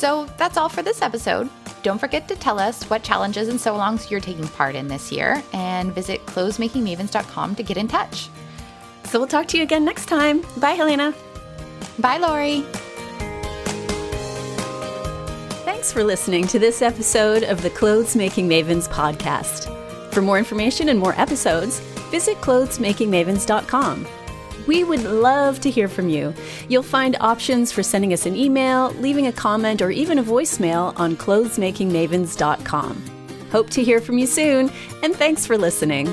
So 0.00 0.24
that's 0.38 0.56
all 0.56 0.70
for 0.70 0.80
this 0.80 1.02
episode. 1.02 1.50
Don't 1.82 1.98
forget 1.98 2.26
to 2.28 2.34
tell 2.34 2.58
us 2.58 2.84
what 2.84 3.02
challenges 3.02 3.48
and 3.48 3.60
sew 3.60 3.74
alongs 3.74 4.08
you're 4.08 4.18
taking 4.18 4.48
part 4.48 4.74
in 4.74 4.88
this 4.88 5.12
year 5.12 5.42
and 5.52 5.92
visit 5.92 6.24
clothesmakingmavens.com 6.24 7.54
to 7.54 7.62
get 7.62 7.76
in 7.76 7.86
touch. 7.86 8.30
So 9.04 9.18
we'll 9.18 9.28
talk 9.28 9.46
to 9.48 9.58
you 9.58 9.62
again 9.62 9.84
next 9.84 10.06
time. 10.06 10.42
Bye, 10.56 10.70
Helena. 10.70 11.12
Bye, 11.98 12.16
Lori. 12.16 12.62
Thanks 15.66 15.92
for 15.92 16.02
listening 16.02 16.46
to 16.46 16.58
this 16.58 16.80
episode 16.80 17.42
of 17.42 17.60
the 17.60 17.68
Clothes 17.68 18.16
Making 18.16 18.48
Mavens 18.48 18.88
podcast. 18.88 19.68
For 20.14 20.22
more 20.22 20.38
information 20.38 20.88
and 20.88 20.98
more 20.98 21.14
episodes, 21.20 21.80
visit 22.10 22.38
clothesmakingmavens.com. 22.38 24.06
We 24.66 24.84
would 24.84 25.02
love 25.02 25.60
to 25.60 25.70
hear 25.70 25.88
from 25.88 26.08
you. 26.08 26.34
You'll 26.68 26.82
find 26.82 27.16
options 27.20 27.72
for 27.72 27.82
sending 27.82 28.12
us 28.12 28.26
an 28.26 28.36
email, 28.36 28.90
leaving 28.94 29.26
a 29.26 29.32
comment, 29.32 29.82
or 29.82 29.90
even 29.90 30.18
a 30.18 30.24
voicemail 30.24 30.98
on 30.98 31.16
clothesmakingmavens.com. 31.16 33.04
Hope 33.50 33.70
to 33.70 33.82
hear 33.82 34.00
from 34.00 34.18
you 34.18 34.26
soon, 34.26 34.70
and 35.02 35.14
thanks 35.16 35.46
for 35.46 35.58
listening. 35.58 36.06